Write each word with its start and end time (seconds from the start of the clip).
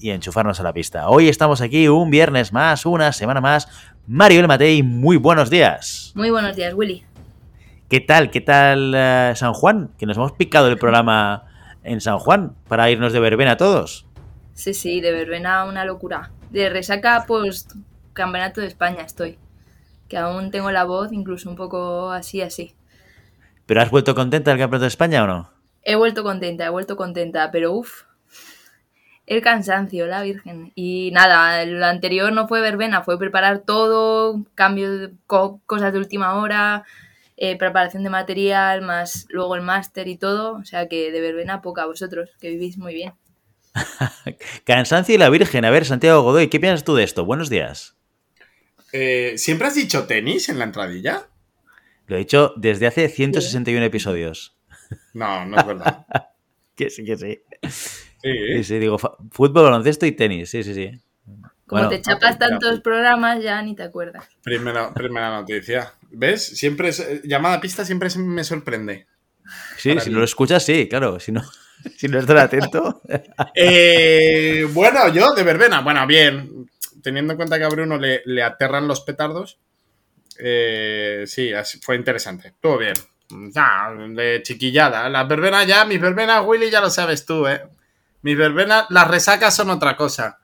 y 0.00 0.10
enchufarnos 0.10 0.58
a 0.58 0.62
la 0.62 0.72
pista. 0.72 1.08
Hoy 1.08 1.28
estamos 1.28 1.60
aquí 1.60 1.86
un 1.88 2.10
viernes 2.10 2.52
más, 2.52 2.86
una 2.86 3.12
semana 3.12 3.40
más. 3.40 3.68
Mario 4.06 4.40
El 4.40 4.48
Matei, 4.48 4.82
muy 4.82 5.16
buenos 5.16 5.50
días. 5.50 6.12
Muy 6.14 6.30
buenos 6.30 6.56
días, 6.56 6.74
Willy. 6.74 7.04
¿Qué 7.88 8.00
tal? 8.00 8.30
¿Qué 8.30 8.40
tal 8.40 8.94
eh, 8.96 9.32
San 9.36 9.52
Juan? 9.52 9.90
Que 9.98 10.06
nos 10.06 10.16
hemos 10.16 10.32
picado 10.32 10.68
el 10.68 10.78
programa 10.78 11.44
en 11.84 12.00
San 12.00 12.18
Juan 12.18 12.54
para 12.66 12.90
irnos 12.90 13.12
de 13.12 13.20
verbena 13.20 13.56
todos. 13.56 14.06
Sí, 14.54 14.74
sí, 14.74 15.00
de 15.00 15.12
verbena 15.12 15.64
una 15.64 15.84
locura. 15.84 16.30
De 16.50 16.70
resaca, 16.70 17.24
pues, 17.26 17.68
campeonato 18.12 18.60
de 18.60 18.68
España 18.68 19.02
estoy. 19.02 19.38
Que 20.08 20.16
aún 20.16 20.50
tengo 20.50 20.70
la 20.70 20.84
voz 20.84 21.12
incluso 21.12 21.50
un 21.50 21.56
poco 21.56 22.10
así, 22.10 22.42
así. 22.42 22.74
¿Pero 23.66 23.82
has 23.82 23.90
vuelto 23.90 24.14
contenta 24.14 24.50
del 24.50 24.58
campeonato 24.58 24.84
de 24.84 24.88
España 24.88 25.24
o 25.24 25.26
no? 25.26 25.50
He 25.82 25.94
vuelto 25.94 26.22
contenta, 26.22 26.66
he 26.66 26.70
vuelto 26.70 26.96
contenta, 26.96 27.50
pero 27.50 27.72
uff, 27.72 28.02
el 29.30 29.42
cansancio, 29.42 30.08
la 30.08 30.22
Virgen. 30.22 30.72
Y 30.74 31.12
nada, 31.12 31.64
lo 31.64 31.86
anterior 31.86 32.32
no 32.32 32.48
fue 32.48 32.60
verbena, 32.60 33.04
fue 33.04 33.16
preparar 33.16 33.60
todo, 33.60 34.44
cambio 34.56 34.90
de 34.90 35.12
co 35.28 35.60
cosas 35.66 35.92
de 35.92 36.00
última 36.00 36.34
hora, 36.34 36.84
eh, 37.36 37.56
preparación 37.56 38.02
de 38.02 38.10
material, 38.10 38.82
más 38.82 39.26
luego 39.28 39.54
el 39.54 39.62
máster 39.62 40.08
y 40.08 40.16
todo. 40.16 40.54
O 40.56 40.64
sea 40.64 40.88
que 40.88 41.12
de 41.12 41.20
verbena 41.20 41.62
poca 41.62 41.86
vosotros, 41.86 42.30
que 42.40 42.50
vivís 42.50 42.76
muy 42.76 42.92
bien. 42.92 43.12
Cansancio 44.64 45.14
y 45.14 45.18
la 45.18 45.30
Virgen. 45.30 45.64
A 45.64 45.70
ver, 45.70 45.84
Santiago 45.84 46.22
Godoy, 46.22 46.48
¿qué 46.48 46.58
piensas 46.58 46.82
tú 46.82 46.96
de 46.96 47.04
esto? 47.04 47.24
Buenos 47.24 47.48
días. 47.48 47.96
Eh, 48.92 49.34
¿Siempre 49.36 49.68
has 49.68 49.76
dicho 49.76 50.08
tenis 50.08 50.48
en 50.48 50.58
la 50.58 50.64
entradilla? 50.64 51.28
Lo 52.08 52.16
he 52.16 52.18
dicho 52.18 52.52
desde 52.56 52.88
hace 52.88 53.08
161 53.08 53.84
episodios. 53.84 54.56
No, 55.14 55.46
no 55.46 55.56
es 55.56 55.66
verdad. 55.68 56.04
que 56.74 56.90
sí, 56.90 57.04
que 57.04 57.16
sí. 57.16 57.40
Sí, 58.22 58.30
Sí, 58.52 58.64
sí, 58.64 58.78
digo 58.78 58.98
fútbol, 58.98 59.64
baloncesto 59.64 60.06
y 60.06 60.12
tenis. 60.12 60.50
Sí, 60.50 60.62
sí, 60.62 60.74
sí. 60.74 60.90
Como 61.66 61.82
Bueno, 61.82 61.88
te 61.88 62.00
chapas 62.02 62.38
tantos 62.38 62.80
programas, 62.80 63.42
ya 63.42 63.62
ni 63.62 63.74
te 63.76 63.84
acuerdas. 63.84 64.28
Primera, 64.42 64.92
primera 64.92 65.30
noticia. 65.30 65.94
¿Ves? 66.10 66.44
Siempre 66.58 66.88
es, 66.88 67.00
eh, 67.00 67.20
llamada 67.24 67.60
pista 67.60 67.84
siempre 67.84 68.08
me 68.18 68.44
sorprende. 68.44 69.06
sí, 69.76 69.94
para 69.94 70.00
si 70.00 70.10
mí. 70.10 70.14
no 70.14 70.18
lo 70.20 70.24
escuchas, 70.24 70.64
sí, 70.64 70.88
claro. 70.88 71.20
Si 71.20 71.32
no, 71.32 71.42
si 71.96 72.08
no 72.08 72.18
estás 72.18 72.38
atento. 72.44 73.02
Eh, 73.54 74.66
bueno, 74.72 75.08
yo 75.12 75.32
de 75.34 75.42
verbena, 75.44 75.80
bueno, 75.80 76.06
bien. 76.06 76.68
Teniendo 77.02 77.32
en 77.32 77.36
cuenta 77.38 77.58
que 77.58 77.64
a 77.64 77.68
Bruno 77.68 77.96
le, 77.98 78.22
le 78.26 78.42
aterran 78.42 78.86
los 78.88 79.00
petardos. 79.02 79.58
eh, 80.38 81.24
sí, 81.26 81.52
fue 81.82 81.96
interesante. 81.96 82.48
Estuvo 82.48 82.78
bien. 82.78 82.94
Ya, 83.54 83.90
de 84.10 84.42
chiquillada. 84.42 85.08
Las 85.08 85.28
verbenas 85.28 85.66
ya, 85.66 85.84
mis 85.84 86.00
verbenas, 86.00 86.44
Willy, 86.46 86.70
ya 86.70 86.80
lo 86.80 86.90
sabes 86.90 87.24
tú, 87.26 87.46
¿eh? 87.46 87.62
Mis 88.22 88.36
verbenas, 88.36 88.86
las 88.90 89.08
resacas 89.08 89.54
son 89.54 89.70
otra 89.70 89.96
cosa. 89.96 90.38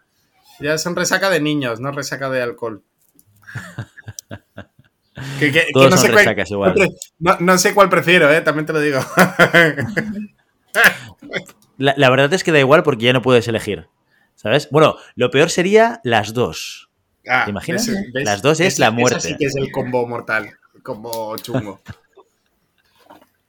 Ya 0.61 0.79
son 0.79 0.97
resaca 0.97 1.29
de 1.31 1.41
niños, 1.41 1.81
no 1.81 1.93
resaca 1.93 2.31
de 2.31 2.43
alcohol. 2.43 2.83
Que- 5.39 5.51
que- 5.51 5.65
que 5.67 5.73
Todos 5.73 5.91
no 5.91 5.97
son 5.97 6.07
sé 6.07 6.13
cuál- 6.13 6.25
resacas 6.25 6.51
igual. 6.51 6.75
No, 7.21 7.37
no 7.41 7.57
sé 7.57 7.73
cuál 7.73 7.89
prefiero, 7.89 8.31
¿eh? 8.31 8.43
También 8.43 8.67
te 8.67 8.75
lo 8.75 8.81
digo. 8.81 9.01
La, 11.79 11.95
la 11.97 12.11
verdad 12.11 12.33
es 12.35 12.45
que 12.45 12.53
da 12.53 12.59
igual 12.59 12.83
porque 12.83 13.05
ya 13.07 13.13
no 13.15 13.23
puedes 13.23 13.49
elegir. 13.49 13.89
¿Sabes? 14.35 14.69
Bueno, 14.71 14.97
lo 15.15 15.31
peor 15.31 15.49
sería 15.51 16.01
las 16.05 16.35
dos. 16.35 16.91
Ah, 17.29 17.45
¿Te 17.45 17.51
imaginas? 17.51 17.89
ese- 17.89 18.11
¿ves? 18.13 18.25
Las 18.27 18.43
dos 18.43 18.61
es 18.61 18.75
Ese- 18.75 18.81
la 18.83 18.91
muerte. 18.91 19.21
sí 19.21 19.37
que 19.39 19.47
es 19.47 19.57
el 19.57 19.71
combo 19.73 20.07
mortal. 20.07 20.51
El 20.75 20.83
combo 20.83 21.37
chungo. 21.39 21.81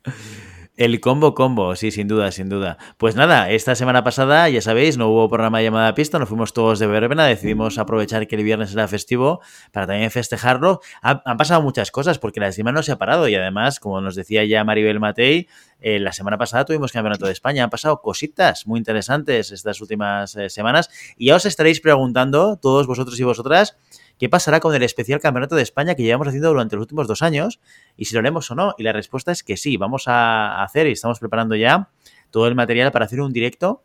El 0.77 0.99
combo 0.99 1.33
combo, 1.33 1.75
sí, 1.75 1.89
sin 1.89 2.07
duda, 2.07 2.31
sin 2.31 2.49
duda. 2.49 2.77
Pues 2.97 3.15
nada, 3.15 3.49
esta 3.49 3.73
semana 3.73 4.03
pasada, 4.03 4.47
ya 4.47 4.61
sabéis, 4.61 4.95
no 4.95 5.07
hubo 5.09 5.27
programa 5.27 5.57
de 5.57 5.63
llamada 5.63 5.87
a 5.87 5.95
pista, 5.95 6.19
nos 6.19 6.29
fuimos 6.29 6.53
todos 6.53 6.77
de 6.77 6.85
verbena, 6.85 7.25
decidimos 7.25 7.79
aprovechar 7.79 8.27
que 8.27 8.35
el 8.35 8.43
viernes 8.43 8.73
era 8.73 8.87
festivo 8.87 9.41
para 9.71 9.87
también 9.87 10.11
festejarlo. 10.11 10.79
Ha- 11.01 11.23
han 11.25 11.37
pasado 11.37 11.63
muchas 11.63 11.89
cosas 11.89 12.19
porque 12.19 12.39
la 12.39 12.49
esgrima 12.49 12.71
no 12.71 12.83
se 12.83 12.91
ha 12.91 12.97
parado 12.99 13.27
y 13.27 13.33
además, 13.33 13.79
como 13.79 14.01
nos 14.01 14.13
decía 14.13 14.45
ya 14.45 14.63
Maribel 14.63 14.99
Matei, 14.99 15.47
eh, 15.79 15.99
la 15.99 16.11
semana 16.13 16.37
pasada 16.37 16.63
tuvimos 16.63 16.91
campeonato 16.91 17.25
de 17.25 17.31
España. 17.31 17.63
Han 17.63 17.71
pasado 17.71 17.99
cositas 18.01 18.67
muy 18.67 18.77
interesantes 18.77 19.51
estas 19.51 19.81
últimas 19.81 20.35
eh, 20.35 20.49
semanas 20.51 20.91
y 21.17 21.27
ya 21.27 21.37
os 21.37 21.47
estaréis 21.47 21.81
preguntando, 21.81 22.55
todos 22.57 22.85
vosotros 22.85 23.19
y 23.19 23.23
vosotras, 23.23 23.77
¿qué 24.19 24.29
pasará 24.29 24.59
con 24.59 24.73
el 24.75 24.83
especial 24.83 25.19
campeonato 25.19 25.55
de 25.55 25.61
España 25.63 25.95
que 25.95 26.03
llevamos 26.03 26.27
haciendo 26.27 26.49
durante 26.49 26.75
los 26.75 26.83
últimos 26.83 27.07
dos 27.07 27.21
años? 27.21 27.59
y 27.95 28.05
si 28.05 28.13
lo 28.13 28.19
haremos 28.19 28.49
o 28.51 28.55
no. 28.55 28.75
Y 28.77 28.83
la 28.83 28.93
respuesta 28.93 29.31
es 29.31 29.43
que 29.43 29.57
sí, 29.57 29.77
vamos 29.77 30.07
a 30.07 30.61
hacer 30.63 30.87
y 30.87 30.91
estamos 30.91 31.19
preparando 31.19 31.55
ya 31.55 31.89
todo 32.31 32.47
el 32.47 32.55
material 32.55 32.91
para 32.91 33.05
hacer 33.05 33.21
un 33.21 33.33
directo 33.33 33.83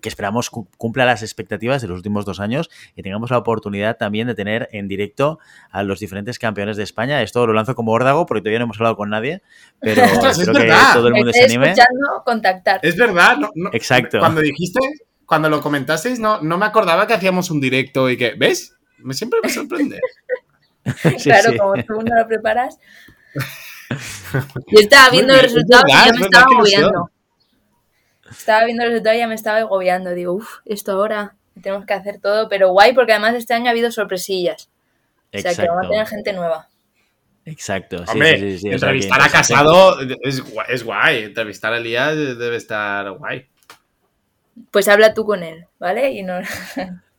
que 0.00 0.08
esperamos 0.08 0.48
cu- 0.48 0.68
cumpla 0.78 1.04
las 1.04 1.22
expectativas 1.22 1.82
de 1.82 1.88
los 1.88 1.96
últimos 1.96 2.24
dos 2.24 2.38
años 2.38 2.70
y 2.94 3.02
tengamos 3.02 3.30
la 3.32 3.38
oportunidad 3.38 3.96
también 3.96 4.28
de 4.28 4.34
tener 4.36 4.68
en 4.72 4.86
directo 4.86 5.40
a 5.72 5.82
los 5.82 5.98
diferentes 5.98 6.38
campeones 6.38 6.76
de 6.76 6.84
España. 6.84 7.20
Esto 7.20 7.44
lo 7.48 7.52
lanzo 7.52 7.74
como 7.74 7.90
órdago 7.92 8.24
porque 8.26 8.42
todavía 8.42 8.60
no 8.60 8.66
hemos 8.66 8.76
hablado 8.78 8.96
con 8.96 9.10
nadie, 9.10 9.42
pero 9.80 10.02
Ostras, 10.04 10.38
es 10.38 10.46
espero 10.48 10.60
que 10.64 10.72
todo 10.92 11.08
el 11.08 11.14
mundo 11.14 11.32
se 11.32 11.44
anime. 11.44 11.70
escuchando, 11.72 12.22
contactar. 12.24 12.78
Es 12.82 12.96
verdad, 12.96 13.36
no, 13.38 13.50
no- 13.56 13.70
Exacto. 13.72 14.20
Cuando 14.20 14.40
dijiste, 14.40 14.78
cuando 15.26 15.48
lo 15.48 15.60
comentasteis, 15.60 16.20
no, 16.20 16.40
no 16.40 16.58
me 16.58 16.66
acordaba 16.66 17.06
que 17.08 17.14
hacíamos 17.14 17.50
un 17.50 17.60
directo 17.60 18.08
y 18.08 18.16
que, 18.16 18.34
¿ves? 18.38 18.76
Me 19.02 19.14
siempre 19.14 19.40
me 19.42 19.48
sorprende. 19.48 20.00
Sí, 20.84 21.14
claro, 21.22 21.52
sí. 21.52 21.58
como 21.58 21.74
tú 21.84 22.02
no 22.02 22.16
lo 22.18 22.26
preparas. 22.26 22.76
Yo 24.66 24.80
estaba 24.80 25.10
viendo 25.10 25.32
los 25.32 25.42
resultados 25.42 25.84
verdad, 25.84 26.02
y 26.02 26.06
ya 26.06 26.12
me 26.18 26.24
estaba 26.24 26.44
agobiando. 26.44 27.10
Estaba 28.28 28.64
viendo 28.64 28.82
los 28.82 28.90
resultados 28.90 29.16
y 29.16 29.20
ya 29.20 29.26
me 29.28 29.34
estaba 29.36 29.58
agobiando. 29.58 30.10
Digo, 30.14 30.32
uff, 30.32 30.58
esto 30.64 30.90
ahora 30.90 31.36
tenemos 31.62 31.86
que 31.86 31.94
hacer 31.94 32.20
todo, 32.20 32.48
pero 32.48 32.70
guay, 32.70 32.94
porque 32.94 33.12
además 33.12 33.34
este 33.36 33.54
año 33.54 33.66
ha 33.66 33.70
habido 33.70 33.92
sorpresillas. 33.92 34.70
O 35.32 35.38
sea, 35.38 35.54
que 35.54 35.68
vamos 35.68 35.86
a 35.86 35.88
tener 35.88 36.00
Exacto. 36.00 36.16
gente 36.16 36.32
nueva. 36.32 36.68
Exacto. 37.44 37.98
Sí, 37.98 38.12
Hombre, 38.12 38.38
sí, 38.38 38.50
sí, 38.52 38.58
sí, 38.58 38.74
o 38.74 38.78
sea 38.78 38.88
que 38.88 38.94
entrevistar 38.96 39.22
a. 39.22 39.28
Casado 39.28 40.00
es, 40.22 40.40
guay, 40.40 40.66
es 40.68 40.84
guay. 40.84 41.24
Entrevistar 41.24 41.72
a 41.72 41.78
Elías 41.78 42.16
debe 42.16 42.56
estar 42.56 43.10
guay. 43.12 43.46
Pues 44.70 44.88
habla 44.88 45.14
tú 45.14 45.24
con 45.24 45.42
él, 45.42 45.66
¿vale? 45.78 46.10
Y 46.10 46.22
no... 46.22 46.34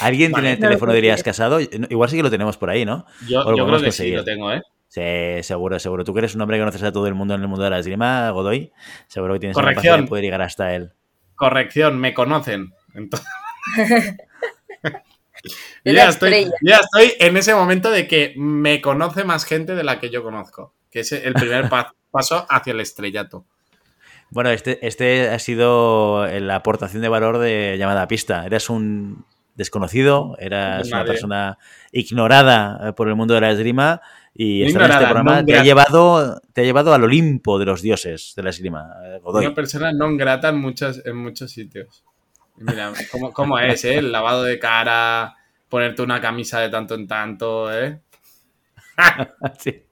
¿Alguien 0.00 0.32
Vale. 0.32 0.42
tiene 0.42 0.54
el 0.54 0.60
teléfono 0.60 0.92
de. 0.92 0.98
Elías 0.98 1.22
Casado? 1.22 1.58
Igual 1.60 2.08
sí 2.10 2.16
que 2.16 2.22
lo 2.22 2.30
tenemos 2.30 2.56
por 2.56 2.70
ahí, 2.70 2.84
¿no? 2.84 3.06
Yo, 3.28 3.40
O 3.42 3.50
lo 3.52 3.56
yo 3.56 3.66
creo 3.66 3.78
que 3.78 3.92
sí 3.92 3.98
conseguir. 3.98 4.16
lo 4.16 4.24
tengo, 4.24 4.52
¿eh? 4.52 4.62
Sí, 4.88 5.42
seguro, 5.42 5.78
seguro. 5.78 6.04
Tú 6.04 6.12
que 6.12 6.18
eres 6.20 6.34
un 6.34 6.42
hombre 6.42 6.58
que 6.58 6.60
conoces 6.62 6.82
a 6.82 6.92
todo 6.92 7.06
el 7.06 7.14
mundo 7.14 7.34
en 7.34 7.40
el 7.40 7.48
mundo 7.48 7.64
de 7.64 7.70
la 7.70 7.78
esgrima, 7.78 8.28
Godoy, 8.30 8.72
seguro 9.08 9.32
que 9.34 9.40
tienes 9.40 9.56
la 9.56 9.62
capacidad 9.64 9.98
de 9.98 10.02
poder 10.06 10.24
llegar 10.24 10.42
hasta 10.42 10.74
él. 10.74 10.92
Corrección, 11.34 11.98
me 11.98 12.12
conocen. 12.12 12.72
Entonces... 12.94 13.26
Ya, 15.84 16.08
estoy, 16.08 16.48
ya 16.62 16.76
estoy 16.76 17.14
en 17.18 17.36
ese 17.36 17.52
momento 17.54 17.90
de 17.90 18.06
que 18.06 18.32
me 18.36 18.80
conoce 18.80 19.24
más 19.24 19.44
gente 19.44 19.74
de 19.74 19.82
la 19.82 19.98
que 19.98 20.08
yo 20.10 20.22
conozco. 20.22 20.74
Que 20.90 21.00
es 21.00 21.10
el 21.12 21.34
primer 21.34 21.68
pa- 21.68 21.94
paso 22.12 22.46
hacia 22.48 22.72
el 22.72 22.78
estrellato. 22.80 23.46
Bueno, 24.32 24.48
este, 24.50 24.84
este 24.86 25.28
ha 25.28 25.38
sido 25.38 26.26
la 26.26 26.56
aportación 26.56 27.02
de 27.02 27.08
valor 27.08 27.38
de 27.38 27.76
llamada 27.78 28.02
a 28.02 28.08
pista. 28.08 28.46
Eras 28.46 28.70
un 28.70 29.26
desconocido, 29.54 30.36
eras 30.38 30.88
una 30.88 31.04
persona 31.04 31.58
ignorada 31.92 32.88
eh, 32.88 32.92
por 32.94 33.08
el 33.08 33.14
mundo 33.14 33.34
de 33.34 33.42
la 33.42 33.50
esgrima 33.50 34.00
y 34.34 34.62
estar 34.62 34.84
en 34.84 34.90
este 34.90 35.04
programa 35.04 35.44
te 35.44 35.54
ha, 35.54 35.62
llevado, 35.62 36.40
te 36.54 36.62
ha 36.62 36.64
llevado 36.64 36.94
al 36.94 37.04
Olimpo 37.04 37.58
de 37.58 37.66
los 37.66 37.82
dioses 37.82 38.32
de 38.34 38.42
la 38.42 38.48
esgrima, 38.48 38.94
eh, 39.04 39.20
Godoy. 39.22 39.44
Una 39.44 39.54
persona 39.54 39.92
non 39.92 40.16
grata 40.16 40.48
en, 40.48 40.56
muchos 40.56 41.04
en 41.04 41.16
muchos 41.16 41.52
sitios. 41.52 42.02
Mira, 42.56 42.92
¿cómo, 43.10 43.32
cómo 43.32 43.58
es, 43.58 43.84
eh? 43.84 43.98
El 43.98 44.12
lavado 44.12 44.44
de 44.44 44.58
cara, 44.58 45.36
ponerte 45.68 46.00
una 46.00 46.20
camisa 46.20 46.60
de 46.60 46.70
tanto 46.70 46.94
en 46.94 47.06
tanto, 47.06 47.68
¿eh? 47.68 48.00
Sí. 49.58 49.82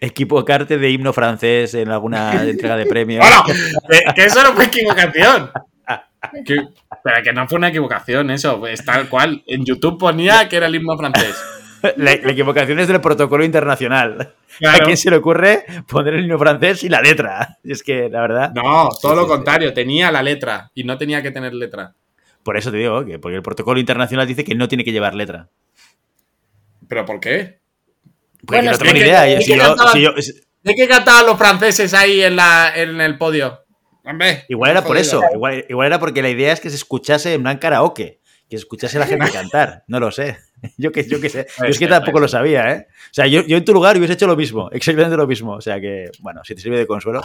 Equivocarte 0.00 0.78
de 0.78 0.90
himno 0.90 1.12
francés 1.12 1.74
en 1.74 1.90
alguna 1.90 2.44
entrega 2.44 2.76
de 2.76 2.86
premios. 2.86 3.24
¡Hola! 3.26 3.44
Que, 4.14 4.24
eso 4.24 4.42
no 4.42 4.52
fue 4.54 4.64
equivocación. 4.66 5.50
Que- 6.44 6.66
pero 7.04 7.22
que 7.22 7.32
no 7.32 7.46
fue 7.46 7.58
una 7.58 7.68
equivocación 7.68 8.30
eso, 8.30 8.66
es 8.66 8.84
tal 8.84 9.08
cual. 9.08 9.42
En 9.46 9.64
YouTube 9.64 9.98
ponía 9.98 10.48
que 10.48 10.56
era 10.56 10.66
el 10.66 10.74
himno 10.74 10.96
francés. 10.96 11.36
La, 11.96 12.16
la 12.16 12.32
equivocación 12.32 12.78
es 12.80 12.88
del 12.88 13.00
protocolo 13.00 13.44
internacional. 13.44 14.34
Claro. 14.58 14.82
¿A 14.82 14.84
quién 14.84 14.96
se 14.96 15.10
le 15.10 15.16
ocurre 15.16 15.64
poner 15.88 16.14
el 16.14 16.24
himno 16.24 16.38
francés 16.38 16.82
y 16.82 16.88
la 16.88 17.00
letra? 17.00 17.58
Es 17.62 17.82
que, 17.82 18.08
la 18.08 18.20
verdad. 18.22 18.52
No, 18.54 18.88
todo 19.00 19.14
lo 19.14 19.28
contrario, 19.28 19.72
tenía 19.72 20.10
la 20.10 20.22
letra 20.22 20.70
y 20.74 20.82
no 20.84 20.98
tenía 20.98 21.22
que 21.22 21.30
tener 21.30 21.54
letra. 21.54 21.92
por 22.42 22.56
eso 22.56 22.70
te 22.72 22.78
digo 22.78 23.04
que 23.04 23.18
porque 23.18 23.36
el 23.36 23.42
protocolo 23.42 23.78
internacional 23.78 24.26
dice 24.26 24.42
que 24.44 24.54
no 24.54 24.66
tiene 24.68 24.84
que 24.84 24.90
llevar 24.92 25.14
letra. 25.14 25.48
¿Pero 26.88 27.04
por 27.04 27.20
qué? 27.20 27.57
Porque 28.44 28.56
Bueno, 28.62 28.64
no 28.66 28.72
es 28.72 28.78
tengo 28.78 28.92
que- 28.92 28.98
ni 29.00 29.04
idea. 29.04 29.40
Si 29.40 29.46
que 29.52 29.58
yo- 29.58 29.64
cantaban- 29.64 29.92
si 29.92 30.00
yo- 30.02 30.14
¿De 30.62 30.74
qué 30.74 30.88
cantaban 30.88 31.26
los 31.26 31.38
franceses 31.38 31.94
ahí 31.94 32.22
en, 32.22 32.36
la, 32.36 32.72
en 32.74 33.00
el 33.00 33.16
podio? 33.16 33.64
Hombre, 34.04 34.44
igual 34.48 34.70
era 34.72 34.82
por 34.82 34.96
eso. 34.96 35.22
Igual, 35.32 35.64
igual 35.68 35.86
era 35.86 35.98
porque 35.98 36.22
la 36.22 36.30
idea 36.30 36.52
es 36.52 36.60
que 36.60 36.70
se 36.70 36.76
escuchase 36.76 37.34
en 37.34 37.42
plan 37.42 37.58
karaoke. 37.58 38.20
Que 38.50 38.56
se 38.56 38.62
escuchase 38.62 38.96
a 38.96 39.00
la 39.00 39.06
gente 39.06 39.30
cantar. 39.32 39.84
No 39.88 40.00
lo 40.00 40.10
sé. 40.10 40.38
Yo 40.78 40.90
que, 40.90 41.04
yo 41.06 41.20
que 41.20 41.28
sé. 41.28 41.46
Yo 41.58 41.66
es 41.66 41.78
que 41.78 41.86
tampoco 41.86 42.18
lo 42.18 42.26
sabía, 42.26 42.72
¿eh? 42.72 42.86
O 42.90 43.12
sea, 43.14 43.26
yo, 43.28 43.42
yo 43.46 43.56
en 43.58 43.64
tu 43.64 43.72
lugar 43.72 43.96
hubiese 43.96 44.14
hecho 44.14 44.26
lo 44.26 44.34
mismo. 44.36 44.68
Exactamente 44.72 45.16
lo 45.16 45.26
mismo. 45.26 45.52
O 45.52 45.60
sea 45.60 45.80
que, 45.80 46.10
bueno, 46.20 46.40
si 46.44 46.54
te 46.56 46.60
sirve 46.62 46.78
de 46.78 46.86
consuelo. 46.86 47.22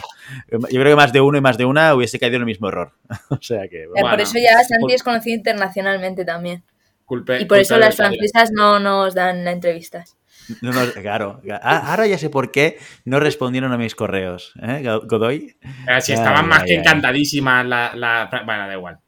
Yo 0.50 0.58
creo 0.60 0.84
que 0.84 0.94
más 0.96 1.12
de 1.12 1.20
uno 1.20 1.38
y 1.38 1.40
más 1.40 1.56
de 1.58 1.64
una 1.64 1.94
hubiese 1.94 2.18
caído 2.20 2.36
en 2.36 2.42
el 2.42 2.46
mismo 2.46 2.68
error. 2.68 2.92
O 3.30 3.38
sea 3.40 3.66
que, 3.68 3.84
Eh, 3.84 3.86
bueno. 3.88 4.10
por 4.10 4.20
eso 4.20 4.38
ya 4.38 4.62
Santi 4.62 4.92
es 4.94 5.02
conocido 5.02 5.34
internacionalmente 5.36 6.24
también. 6.24 6.62
Culpe- 7.06 7.40
Y 7.40 7.46
por 7.46 7.58
eso 7.58 7.76
las 7.78 7.96
francesas 7.96 8.50
no 8.52 8.78
nos 8.78 9.14
dan 9.14 9.48
entrevistas. 9.48 10.16
No, 10.60 10.72
no, 10.72 10.92
claro. 10.92 11.40
Ah, 11.62 11.90
Ahora 11.90 12.06
ya 12.06 12.18
sé 12.18 12.30
por 12.30 12.50
qué 12.50 12.78
no 13.04 13.20
respondieron 13.20 13.72
a 13.72 13.78
mis 13.78 13.94
correos. 13.94 14.52
¿eh, 14.62 14.82
Godoy? 15.04 15.56
Eh, 15.62 16.00
si 16.00 16.12
Ay, 16.12 16.18
estaban 16.18 16.48
más 16.48 16.62
ay, 16.62 16.66
que 16.68 16.74
encantadísimas 16.76 17.64
la, 17.66 17.92
la- 17.94 18.28
Bueno, 18.44 18.66
da 18.66 18.74
igual. 18.74 18.98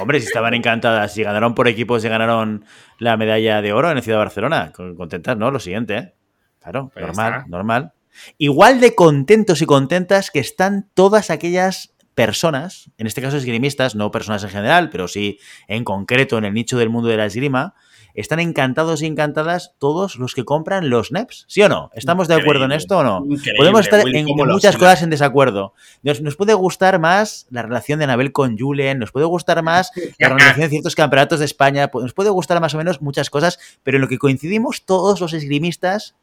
Hombre, 0.00 0.18
si 0.20 0.26
estaban 0.26 0.54
encantadas, 0.54 1.12
si 1.14 1.22
ganaron 1.22 1.54
por 1.54 1.68
equipos, 1.68 2.02
si 2.02 2.08
ganaron 2.08 2.64
la 2.98 3.16
medalla 3.16 3.62
de 3.62 3.72
oro 3.72 3.90
en 3.90 3.96
el 3.98 4.02
Ciudad 4.02 4.18
de 4.18 4.24
Barcelona. 4.24 4.72
Con- 4.74 4.96
Contentas, 4.96 5.36
¿no? 5.36 5.50
Lo 5.50 5.60
siguiente, 5.60 5.96
¿eh? 5.96 6.14
Claro, 6.60 6.90
Pues 6.92 7.06
normal, 7.06 7.44
normal. 7.48 7.92
Igual 8.36 8.80
de 8.80 8.94
contentos 8.96 9.62
y 9.62 9.66
contentas 9.66 10.30
que 10.32 10.40
están 10.40 10.88
todas 10.94 11.30
aquellas 11.30 11.94
personas, 12.16 12.90
en 12.98 13.06
este 13.06 13.22
caso 13.22 13.36
esgrimistas, 13.36 13.94
no 13.94 14.10
personas 14.10 14.42
en 14.42 14.50
general, 14.50 14.90
pero 14.90 15.06
sí 15.06 15.38
en 15.68 15.84
concreto 15.84 16.36
en 16.36 16.44
el 16.44 16.52
nicho 16.52 16.76
del 16.76 16.88
mundo 16.90 17.08
de 17.08 17.16
la 17.16 17.26
esgrima, 17.26 17.74
están 18.20 18.40
encantados 18.40 19.02
y 19.02 19.06
encantadas 19.06 19.74
todos 19.78 20.16
los 20.16 20.34
que 20.34 20.44
compran 20.44 20.90
los 20.90 21.12
NEPs, 21.12 21.44
¿sí 21.48 21.62
o 21.62 21.68
no? 21.68 21.90
¿Estamos 21.94 22.26
de 22.28 22.34
acuerdo 22.34 22.64
en 22.64 22.72
esto 22.72 22.98
o 22.98 23.02
no? 23.04 23.24
Podemos 23.56 23.80
estar 23.82 24.04
Will, 24.04 24.16
en, 24.16 24.26
muchas 24.26 24.76
cosas 24.76 25.02
en 25.02 25.10
desacuerdo. 25.10 25.74
Nos, 26.02 26.20
nos 26.20 26.36
puede 26.36 26.54
gustar 26.54 26.98
más 26.98 27.46
la 27.50 27.62
relación 27.62 27.98
de 27.98 28.04
Anabel 28.06 28.32
con 28.32 28.58
Julen, 28.58 28.98
nos 28.98 29.12
puede 29.12 29.26
gustar 29.26 29.62
más 29.62 29.90
la 30.18 30.28
organización 30.28 30.62
de 30.64 30.70
ciertos 30.70 30.94
campeonatos 30.94 31.38
de 31.38 31.44
España, 31.44 31.90
pu- 31.90 32.02
nos 32.02 32.12
puede 32.14 32.30
gustar 32.30 32.60
más 32.60 32.74
o 32.74 32.78
menos 32.78 33.00
muchas 33.02 33.30
cosas, 33.30 33.58
pero 33.82 33.96
en 33.96 34.02
lo 34.02 34.08
que 34.08 34.18
coincidimos 34.18 34.84
todos 34.84 35.20
los 35.20 35.32
esgrimistas 35.32 36.14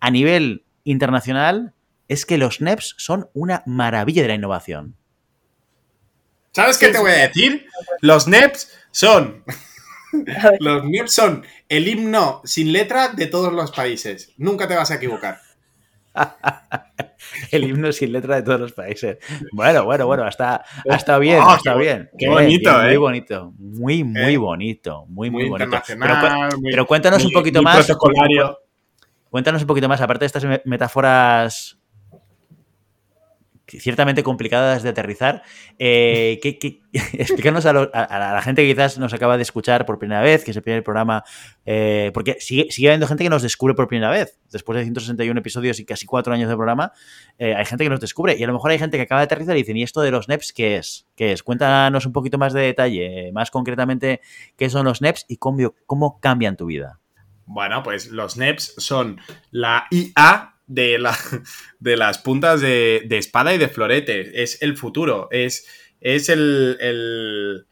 a 0.00 0.10
nivel 0.10 0.62
internacional 0.84 1.72
es 2.08 2.26
que 2.26 2.36
los 2.38 2.60
NEPs 2.60 2.94
son 2.98 3.28
una 3.32 3.62
maravilla 3.64 4.22
de 4.22 4.28
la 4.28 4.34
innovación. 4.34 4.94
¿Sabes 6.52 6.78
qué 6.78 6.88
te 6.88 6.98
voy 6.98 7.10
a 7.10 7.28
decir? 7.28 7.66
Los 8.00 8.28
NEPs 8.28 8.70
son. 8.90 9.42
Los 10.60 10.84
NEPs 10.84 11.12
son 11.12 11.44
el 11.68 11.88
himno 11.88 12.40
sin 12.44 12.72
letra 12.72 13.08
de 13.08 13.26
todos 13.26 13.52
los 13.52 13.70
países. 13.72 14.32
Nunca 14.36 14.68
te 14.68 14.74
vas 14.76 14.90
a 14.90 14.94
equivocar. 14.96 15.40
El 17.50 17.64
himno 17.64 17.90
sin 17.92 18.12
letra 18.12 18.36
de 18.36 18.42
todos 18.42 18.60
los 18.60 18.72
países. 18.72 19.18
Bueno, 19.52 19.84
bueno, 19.84 20.06
bueno, 20.06 20.24
hasta, 20.24 20.64
hasta 20.88 21.18
bien, 21.18 21.40
Oh, 21.42 21.54
está 21.56 21.72
qué 21.72 21.78
bien. 21.80 22.10
qué 22.16 22.28
bonito, 22.28 22.70
bien, 22.70 22.84
Muy 22.84 22.92
¿eh? 22.94 22.96
bonito, 22.98 23.52
muy, 23.58 24.04
muy 24.04 24.34
Eh, 24.34 24.36
bonito, 24.36 25.04
muy, 25.08 25.30
Muy, 25.30 25.48
bonito. 25.48 25.82
Pero, 25.98 26.58
muy- 26.60 26.86
cuéntanos 26.86 27.24
un 27.24 27.32
poquito 27.32 27.62
más. 27.62 27.90
Cuéntanos 29.30 29.62
un 29.62 29.66
poquito 29.66 29.88
más, 29.88 30.00
aparte 30.00 30.20
de 30.22 30.26
estas 30.26 30.44
me- 30.44 30.62
metáforas 30.64 31.78
ciertamente 33.80 34.22
complicadas 34.22 34.82
de 34.82 34.88
aterrizar, 34.90 35.42
eh, 35.78 36.38
¿qué- 36.42 36.58
qué- 36.58 36.80
explícanos 37.18 37.66
a, 37.66 37.72
la 37.72 38.40
gente 38.42 38.62
que 38.62 38.68
quizás 38.74 38.98
nos 38.98 39.12
acaba 39.12 39.36
de 39.36 39.42
escuchar 39.42 39.84
por 39.86 39.98
primera 39.98 40.20
vez, 40.22 40.44
que 40.44 40.52
es 40.52 40.56
el 40.56 40.62
primer 40.62 40.82
programa, 40.82 41.24
eh, 41.66 42.10
porque 42.14 42.36
sigue, 42.40 42.70
sigue 42.70 42.88
habiendo 42.88 43.06
gente 43.06 43.24
que 43.24 43.30
nos 43.30 43.42
descubre 43.42 43.74
por 43.74 43.88
primera 43.88 44.10
vez. 44.10 44.38
Después 44.52 44.76
de 44.78 44.84
161 44.84 45.38
episodios 45.40 45.80
y 45.80 45.84
casi 45.84 46.06
cuatro 46.06 46.32
años 46.32 46.48
de 46.48 46.54
programa, 46.54 46.92
eh, 47.38 47.54
hay 47.54 47.64
gente 47.64 47.84
que 47.84 47.90
nos 47.90 48.00
descubre 48.00 48.36
y 48.38 48.42
a 48.44 48.46
lo 48.46 48.52
mejor 48.52 48.70
hay 48.70 48.78
gente 48.78 48.96
que 48.96 49.02
acaba 49.02 49.20
de 49.20 49.24
aterrizar 49.24 49.56
y 49.56 49.60
dicen, 49.60 49.76
¿y 49.76 49.82
esto 49.82 50.00
de 50.02 50.10
los 50.10 50.28
NEPs 50.28 50.52
qué 50.52 50.76
es? 50.76 51.06
¿Qué 51.16 51.32
es? 51.32 51.42
Cuéntanos 51.42 52.06
un 52.06 52.12
poquito 52.12 52.38
más 52.38 52.52
de 52.52 52.60
detalle, 52.60 53.30
más 53.32 53.50
concretamente 53.50 54.20
qué 54.56 54.70
son 54.70 54.84
los 54.86 55.02
NEPs 55.02 55.24
y 55.28 55.38
cómo, 55.38 55.74
cómo 55.86 56.20
cambian 56.20 56.56
tu 56.56 56.66
vida. 56.66 57.00
Bueno, 57.46 57.82
pues 57.82 58.10
los 58.10 58.36
NEPs 58.38 58.74
son 58.78 59.20
la 59.50 59.86
IA 59.90 60.53
de, 60.66 60.98
de 61.78 61.96
las 61.96 62.18
puntas 62.18 62.60
de, 62.60 63.02
de 63.06 63.18
espada 63.18 63.54
y 63.54 63.58
de 63.58 63.68
florete. 63.68 64.42
Es 64.42 64.60
el 64.62 64.76
futuro. 64.76 65.28
Es, 65.30 65.66
es 66.00 66.28
el, 66.28 66.76
el- 66.80 67.66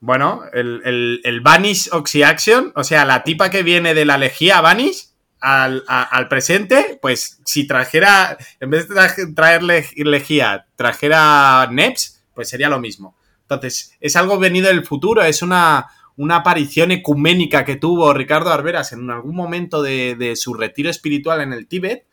Bueno, 0.00 0.42
el, 0.52 0.80
el, 0.84 1.20
el 1.24 1.40
Vanish 1.40 1.88
Oxyaction. 1.92 2.72
O 2.76 2.84
sea, 2.84 3.04
la 3.04 3.24
tipa 3.24 3.50
que 3.50 3.62
viene 3.62 3.94
de 3.94 4.04
la 4.04 4.18
lejía 4.18 4.60
Vanish 4.60 5.08
al, 5.40 5.84
al 5.88 6.28
presente. 6.28 6.98
Pues 7.02 7.40
si 7.44 7.66
trajera. 7.66 8.36
En 8.60 8.70
vez 8.70 8.88
de 8.88 9.32
traer 9.34 9.62
le- 9.62 9.86
lejía, 9.96 10.66
trajera 10.76 11.68
NEPs, 11.70 12.24
pues 12.34 12.48
sería 12.48 12.68
lo 12.68 12.80
mismo. 12.80 13.16
Entonces, 13.42 13.96
es 14.00 14.14
algo 14.16 14.38
venido 14.38 14.68
del 14.68 14.84
futuro. 14.84 15.22
Es 15.22 15.42
una 15.42 15.86
una 16.20 16.38
aparición 16.38 16.90
ecuménica 16.90 17.64
que 17.64 17.76
tuvo 17.76 18.12
Ricardo 18.12 18.52
Arberas 18.52 18.92
en 18.92 19.08
algún 19.08 19.36
momento 19.36 19.82
de, 19.82 20.16
de 20.16 20.34
su 20.34 20.52
retiro 20.52 20.90
espiritual 20.90 21.40
en 21.42 21.52
el 21.52 21.68
Tíbet, 21.68 22.07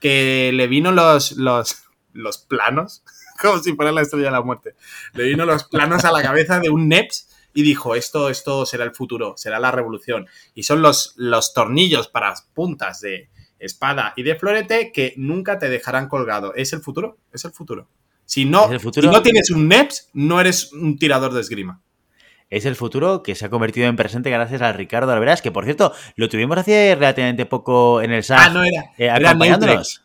que 0.00 0.50
le 0.52 0.66
vino 0.66 0.90
los, 0.90 1.32
los, 1.32 1.84
los 2.12 2.38
planos, 2.38 3.04
como 3.40 3.58
si 3.58 3.74
fuera 3.74 3.92
la 3.92 4.02
estrella 4.02 4.26
de 4.26 4.32
la 4.32 4.42
muerte, 4.42 4.74
le 5.14 5.24
vino 5.24 5.46
los 5.46 5.64
planos 5.64 6.04
a 6.04 6.12
la 6.12 6.22
cabeza 6.22 6.58
de 6.58 6.70
un 6.70 6.88
NEPS 6.88 7.28
y 7.52 7.62
dijo, 7.62 7.94
esto, 7.94 8.30
esto 8.30 8.64
será 8.66 8.84
el 8.84 8.92
futuro, 8.92 9.34
será 9.36 9.58
la 9.58 9.70
revolución. 9.70 10.26
Y 10.54 10.62
son 10.62 10.82
los, 10.82 11.14
los 11.16 11.52
tornillos 11.52 12.08
para 12.08 12.34
puntas 12.54 13.00
de 13.00 13.28
espada 13.58 14.14
y 14.16 14.22
de 14.22 14.36
florete 14.36 14.92
que 14.92 15.14
nunca 15.16 15.58
te 15.58 15.68
dejarán 15.68 16.08
colgado. 16.08 16.54
Es 16.54 16.72
el 16.72 16.80
futuro, 16.80 17.18
es 17.32 17.44
el 17.44 17.52
futuro. 17.52 17.88
Si 18.24 18.44
no, 18.44 18.66
¿Es 18.66 18.70
el 18.72 18.80
futuro? 18.80 19.08
si 19.08 19.14
no 19.14 19.22
tienes 19.22 19.50
un 19.50 19.68
NEPS, 19.68 20.10
no 20.14 20.40
eres 20.40 20.72
un 20.72 20.96
tirador 20.98 21.32
de 21.34 21.40
esgrima. 21.40 21.80
Es 22.50 22.66
el 22.66 22.74
futuro 22.76 23.22
que 23.22 23.34
se 23.36 23.46
ha 23.46 23.48
convertido 23.50 23.86
en 23.88 23.96
presente 23.96 24.28
gracias 24.30 24.60
a 24.60 24.72
Ricardo 24.72 25.12
Alveras, 25.12 25.40
que 25.40 25.52
por 25.52 25.64
cierto, 25.64 25.92
lo 26.16 26.28
tuvimos 26.28 26.58
hace 26.58 26.94
relativamente 26.96 27.46
poco 27.46 28.02
en 28.02 28.10
el 28.12 28.24
SAG, 28.24 28.40
Ah, 28.40 28.48
no 28.50 28.64
era. 28.64 28.82
eh, 28.98 29.06
era 29.06 29.34
Neutrex 29.34 30.00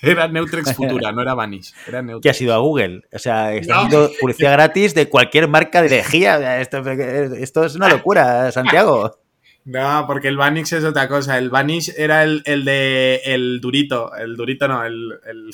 Futura, 0.76 1.10
no 1.10 1.22
era 1.22 1.34
Vanish. 1.34 1.74
Era 1.88 1.98
Que 2.00 2.06
Neutrex. 2.06 2.36
ha 2.36 2.38
sido 2.38 2.54
a 2.54 2.58
Google. 2.58 3.02
O 3.12 3.18
sea, 3.18 3.52
está 3.52 3.74
No. 3.74 3.80
haciendo 3.80 4.10
publicidad 4.20 4.52
gratis 4.52 4.94
de 4.94 5.08
cualquier 5.08 5.48
marca 5.48 5.82
de 5.82 5.88
lejía. 5.90 6.60
Esto, 6.60 6.78
esto 6.88 7.64
es 7.64 7.74
una 7.74 7.88
locura, 7.88 8.50
Santiago. 8.52 9.18
No, 9.64 10.04
porque 10.06 10.28
el 10.28 10.38
Vanish 10.38 10.72
es 10.72 10.84
otra 10.84 11.08
cosa. 11.08 11.36
El 11.36 11.50
Vanish 11.50 11.92
era 11.98 12.22
el, 12.22 12.42
el 12.46 12.64
de 12.64 13.20
el 13.26 13.60
durito. 13.60 14.14
El 14.16 14.34
durito 14.34 14.66
no, 14.66 14.82
el, 14.82 15.12
el, 15.26 15.50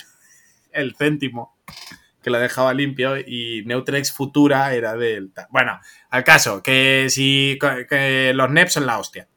el 0.71 0.95
céntimo. 0.95 1.57
Que 2.25 2.31
lo 2.31 2.39
dejaba 2.41 2.75
limpio. 2.75 3.17
Y 3.19 3.63
Neutrex 3.67 4.11
Futura 4.11 4.75
era 4.75 4.97
del. 4.97 5.31
Bueno, 5.51 5.79
al 6.11 6.25
caso, 6.25 6.63
que 6.63 7.07
si 7.11 7.59
que 7.61 8.33
los 8.35 8.51
NEPs 8.51 8.73
son 8.73 8.87
la 8.87 8.99
hostia. 8.99 9.29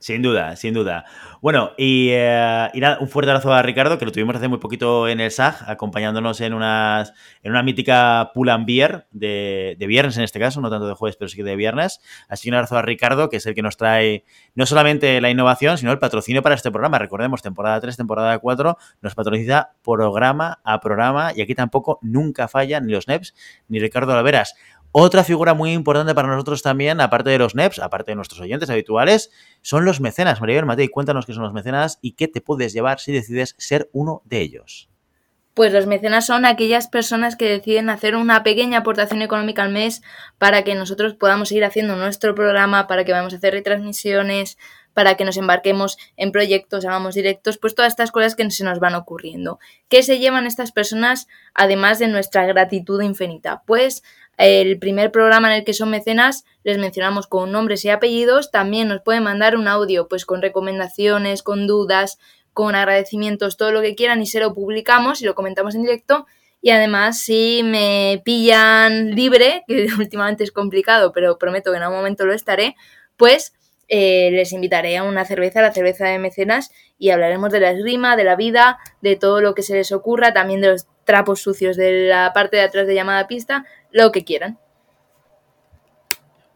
Sin 0.00 0.22
duda, 0.22 0.56
sin 0.56 0.72
duda. 0.72 1.04
Bueno, 1.42 1.72
y, 1.76 2.08
eh, 2.10 2.70
y 2.72 2.80
nada, 2.80 2.96
un 3.00 3.08
fuerte 3.08 3.30
abrazo 3.30 3.52
a 3.52 3.60
Ricardo, 3.60 3.98
que 3.98 4.06
lo 4.06 4.12
tuvimos 4.12 4.34
hace 4.34 4.48
muy 4.48 4.56
poquito 4.56 5.06
en 5.08 5.20
el 5.20 5.30
SAG, 5.30 5.68
acompañándonos 5.68 6.40
en, 6.40 6.54
unas, 6.54 7.12
en 7.42 7.52
una 7.52 7.62
mítica 7.62 8.30
pull 8.32 8.48
and 8.48 8.66
beer 8.66 9.06
de, 9.10 9.76
viernes 9.78 10.16
en 10.16 10.24
este 10.24 10.40
caso, 10.40 10.62
no 10.62 10.70
tanto 10.70 10.88
de 10.88 10.94
jueves, 10.94 11.16
pero 11.16 11.28
sí 11.28 11.36
que 11.36 11.44
de 11.44 11.54
viernes. 11.54 12.00
Así 12.30 12.44
que 12.44 12.48
un 12.48 12.54
abrazo 12.54 12.78
a 12.78 12.82
Ricardo, 12.82 13.28
que 13.28 13.36
es 13.36 13.44
el 13.44 13.54
que 13.54 13.60
nos 13.60 13.76
trae 13.76 14.24
no 14.54 14.64
solamente 14.64 15.20
la 15.20 15.28
innovación, 15.28 15.76
sino 15.76 15.92
el 15.92 15.98
patrocinio 15.98 16.42
para 16.42 16.54
este 16.54 16.70
programa. 16.70 16.98
Recordemos, 16.98 17.42
temporada 17.42 17.78
3, 17.78 17.98
temporada 17.98 18.38
4, 18.38 18.78
nos 19.02 19.14
patrocina 19.14 19.72
programa 19.84 20.60
a 20.64 20.80
programa 20.80 21.32
y 21.36 21.42
aquí 21.42 21.54
tampoco 21.54 21.98
nunca 22.00 22.48
fallan 22.48 22.86
ni 22.86 22.94
los 22.94 23.06
NEPs 23.06 23.34
ni 23.68 23.80
Ricardo 23.80 24.14
Alveras. 24.14 24.54
Otra 24.92 25.22
figura 25.22 25.54
muy 25.54 25.72
importante 25.72 26.16
para 26.16 26.26
nosotros 26.26 26.62
también, 26.62 27.00
aparte 27.00 27.30
de 27.30 27.38
los 27.38 27.54
NEPs, 27.54 27.78
aparte 27.78 28.10
de 28.10 28.16
nuestros 28.16 28.40
oyentes 28.40 28.70
habituales, 28.70 29.30
son 29.62 29.84
los 29.84 30.00
mecenas. 30.00 30.40
Maribel 30.40 30.66
Matei, 30.66 30.88
cuéntanos 30.88 31.26
qué 31.26 31.32
son 31.32 31.44
los 31.44 31.52
mecenas 31.52 32.00
y 32.02 32.12
qué 32.12 32.26
te 32.26 32.40
puedes 32.40 32.72
llevar 32.72 32.98
si 32.98 33.12
decides 33.12 33.54
ser 33.56 33.88
uno 33.92 34.22
de 34.24 34.40
ellos. 34.40 34.90
Pues 35.54 35.72
los 35.72 35.86
mecenas 35.86 36.26
son 36.26 36.44
aquellas 36.44 36.88
personas 36.88 37.36
que 37.36 37.48
deciden 37.48 37.88
hacer 37.88 38.16
una 38.16 38.42
pequeña 38.42 38.78
aportación 38.78 39.22
económica 39.22 39.62
al 39.62 39.70
mes 39.70 40.02
para 40.38 40.64
que 40.64 40.74
nosotros 40.74 41.14
podamos 41.14 41.50
seguir 41.50 41.64
haciendo 41.64 41.94
nuestro 41.94 42.34
programa, 42.34 42.88
para 42.88 43.04
que 43.04 43.12
vayamos 43.12 43.34
a 43.34 43.36
hacer 43.36 43.54
retransmisiones, 43.54 44.58
para 44.94 45.16
que 45.16 45.24
nos 45.24 45.36
embarquemos 45.36 45.98
en 46.16 46.32
proyectos, 46.32 46.84
hagamos 46.84 47.14
directos, 47.14 47.58
pues 47.58 47.74
todas 47.74 47.92
estas 47.92 48.10
cosas 48.10 48.34
que 48.34 48.50
se 48.50 48.64
nos 48.64 48.80
van 48.80 48.94
ocurriendo. 48.94 49.58
¿Qué 49.88 50.02
se 50.02 50.18
llevan 50.18 50.46
estas 50.46 50.72
personas 50.72 51.28
además 51.54 51.98
de 51.98 52.08
nuestra 52.08 52.44
gratitud 52.46 53.00
infinita? 53.02 53.62
Pues 53.66 54.02
el 54.40 54.78
primer 54.78 55.12
programa 55.12 55.48
en 55.48 55.58
el 55.58 55.64
que 55.64 55.74
son 55.74 55.90
mecenas 55.90 56.44
les 56.64 56.78
mencionamos 56.78 57.26
con 57.26 57.52
nombres 57.52 57.84
y 57.84 57.90
apellidos, 57.90 58.50
también 58.50 58.88
nos 58.88 59.02
pueden 59.02 59.22
mandar 59.22 59.54
un 59.54 59.68
audio 59.68 60.08
pues 60.08 60.24
con 60.24 60.40
recomendaciones, 60.40 61.42
con 61.42 61.66
dudas, 61.66 62.18
con 62.54 62.74
agradecimientos, 62.74 63.58
todo 63.58 63.70
lo 63.70 63.82
que 63.82 63.94
quieran 63.94 64.22
y 64.22 64.26
se 64.26 64.40
lo 64.40 64.54
publicamos 64.54 65.20
y 65.20 65.26
lo 65.26 65.34
comentamos 65.34 65.74
en 65.74 65.82
directo. 65.82 66.26
Y 66.62 66.70
además, 66.70 67.20
si 67.20 67.62
me 67.64 68.22
pillan 68.24 69.14
libre, 69.14 69.64
que 69.68 69.88
últimamente 69.98 70.44
es 70.44 70.52
complicado, 70.52 71.12
pero 71.12 71.38
prometo 71.38 71.70
que 71.70 71.76
en 71.76 71.82
algún 71.82 71.98
momento 71.98 72.24
lo 72.24 72.32
estaré, 72.32 72.76
pues 73.16 73.52
eh, 73.88 74.30
les 74.32 74.52
invitaré 74.52 74.96
a 74.96 75.02
una 75.02 75.24
cerveza, 75.24 75.60
la 75.60 75.72
cerveza 75.72 76.06
de 76.06 76.18
mecenas, 76.18 76.70
y 76.98 77.10
hablaremos 77.10 77.50
de 77.50 77.60
la 77.60 77.72
esgrima, 77.72 78.16
de 78.16 78.24
la 78.24 78.36
vida, 78.36 78.78
de 79.02 79.16
todo 79.16 79.40
lo 79.40 79.54
que 79.54 79.62
se 79.62 79.74
les 79.74 79.90
ocurra, 79.92 80.32
también 80.32 80.60
de 80.60 80.68
los 80.68 80.86
trapos 81.04 81.40
sucios 81.40 81.76
de 81.76 82.06
la 82.06 82.32
parte 82.32 82.56
de 82.56 82.62
atrás 82.62 82.86
de 82.86 82.94
llamada 82.94 83.26
pista, 83.26 83.64
lo 83.92 84.12
que 84.12 84.24
quieran. 84.24 84.58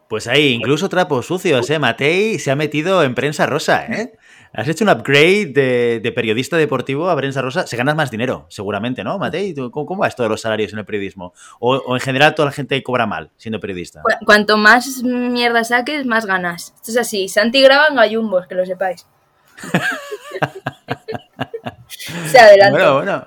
Pues 0.08 0.28
ahí, 0.28 0.52
incluso 0.52 0.88
trapos 0.88 1.26
sucios, 1.26 1.68
¿eh? 1.70 1.78
Matei 1.78 2.38
se 2.38 2.50
ha 2.50 2.56
metido 2.56 3.02
en 3.02 3.14
prensa 3.14 3.46
rosa, 3.46 3.86
¿eh? 3.86 4.12
Has 4.52 4.68
hecho 4.68 4.84
un 4.84 4.90
upgrade 4.90 6.00
de, 6.00 6.12
periodista 6.12 6.56
deportivo 6.56 7.10
a 7.10 7.16
prensa 7.16 7.42
rosa. 7.42 7.66
Se 7.66 7.76
ganas 7.76 7.96
más 7.96 8.12
dinero, 8.12 8.46
seguramente, 8.48 9.02
¿no, 9.02 9.18
Matei? 9.18 9.52
¿Cómo, 9.52 9.84
cómo 9.84 10.02
va 10.02 10.06
esto 10.06 10.22
de 10.22 10.28
los 10.28 10.40
salarios 10.40 10.72
en 10.72 10.78
el 10.78 10.84
periodismo? 10.84 11.34
O, 11.58 11.96
en 11.96 12.00
general 12.00 12.36
toda 12.36 12.46
la 12.46 12.52
gente 12.52 12.80
cobra 12.84 13.06
mal 13.06 13.32
siendo 13.36 13.58
periodista? 13.58 14.02
cuanto 14.24 14.56
más 14.56 15.02
mierda 15.02 15.64
saques, 15.64 16.06
más 16.06 16.26
ganas. 16.26 16.72
Esto 16.76 16.92
es 16.92 16.98
así. 16.98 17.28
Santi 17.28 17.62
graba 17.62 17.88
en 17.88 17.96
gallumbos, 17.96 18.46
que 18.46 18.54
lo 18.54 18.64
sepáis. 18.64 19.08
Se 22.26 22.38
adelante. 22.38 22.78
Bueno, 22.78 22.94
bueno. 22.94 23.26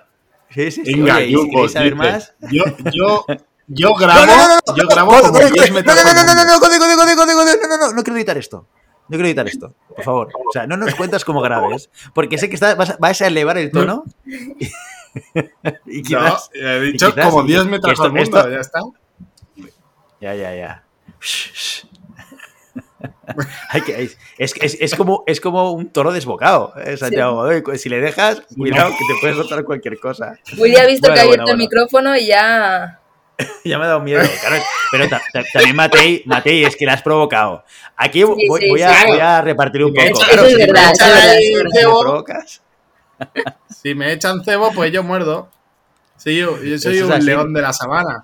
Sí, 0.51 0.71
sí, 0.71 0.85
sí. 0.85 0.93
En 0.93 1.05
gallumbos, 1.05 1.73
saber 1.73 1.95
más? 1.95 2.33
Yo, 2.49 2.63
yo, 2.93 3.25
yo 3.67 3.93
grabo, 3.95 4.31
yo 4.75 4.87
grabo 4.87 5.11
no, 5.11 5.21
no, 5.21 5.31
no, 5.31 5.39
no, 7.67 7.77
no, 7.77 7.93
no 7.93 8.03
quiero 8.03 8.17
editar 8.17 8.37
esto. 8.37 8.67
No 9.09 9.15
quiero 9.15 9.27
editar 9.27 9.47
esto, 9.47 9.73
por 9.87 10.03
favor. 10.03 10.29
O 10.47 10.51
sea, 10.51 10.67
no 10.67 10.77
nos 10.77 10.93
cuentas 10.95 11.25
cómo 11.25 11.41
grabes, 11.41 11.89
porque 12.13 12.37
sé 12.37 12.49
que 12.49 12.55
está, 12.55 12.75
vas, 12.75 12.97
vas, 12.97 13.21
a 13.21 13.27
elevar 13.27 13.57
el 13.57 13.71
tono. 13.71 14.03
y 15.85 16.01
quizás, 16.01 16.49
no, 16.53 16.69
he 16.69 16.81
dicho 16.81 17.13
quizás, 17.13 17.29
como 17.29 17.43
10 17.43 17.65
metros 17.65 17.93
esto, 17.93 18.03
al 18.03 18.11
mundo, 18.11 18.23
esto, 18.23 18.49
ya 18.49 18.59
está. 18.59 18.81
Ya, 20.19 20.35
ya, 20.35 20.55
ya. 20.55 20.83
hay 23.69 23.81
que, 23.81 24.03
es, 24.03 24.17
es, 24.37 24.77
es, 24.79 24.95
como, 24.95 25.23
es 25.25 25.39
como 25.39 25.71
un 25.71 25.89
toro 25.89 26.11
desbocado, 26.11 26.73
¿eh, 26.77 26.97
Santiago? 26.97 27.49
Sí. 27.49 27.79
Si 27.79 27.89
le 27.89 28.01
dejas, 28.01 28.41
cuidado 28.55 28.91
que 28.91 29.13
te 29.13 29.21
puedes 29.21 29.37
notar 29.37 29.63
cualquier 29.63 29.99
cosa. 29.99 30.37
Willy 30.57 30.75
ha 30.75 30.85
visto 30.85 31.07
bueno, 31.07 31.13
que 31.13 31.19
ha 31.19 31.23
abierto 31.23 31.23
bueno, 31.23 31.43
bueno. 31.43 31.51
el 31.51 31.57
micrófono 31.57 32.17
y 32.17 32.27
ya 32.27 32.99
ya 33.63 33.77
me 33.77 33.85
ha 33.85 33.87
dado 33.87 33.99
miedo. 34.01 34.21
Claro, 34.41 34.63
pero 34.91 35.43
también 35.53 35.75
Matei, 35.75 36.23
Matei, 36.25 36.63
es 36.63 36.75
que 36.75 36.85
la 36.85 36.93
has 36.93 37.01
provocado. 37.01 37.63
Aquí 37.95 38.19
sí, 38.19 38.25
voy, 38.25 38.61
sí, 38.61 38.69
voy, 38.69 38.81
a, 38.81 39.05
voy, 39.05 39.19
a, 39.19 39.41
repartir 39.41 39.83
un 39.83 39.93
poco. 39.93 40.19
Claro, 40.19 40.45
es 40.45 40.53
si 40.53 40.57
verdad, 40.59 40.93
me 41.63 41.79
cebo, 41.79 42.25
si 43.69 43.95
me 43.95 44.13
echan 44.13 44.43
cebo, 44.43 44.71
pues 44.71 44.91
yo 44.91 45.03
muerdo. 45.03 45.49
Sí, 46.15 46.37
yo, 46.37 46.61
yo 46.63 46.79
soy 46.79 47.01
un 47.01 47.25
león 47.25 47.53
de 47.53 47.61
la 47.61 47.73
sabana. 47.73 48.23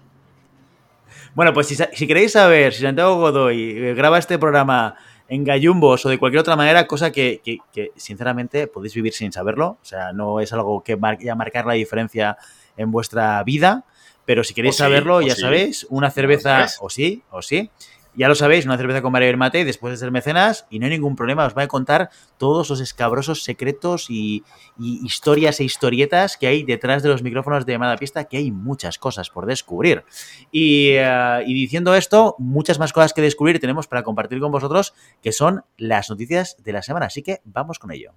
Bueno, 1.36 1.54
pues 1.54 1.68
si, 1.68 1.76
si, 1.76 2.08
queréis 2.08 2.32
saber 2.32 2.74
si 2.74 2.82
Santiago 2.82 3.18
Godoy 3.18 3.94
graba 3.96 4.20
este 4.20 4.38
programa 4.40 4.96
en 5.28 5.44
gallumbos 5.44 6.06
o 6.06 6.10
de 6.10 6.20
cualquier 6.20 6.42
otra 6.42 6.56
manera, 6.56 6.86
cosa 6.86 7.12
que, 7.12 7.42
que, 7.44 7.58
que, 7.72 7.92
sinceramente 7.96 8.68
podéis 8.68 8.94
vivir 8.94 9.14
sin 9.14 9.32
saberlo, 9.32 9.80
o 9.82 9.86
sea, 9.86 10.14
no 10.14 10.40
es 10.40 10.54
algo 10.54 10.84
que 10.84 10.96
mar, 10.96 11.18
ya 11.20 11.36
marcar 11.36 11.66
la 11.66 11.74
diferencia 11.74 12.38
en 12.78 12.92
vuestra 12.92 13.44
vida, 13.44 13.84
pero 14.26 14.44
si 14.44 14.54
queréis 14.54 14.76
o 14.76 14.78
saberlo, 14.78 15.22
sí, 15.22 15.28
ya 15.28 15.36
sí. 15.36 15.42
sabéis, 15.42 15.88
una 15.90 16.12
cerveza, 16.12 16.66
o 16.80 16.90
sí, 16.90 17.24
o 17.30 17.42
sí, 17.42 17.70
ya 18.16 18.28
lo 18.28 18.36
sabéis, 18.36 18.66
una 18.66 18.78
cerveza 18.78 19.02
con 19.02 19.12
María 19.12 19.36
Mate 19.36 19.66
después 19.66 19.92
de 19.92 19.98
ser 19.98 20.12
mecenas 20.12 20.68
y 20.70 20.78
no 20.78 20.86
hay 20.86 20.92
ningún 20.92 21.16
problema, 21.16 21.46
os 21.46 21.58
va 21.58 21.64
a 21.64 21.68
contar 21.68 22.10
todos 22.38 22.70
los 22.70 22.80
escabrosos 22.80 23.44
secretos 23.44 24.08
y, 24.10 24.44
y, 24.78 25.04
historias 25.04 25.60
e 25.60 25.64
historietas 25.64 26.38
que 26.38 26.48
hay 26.48 26.64
detrás 26.64 27.02
de 27.02 27.10
los 27.10 27.24
micrófonos 27.24 27.66
de 27.66 27.74
llamada 27.74 27.98
pista, 27.98 28.26
que 28.26 28.38
hay 28.38 28.52
muchas 28.52 29.00
cosas 29.00 29.30
por 29.30 29.46
descubrir. 29.46 30.04
Y, 30.52 30.96
uh, 30.98 31.42
y, 31.46 31.54
diciendo 31.54 31.96
esto, 31.96 32.36
muchas 32.38 32.78
más 32.78 32.94
cosas 32.94 33.14
que 33.14 33.22
descubrir 33.22 33.60
tenemos 33.60 33.88
para 33.88 34.04
compartir 34.04 34.40
con 34.40 34.52
vosotros, 34.52 34.94
que 35.22 35.32
son 35.32 35.64
las 35.78 36.10
noticias 36.10 36.58
de 36.64 36.74
la 36.74 36.84
semana, 36.84 37.08
así 37.08 37.24
que 37.24 37.42
vamos 37.46 37.80
con 37.80 37.92
ello. 37.92 38.14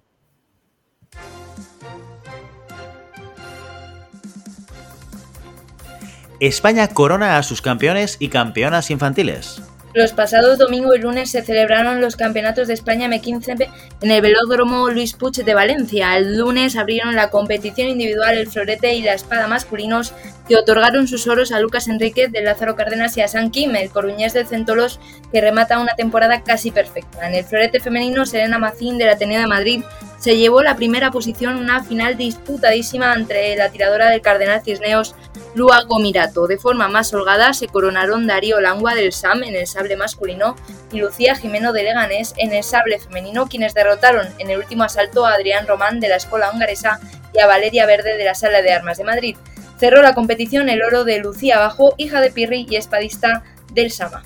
España 6.39 6.87
corona 6.89 7.37
a 7.37 7.43
sus 7.43 7.61
campeones 7.63 8.17
y 8.19 8.29
campeonas 8.29 8.91
infantiles. 8.91 9.61
Los 9.93 10.13
pasados 10.13 10.59
domingo 10.59 10.93
y 10.93 10.99
lunes 10.99 11.31
se 11.31 11.41
celebraron 11.41 12.01
los 12.01 12.15
campeonatos 12.15 12.67
de 12.67 12.75
España 12.75 13.07
M15 13.07 13.67
en 14.01 14.11
el 14.11 14.21
velódromo 14.21 14.89
Luis 14.89 15.13
Puig 15.13 15.43
de 15.43 15.53
Valencia. 15.55 16.15
El 16.15 16.37
lunes 16.37 16.75
abrieron 16.75 17.15
la 17.15 17.31
competición 17.31 17.87
individual 17.87 18.37
el 18.37 18.47
florete 18.47 18.93
y 18.93 19.01
la 19.01 19.15
espada 19.15 19.47
masculinos 19.47 20.13
que 20.47 20.55
otorgaron 20.55 21.07
sus 21.07 21.25
oros 21.25 21.51
a 21.51 21.59
Lucas 21.59 21.87
Enríquez 21.87 22.31
de 22.31 22.43
Lázaro 22.43 22.75
Cárdenas 22.75 23.17
y 23.17 23.21
a 23.21 23.27
San 23.27 23.49
Kim, 23.49 23.75
el 23.75 23.89
coruñés 23.89 24.33
del 24.33 24.45
Centolos, 24.45 24.99
que 25.31 25.41
remata 25.41 25.79
una 25.79 25.95
temporada 25.95 26.43
casi 26.43 26.69
perfecta. 26.69 27.27
En 27.27 27.33
el 27.33 27.43
florete 27.43 27.79
femenino, 27.79 28.27
Serena 28.27 28.59
Macín 28.59 28.99
del 28.99 29.09
Ateneo 29.09 29.41
de 29.41 29.47
Madrid 29.47 29.81
se 30.17 30.37
llevó 30.37 30.63
la 30.63 30.75
primera 30.75 31.11
posición 31.11 31.57
una 31.57 31.83
final 31.83 32.17
disputadísima 32.17 33.13
entre 33.13 33.55
la 33.55 33.69
tiradora 33.69 34.09
del 34.09 34.21
Cardenal 34.21 34.61
Cisneos, 34.63 35.15
Lua 35.53 35.83
Gomirato. 35.83 36.47
De 36.47 36.57
forma 36.57 36.87
más 36.87 37.13
holgada 37.13 37.53
se 37.53 37.67
coronaron 37.67 38.27
Darío 38.27 38.59
Langua 38.59 38.95
del 38.95 39.13
SAM 39.13 39.43
en 39.43 39.55
el 39.55 39.67
sable 39.67 39.95
masculino 39.95 40.55
y 40.91 40.99
Lucía 40.99 41.35
Jimeno 41.35 41.71
de 41.71 41.83
Leganés 41.83 42.33
en 42.37 42.51
el 42.53 42.63
sable 42.63 42.99
femenino, 42.99 43.47
quienes 43.47 43.73
derrotaron 43.73 44.27
en 44.39 44.49
el 44.49 44.59
último 44.59 44.83
asalto 44.83 45.25
a 45.25 45.33
Adrián 45.33 45.67
Román 45.67 45.99
de 45.99 46.09
la 46.09 46.15
Escuela 46.15 46.49
Hongaresa 46.49 46.99
y 47.33 47.39
a 47.39 47.47
Valeria 47.47 47.85
Verde 47.85 48.17
de 48.17 48.25
la 48.25 48.35
Sala 48.35 48.61
de 48.61 48.73
Armas 48.73 48.97
de 48.97 49.03
Madrid. 49.03 49.37
Cerró 49.79 50.01
la 50.01 50.15
competición 50.15 50.69
el 50.69 50.81
oro 50.81 51.03
de 51.03 51.19
Lucía 51.19 51.59
Bajo, 51.59 51.93
hija 51.97 52.21
de 52.21 52.31
Pirri 52.31 52.65
y 52.67 52.75
espadista 52.75 53.43
del 53.73 53.91
Sama. 53.91 54.23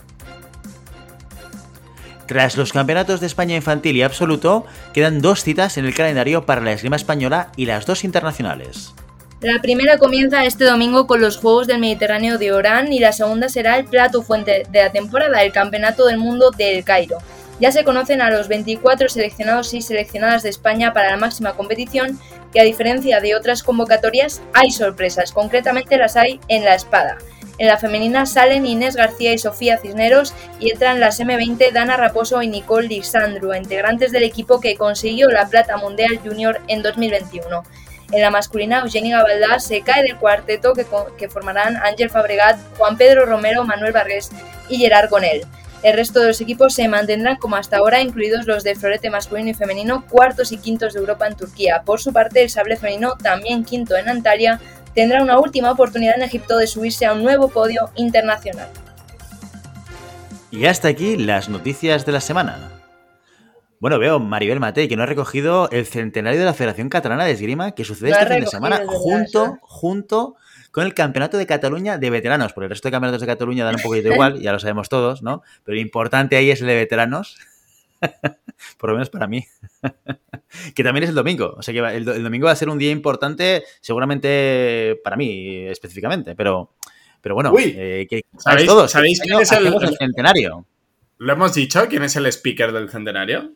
Tras 2.32 2.56
los 2.56 2.72
campeonatos 2.72 3.20
de 3.20 3.28
España 3.28 3.58
infantil 3.58 3.98
y 3.98 4.04
absoluto, 4.04 4.66
quedan 4.94 5.20
dos 5.20 5.44
citas 5.44 5.78
en 5.78 5.84
el 5.84 5.94
calendario 5.94 6.46
para 6.46 6.62
la 6.62 6.72
esgrima 6.72 6.96
española 6.96 7.52
y 7.58 7.66
las 7.66 7.86
dos 7.86 8.06
internacionales. 8.06 8.94
La 9.42 9.62
primera 9.62 9.98
comienza 9.98 10.46
este 10.46 10.64
domingo 10.64 11.08
con 11.08 11.20
los 11.20 11.36
Juegos 11.36 11.68
del 11.68 11.82
Mediterráneo 11.82 12.38
de 12.38 12.54
Orán 12.54 12.94
y 12.94 13.00
la 13.00 13.12
segunda 13.12 13.50
será 13.50 13.78
el 13.78 13.84
plato 13.84 14.22
fuente 14.22 14.64
de 14.70 14.82
la 14.82 14.94
temporada, 14.94 15.44
el 15.44 15.52
Campeonato 15.52 16.06
del 16.06 16.20
Mundo 16.20 16.52
del 16.52 16.86
Cairo. 16.86 17.18
Ya 17.60 17.74
se 17.74 17.84
conocen 17.84 18.22
a 18.22 18.32
los 18.32 18.48
24 18.48 19.10
seleccionados 19.10 19.74
y 19.74 19.82
seleccionadas 19.82 20.44
de 20.44 20.52
España 20.52 20.94
para 20.94 21.12
la 21.12 21.18
máxima 21.18 21.58
competición 21.58 22.18
y 22.54 22.60
a 22.60 22.64
diferencia 22.64 23.20
de 23.20 23.36
otras 23.36 23.62
convocatorias 23.62 24.42
hay 24.54 24.72
sorpresas, 24.72 25.34
concretamente 25.34 25.98
las 25.98 26.16
hay 26.16 26.40
en 26.48 26.64
la 26.64 26.76
espada. 26.76 27.18
En 27.62 27.68
la 27.68 27.78
femenina 27.78 28.26
salen 28.26 28.66
Inés 28.66 28.96
García 28.96 29.34
y 29.34 29.38
Sofía 29.38 29.78
Cisneros 29.78 30.34
y 30.60 30.72
entran 30.72 31.00
las 31.00 31.20
M20 31.20 31.72
Dana 31.72 31.96
Raposo 31.96 32.42
y 32.42 32.48
Nicole 32.48 32.88
Lisandro, 32.88 33.56
integrantes 33.56 34.12
del 34.12 34.24
equipo 34.24 34.60
que 34.60 34.76
consiguió 34.76 35.30
la 35.30 35.48
plata 35.48 35.78
mundial 35.78 36.18
junior 36.26 36.60
en 36.68 36.82
2021. 36.82 37.64
En 38.14 38.22
la 38.22 38.32
masculina, 38.32 38.80
Eugenia 38.80 39.20
Gabaldá 39.20 39.60
se 39.60 39.82
cae 39.82 40.02
del 40.02 40.18
cuarteto 40.18 40.74
que, 40.74 41.30
formarán 41.30 41.78
Ángel 41.78 42.10
Fabregat, 42.10 42.58
Juan 42.80 42.98
Pedro 42.98 43.28
Romero, 43.28 43.64
Manuel 43.64 43.94
Vargas 43.94 44.32
y 44.68 44.78
Gerard 44.78 45.12
Gonel. 45.12 45.46
El 45.84 45.94
resto 45.94 46.20
de 46.20 46.30
los 46.30 46.42
equipos 46.42 46.74
se 46.74 46.88
mantendrán 46.88 47.36
como 47.36 47.58
hasta 47.58 47.78
ahora, 47.78 48.02
incluidos 48.02 48.48
los 48.48 48.64
de 48.64 48.74
florete 48.74 49.12
masculino 49.12 49.52
y 49.52 49.54
femenino, 49.54 50.04
cuartos 50.10 50.52
y 50.52 50.58
quintos 50.58 50.94
de 50.94 51.00
Europa 51.00 51.28
en 51.28 51.36
Turquía. 51.36 51.84
Por 51.86 52.02
su 52.02 52.12
parte, 52.12 52.42
el 52.42 52.50
sable 52.50 52.76
femenino, 52.76 53.18
también 53.22 53.64
quinto 53.64 53.96
en 53.96 54.10
Antalya, 54.10 54.60
tendrá 54.96 55.24
una 55.24 55.40
última 55.40 55.72
oportunidad 55.72 56.16
en 56.16 56.24
Egipto 56.24 56.58
de 56.58 56.68
subirse 56.68 57.06
a 57.06 57.14
un 57.14 57.24
nuevo 57.24 57.50
podio 57.50 57.90
internacional. 57.96 58.70
Y 60.52 60.66
hasta 60.66 60.90
aquí 60.90 61.16
las 61.16 61.48
noticias 61.48 62.06
de 62.06 62.12
la 62.12 62.22
semana. 62.22 62.72
Bueno, 63.80 63.98
veo 63.98 64.20
Maribel 64.20 64.60
Matei 64.60 64.88
que 64.88 64.96
no 64.96 65.04
ha 65.04 65.08
recogido 65.08 65.70
el 65.72 65.88
centenario 65.88 66.40
de 66.40 66.46
la 66.46 66.54
Federación 66.54 66.88
Catalana 66.88 67.26
de 67.26 67.32
Esgrima 67.32 67.72
que 67.72 67.84
sucede 67.84 68.12
no 68.12 68.18
este 68.18 68.34
fin 68.36 68.44
de 68.44 68.48
semana 68.48 68.82
junto, 68.86 69.58
junto 69.62 70.36
con 70.72 70.86
el 70.86 70.94
Campeonato 70.94 71.38
de 71.38 71.48
Cataluña 71.48 71.98
de 71.98 72.10
Veteranos. 72.10 72.54
Porque 72.54 72.66
el 72.66 72.70
resto 72.70 72.90
de 72.90 72.92
campeonatos 72.92 73.22
de 73.22 73.28
Cataluña 73.28 73.66
dan 73.66 73.76
un 73.76 73.82
poquito 73.82 74.10
igual, 74.10 74.40
ya 74.40 74.52
lo 74.52 74.60
sabemos 74.60 74.88
todos, 74.88 75.24
¿no? 75.24 75.42
Pero 75.64 75.76
lo 75.76 75.82
importante 75.82 76.36
ahí 76.36 76.52
es 76.52 76.62
el 76.62 76.68
de 76.68 76.76
veteranos. 76.76 77.38
Por 78.78 78.90
lo 78.90 78.96
menos 78.96 79.10
para 79.10 79.28
mí. 79.28 79.46
que 80.76 80.84
también 80.84 81.04
es 81.04 81.10
el 81.10 81.16
domingo. 81.16 81.56
O 81.58 81.62
sea 81.62 81.74
que 81.74 81.80
el, 81.80 82.08
el, 82.08 82.24
domingo 82.24 82.46
va 82.46 82.52
a 82.52 82.56
ser 82.56 82.70
un 82.70 82.78
día 82.78 82.92
importante, 82.92 83.64
seguramente 83.80 85.00
para 85.04 85.16
mí 85.16 85.68
específicamente. 85.68 86.36
Pero, 86.36 86.76
pero 87.22 87.36
bueno, 87.36 87.52
Uy, 87.52 87.76
eh, 87.78 88.08
que 88.10 88.26
¿sabéis, 88.38 88.68
todos. 88.68 88.92
¿sabéis 88.92 89.20
quién 89.22 89.40
es 89.40 89.52
el, 89.52 89.68
el 89.68 89.98
centenario? 89.98 90.66
¿Lo 91.18 91.34
hemos 91.34 91.54
dicho? 91.54 91.88
¿Quién 91.88 92.04
es 92.04 92.16
el 92.16 92.26
speaker 92.28 92.72
del 92.72 92.90
centenario? 92.90 93.54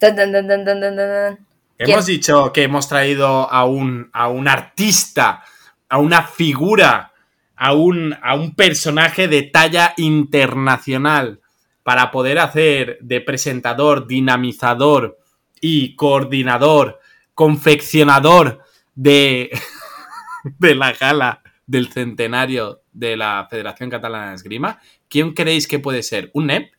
Dun, 0.00 0.16
dun, 0.16 0.32
dun, 0.32 0.48
dun, 0.48 0.64
dun, 0.64 0.80
dun, 0.80 0.96
dun. 0.96 1.46
Hemos 1.78 2.06
dicho 2.06 2.52
que 2.52 2.64
hemos 2.64 2.88
traído 2.88 3.50
a 3.50 3.64
un, 3.64 4.10
a 4.12 4.28
un 4.28 4.48
artista, 4.48 5.42
a 5.88 5.98
una 5.98 6.22
figura, 6.22 7.12
a 7.56 7.72
un, 7.72 8.14
a 8.20 8.34
un 8.34 8.54
personaje 8.54 9.28
de 9.28 9.44
talla 9.44 9.94
internacional 9.96 11.40
para 11.82 12.10
poder 12.10 12.38
hacer 12.38 12.98
de 13.00 13.20
presentador, 13.20 14.06
dinamizador 14.06 15.18
y 15.60 15.94
coordinador, 15.96 17.00
confeccionador 17.34 18.60
de, 18.94 19.50
de 20.58 20.74
la 20.74 20.92
gala 20.92 21.42
del 21.66 21.88
centenario 21.92 22.82
de 22.92 23.16
la 23.16 23.46
Federación 23.50 23.88
Catalana 23.90 24.30
de 24.30 24.34
Esgrima, 24.36 24.80
¿quién 25.08 25.32
creéis 25.32 25.66
que 25.68 25.78
puede 25.78 26.02
ser? 26.02 26.30
¿Un 26.34 26.46
NEP? 26.48 26.72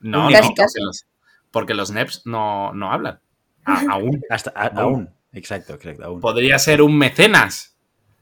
No, 0.00 0.24
no, 0.24 0.30
NEP. 0.30 0.42
porque 0.44 0.62
los, 0.80 1.06
porque 1.50 1.74
los 1.74 1.90
NEPs 1.90 2.22
no, 2.26 2.72
no 2.72 2.92
hablan. 2.92 3.20
A- 3.64 3.84
aún. 3.90 4.22
Hasta, 4.30 4.52
a- 4.54 4.70
No. 4.70 4.80
aún. 4.82 5.10
Exacto, 5.32 5.74
exacto, 5.74 6.04
aún. 6.04 6.20
Podría 6.20 6.58
ser 6.58 6.82
un 6.82 6.96
mecenas, 6.98 7.76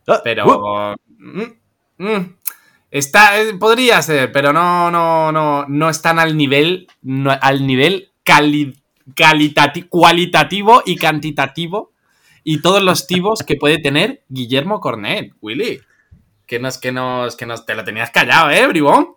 Ah, 0.06 0.20
pero. 0.22 0.46
uh, 0.46 0.94
Mm, 1.20 1.42
mm. 1.98 2.36
Está, 2.90 3.40
eh, 3.40 3.54
podría 3.54 4.00
ser, 4.02 4.32
pero 4.32 4.52
no, 4.52 4.90
no, 4.90 5.30
no, 5.30 5.66
no 5.68 5.90
están 5.90 6.18
al 6.18 6.36
nivel, 6.36 6.88
no- 7.02 7.36
al 7.40 7.66
nivel 7.66 8.10
cali- 8.24 8.80
calitati- 9.14 9.88
cualitativo 9.88 10.82
y 10.86 10.96
cantitativo 10.96 11.92
y 12.44 12.62
todos 12.62 12.82
los 12.82 13.06
tipos 13.06 13.42
que 13.42 13.56
puede 13.56 13.78
tener 13.78 14.22
Guillermo 14.28 14.80
Cornet, 14.80 15.32
Willy. 15.42 15.80
Que 16.46 16.58
nos, 16.58 16.78
que 16.78 16.92
nos, 16.92 17.36
que 17.36 17.44
nos, 17.44 17.66
te 17.66 17.74
lo 17.74 17.84
tenías 17.84 18.10
callado, 18.10 18.50
¿eh, 18.50 18.66
bribón? 18.66 19.10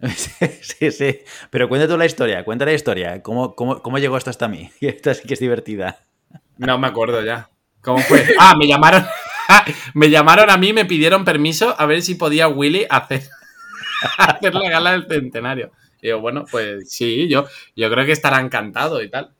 Sí, 0.16 0.46
sí, 0.60 0.90
sí. 0.90 1.20
Pero 1.50 1.68
cuenta 1.68 1.86
tú 1.88 1.96
la 1.96 2.04
historia, 2.04 2.44
cuenta 2.44 2.64
la 2.64 2.72
historia. 2.72 3.22
¿Cómo, 3.22 3.54
cómo, 3.54 3.80
cómo 3.80 3.98
llegó 3.98 4.16
esto 4.18 4.28
hasta 4.30 4.48
mí? 4.48 4.70
Esta 4.80 5.14
sí 5.14 5.26
que 5.26 5.34
es 5.34 5.40
divertida. 5.40 6.00
No 6.58 6.78
me 6.78 6.88
acuerdo 6.88 7.22
ya. 7.22 7.48
¿Cómo 7.80 7.98
fue? 8.00 8.26
Ah, 8.38 8.54
me 8.58 8.66
llamaron. 8.66 9.06
me 9.94 10.10
llamaron 10.10 10.50
a 10.50 10.56
mí, 10.56 10.72
me 10.72 10.84
pidieron 10.84 11.24
permiso 11.24 11.74
a 11.78 11.86
ver 11.86 12.02
si 12.02 12.14
podía 12.14 12.48
Willy 12.48 12.86
hacer, 12.88 13.22
hacer 14.18 14.54
la 14.54 14.70
gala 14.70 14.92
del 14.92 15.06
centenario. 15.08 15.72
Y 16.00 16.08
yo, 16.08 16.20
bueno, 16.20 16.44
pues 16.50 16.90
sí, 16.90 17.28
yo, 17.28 17.46
yo 17.74 17.90
creo 17.90 18.04
que 18.04 18.12
estará 18.12 18.40
encantado 18.40 19.02
y 19.02 19.10
tal. 19.10 19.34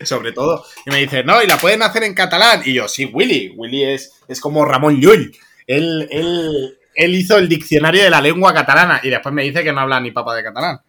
Sobre 0.00 0.32
todo. 0.32 0.64
Y 0.86 0.90
me 0.90 0.98
dice, 0.98 1.24
no, 1.24 1.42
y 1.42 1.46
la 1.46 1.58
pueden 1.58 1.82
hacer 1.82 2.02
en 2.04 2.14
catalán. 2.14 2.62
Y 2.64 2.74
yo, 2.74 2.88
sí, 2.88 3.06
Willy. 3.06 3.52
Willy 3.56 3.84
es, 3.84 4.20
es 4.28 4.40
como 4.40 4.64
Ramón 4.64 5.00
Llull. 5.00 5.34
Él, 5.66 6.08
él, 6.10 6.78
él 6.94 7.14
hizo 7.14 7.38
el 7.38 7.48
diccionario 7.48 8.02
de 8.02 8.10
la 8.10 8.20
lengua 8.20 8.52
catalana. 8.52 9.00
Y 9.02 9.10
después 9.10 9.34
me 9.34 9.42
dice 9.42 9.62
que 9.62 9.72
no 9.72 9.80
habla 9.80 10.00
ni 10.00 10.10
papa 10.10 10.34
de 10.34 10.42
catalán. 10.42 10.80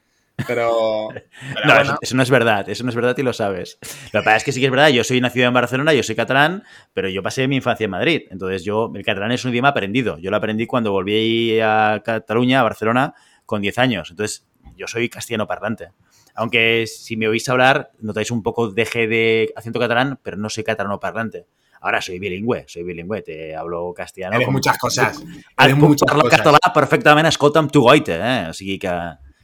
Pero. 0.47 1.09
pero 1.53 1.65
No, 1.65 1.73
bueno. 1.73 1.81
eso, 1.81 1.97
eso 2.01 2.15
no 2.15 2.23
es 2.23 2.29
verdad, 2.29 2.67
eso 2.69 2.83
no 2.83 2.89
es 2.89 2.95
verdad 2.95 3.15
y 3.17 3.23
lo 3.23 3.33
sabes. 3.33 3.77
Lo 4.11 4.19
que 4.21 4.25
pasa 4.25 4.37
es 4.37 4.43
que 4.43 4.51
sí 4.51 4.59
que 4.59 4.65
es 4.67 4.71
verdad, 4.71 4.89
yo 4.89 5.03
soy 5.03 5.21
nacido 5.21 5.47
en 5.47 5.53
Barcelona, 5.53 5.93
yo 5.93 6.03
soy 6.03 6.15
catalán, 6.15 6.63
pero 6.93 7.09
yo 7.09 7.23
pasé 7.23 7.47
mi 7.47 7.55
infancia 7.57 7.85
en 7.85 7.91
Madrid. 7.91 8.23
Entonces 8.31 8.63
yo, 8.63 8.91
el 8.93 9.03
catalán 9.05 9.31
es 9.31 9.45
un 9.45 9.51
idioma 9.51 9.69
aprendido. 9.69 10.17
Yo 10.19 10.31
lo 10.31 10.37
aprendí 10.37 10.65
cuando 10.67 10.91
volví 10.91 11.59
a 11.59 12.01
Cataluña, 12.03 12.59
a 12.59 12.63
Barcelona, 12.63 13.13
con 13.45 13.61
10 13.61 13.77
años. 13.79 14.09
Entonces 14.11 14.45
yo 14.75 14.87
soy 14.87 15.09
castellano 15.09 15.47
parlante. 15.47 15.89
Aunque 16.35 16.85
si 16.85 17.15
me 17.15 17.27
oís 17.29 17.47
hablar, 17.47 17.91
notáis 17.99 18.29
un 18.29 18.43
poco 18.43 18.69
deje 18.69 19.07
de 19.07 19.53
acento 19.55 19.79
catalán, 19.79 20.19
pero 20.21 20.35
no 20.35 20.49
soy 20.49 20.65
catalano 20.65 20.99
parlante. 20.99 21.45
Ahora 21.79 22.01
soy 22.01 22.19
bilingüe, 22.19 22.65
soy 22.67 22.83
bilingüe, 22.83 23.21
te 23.21 23.55
hablo 23.55 23.93
castellano. 23.95 24.35
Eres 24.35 24.49
muchas 24.49 24.77
cosas. 24.77 25.23
Eres 25.57 25.77
muchas 25.77 26.07
parlar 26.07 26.25
cosas. 26.25 26.39
català 26.41 26.73
perfectament, 26.73 27.27
escolta'm 27.27 27.69
tu 27.69 27.81
goita, 27.81 28.15
eh? 28.17 28.49
O 28.49 28.53
sigui 28.53 28.79
que 28.79 28.89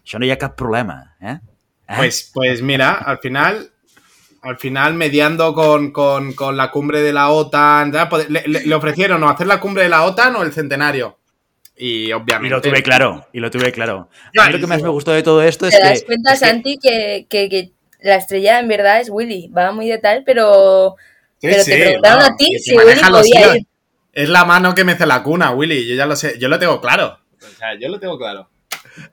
això 0.05 0.19
no 0.19 0.25
hi 0.25 0.31
ha 0.31 0.37
cap 0.37 0.55
problema, 0.57 1.15
eh? 1.21 1.37
Eh? 1.87 1.93
Pues, 1.97 2.31
pues 2.33 2.61
mira, 2.61 2.93
al 2.93 3.19
final, 3.19 3.71
al 4.41 4.57
final 4.57 4.93
mediando 4.93 5.53
con, 5.53 5.91
con- 5.91 6.33
con 6.33 6.55
la 6.57 6.71
cumbre 6.71 7.01
de 7.01 7.13
la 7.13 7.29
OTAN, 7.29 7.91
pues, 8.09 8.29
le, 8.29 8.43
le- 8.47 8.65
le 8.65 8.75
ofrecieron 8.75 9.21
o 9.23 9.29
hacer 9.29 9.47
la 9.47 9.59
cumbre 9.59 9.83
de 9.83 9.89
la 9.89 10.03
OTAN 10.03 10.35
o 10.37 10.43
el 10.43 10.53
centenario. 10.53 11.17
Y 11.75 12.07
Y 12.07 12.13
obviamente. 12.13 12.55
lo 12.55 12.61
tuve 12.61 12.83
claro, 12.83 13.27
y 13.33 13.39
lo 13.39 13.49
tuve 13.49 13.71
claro. 13.71 14.09
A 14.37 14.47
mí 14.47 14.53
lo 14.53 14.59
que 14.59 14.67
más 14.67 14.81
me 14.83 14.89
gustó 14.89 15.11
de 15.11 15.23
todo 15.23 15.41
esto 15.41 15.65
es 15.67 15.73
¿Te 15.75 15.81
que... 15.81 15.87
das 15.87 16.03
cuenta, 16.03 16.35
Santi, 16.35 16.77
que, 16.77 17.25
que- 17.29 17.49
que 17.49 17.71
la 18.01 18.15
estrella 18.15 18.59
en 18.59 18.67
verdad 18.67 18.99
es 18.99 19.09
Willy? 19.09 19.47
Va 19.49 19.71
muy 19.71 19.87
de 19.87 19.97
tal, 19.97 20.23
pero, 20.25 20.95
Sí, 21.39 21.47
pero 21.47 21.63
sí, 21.63 21.71
te 21.71 21.77
preguntaron 21.77 22.19
no, 22.19 22.25
a 22.25 22.35
ti 22.37 22.45
si 22.59 22.75
te 22.75 22.83
Willy 22.85 23.01
podía 23.09 23.55
ir. 23.57 23.65
Es 24.13 24.29
la 24.29 24.45
mano 24.45 24.75
que 24.75 24.83
mece 24.83 25.05
la 25.05 25.23
cuna, 25.23 25.51
Willy. 25.51 25.87
Yo 25.87 25.95
ya 25.95 26.05
lo 26.05 26.15
sé. 26.15 26.37
Yo 26.37 26.49
lo 26.49 26.59
tengo 26.59 26.79
claro. 26.81 27.17
O 27.41 27.57
sea, 27.57 27.69
yo 27.79 27.87
lo 27.89 27.99
tengo 27.99 28.17
claro. 28.19 28.49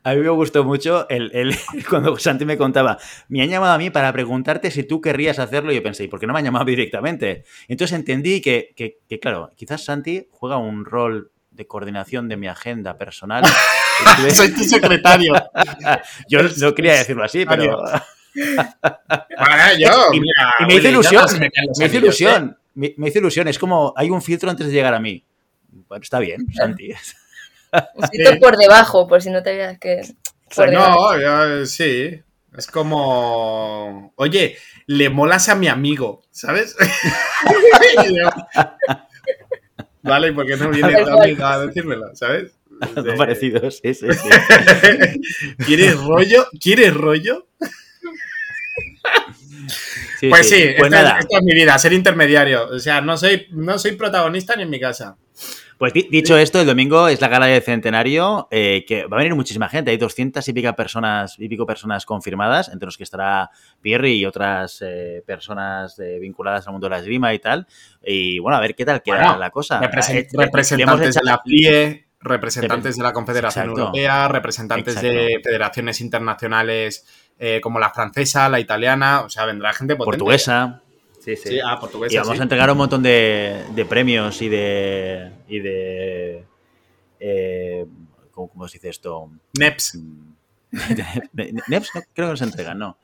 A 0.03 0.15
mí 0.15 0.21
me 0.21 0.29
gustó 0.31 0.65
mucho 0.65 1.09
el, 1.09 1.31
el- 1.35 1.57
cuando 1.89 2.19
Santi 2.19 2.45
me 2.45 2.57
contaba, 2.59 2.99
me 3.29 3.43
han 3.43 3.49
llamado 3.49 3.73
a 3.75 3.79
mí 3.79 3.91
para 3.91 4.13
preguntarte 4.13 4.71
si 4.71 4.83
tú 4.83 5.01
querrías 5.01 5.39
hacerlo 5.39 5.73
y 5.73 5.77
yo 5.77 5.83
pensé, 5.83 6.05
¿y 6.05 6.09
por 6.09 6.19
qué 6.21 6.27
no 6.27 6.33
me 6.33 6.41
han 6.41 6.45
llamado 6.45 6.65
directamente? 6.67 7.45
Entonces 7.69 7.97
entendí 7.97 8.41
que, 8.41 8.73
que- 8.77 8.99
que, 9.09 9.19
claro, 9.21 9.51
quizás 9.57 9.85
Santi 9.85 10.27
juega 10.31 10.57
un 10.57 10.85
rol 10.85 11.31
de 11.51 11.67
coordinación 11.67 12.29
de 12.29 12.37
mi 12.37 12.47
agenda 12.47 12.97
personal. 12.97 13.43
Soy 14.35 14.53
tu 14.55 14.63
secretario. 14.63 15.33
yo 16.29 16.41
no 16.61 16.75
quería 16.75 16.93
decirlo 16.95 17.25
así, 17.25 17.45
pero... 17.45 17.83
Bueno, 18.35 19.65
yo. 19.79 19.89
Y- 20.13 20.21
mira, 20.21 20.55
y 20.61 20.65
me 20.67 20.75
hizo 20.77 20.89
ilusión, 20.89 21.25
me 21.41 21.51
los 21.67 21.79
Me 21.79 21.87
hizo 21.87 21.97
¿eh? 21.97 21.99
ilusión, 21.99 22.59
me, 22.75 22.95
me 22.97 23.09
hizo 23.09 23.19
ilusión. 23.19 23.49
Es 23.49 23.59
como 23.59 23.93
hay 23.97 24.11
un 24.11 24.23
filtro 24.23 24.51
antes 24.51 24.67
de 24.67 24.73
llegar 24.73 24.95
a 24.95 25.01
mí. 25.01 25.25
Bueno, 25.89 26.03
está 26.03 26.19
bien, 26.21 26.47
Santi. 26.55 26.91
Un 27.95 28.07
sitio 28.11 28.39
por 28.41 28.57
debajo, 28.57 29.07
por 29.07 29.23
si 29.23 29.31
no 29.31 29.43
te 29.43 29.55
veas 29.55 29.79
que... 29.79 30.03
Por. 30.55 30.73
No, 30.73 31.19
yo, 31.21 31.67
sí. 31.67 32.23
Es 32.57 32.67
como. 32.67 34.13
Oye, 34.17 34.57
le 34.87 35.11
molas 35.11 35.49
a 35.49 35.55
mi 35.55 35.69
amigo, 35.69 36.23
¿sabes? 36.31 36.75
Vale, 40.03 40.29
¿y 40.29 40.33
por 40.33 40.47
qué 40.47 40.57
no 40.57 40.71
viene 40.71 41.05
tu 41.05 41.11
amiga 41.11 41.53
a 41.53 41.67
decírmelo, 41.67 42.17
¿sabes? 42.17 42.59
Son 42.95 43.17
parecidos, 43.17 43.81
sí, 43.83 43.93
sí, 43.95 44.07
sí. 44.13 44.29
¿Quieres 45.67 45.97
rollo? 46.01 46.47
¿Quieres 46.61 46.95
rollo? 46.95 47.47
Sí, 50.19 50.29
Pues 50.29 50.49
sí, 50.49 50.75
Pues 50.77 50.93
esta, 50.93 51.03
nada, 51.03 51.19
esta 51.21 51.39
es 51.39 51.45
mi 51.45 51.53
vida, 51.53 51.79
ser 51.79 51.93
intermediario. 51.93 52.69
O 52.69 52.79
sea, 52.79 53.01
no 53.01 53.17
soy, 53.17 53.47
no 53.51 53.79
soy 53.79 53.93
protagonista 53.93 54.57
ni 54.57 54.63
en 54.63 54.71
mi 54.71 54.81
casa. 54.81 55.17
Pues 55.79 55.93
di- 55.93 56.09
dicho 56.11 56.37
esto, 56.37 56.61
el 56.61 56.67
domingo 56.67 57.07
es 57.09 57.21
la 57.21 57.29
gala 57.29 57.47
del 57.47 57.63
centenario, 57.63 58.49
eh, 58.51 58.85
que 58.87 59.07
va 59.07 59.17
a 59.17 59.21
venir 59.21 59.35
muchísima 59.35 59.69
gente. 59.69 59.91
Hay 59.93 59.97
200 59.97 60.47
y 60.49 60.53
pico 60.53 60.73
personas, 60.75 61.37
y 61.39 61.49
pico 61.49 61.65
personas 61.67 62.05
confirmadas, 62.05 62.69
entre 62.69 62.87
los 62.87 62.97
que 62.97 63.05
estará 63.05 63.51
Pierre 63.81 64.11
y 64.11 64.27
otras 64.27 64.83
eh, 64.85 65.23
personas 65.27 65.99
eh, 66.01 66.19
vinculadas 66.21 66.67
al 66.67 66.73
mundo 66.73 66.87
de 66.87 66.91
la 66.91 66.99
esgrima 66.99 67.33
y 67.33 67.39
tal. 67.39 67.67
Y 68.05 68.39
bueno, 68.41 68.59
a 68.59 68.61
ver 68.61 68.75
qué 68.75 68.85
tal 68.85 69.03
queda 69.03 69.17
Bueno, 69.23 69.39
la 69.39 69.51
cosa. 69.51 69.81
Represen- 69.81 70.17
Eh, 70.17 70.29
representantes 70.33 71.15
de 71.15 71.21
la 71.23 71.43
PLIE, 71.43 72.07
representantes 72.21 72.97
de 72.97 73.03
la 73.05 73.13
Confederación 73.13 73.65
Exacto. 73.67 73.81
Europea, 73.81 74.29
representantes 74.29 75.01
de 75.01 75.41
federaciones 75.45 76.01
internacionales 76.01 77.07
como 77.63 77.79
la 77.79 77.91
francesa, 77.91 78.49
la 78.49 78.59
italiana, 78.59 79.21
o 79.21 79.29
sea, 79.29 79.45
vendrá 79.47 79.73
gente 79.73 79.95
potente. 79.95 80.19
portuguesa. 80.19 80.83
Sí, 81.37 81.37
sí. 81.37 81.49
Sí, 81.51 81.61
ah, 81.65 81.79
portuguesa. 81.79 82.15
Y 82.15 82.19
vamos 82.19 82.35
sí. 82.35 82.41
a 82.41 82.43
entregar 82.43 82.71
un 82.71 82.79
montón 82.79 83.03
de, 83.03 83.65
de 83.75 83.85
premios 83.85 84.41
y 84.41 84.49
de. 84.49 85.31
y 85.49 85.59
de. 85.61 86.45
eh, 87.21 87.85
¿cómo, 88.31 88.49
cómo 88.49 88.67
se 88.69 88.79
dice 88.79 88.89
esto? 88.89 89.31
NEPS. 89.59 89.99
NEPS 91.69 91.91
no, 91.95 92.01
creo 92.15 92.27
que 92.29 92.31
no 92.33 92.37
se 92.37 92.45
entregan, 92.45 92.79
no. 92.79 92.99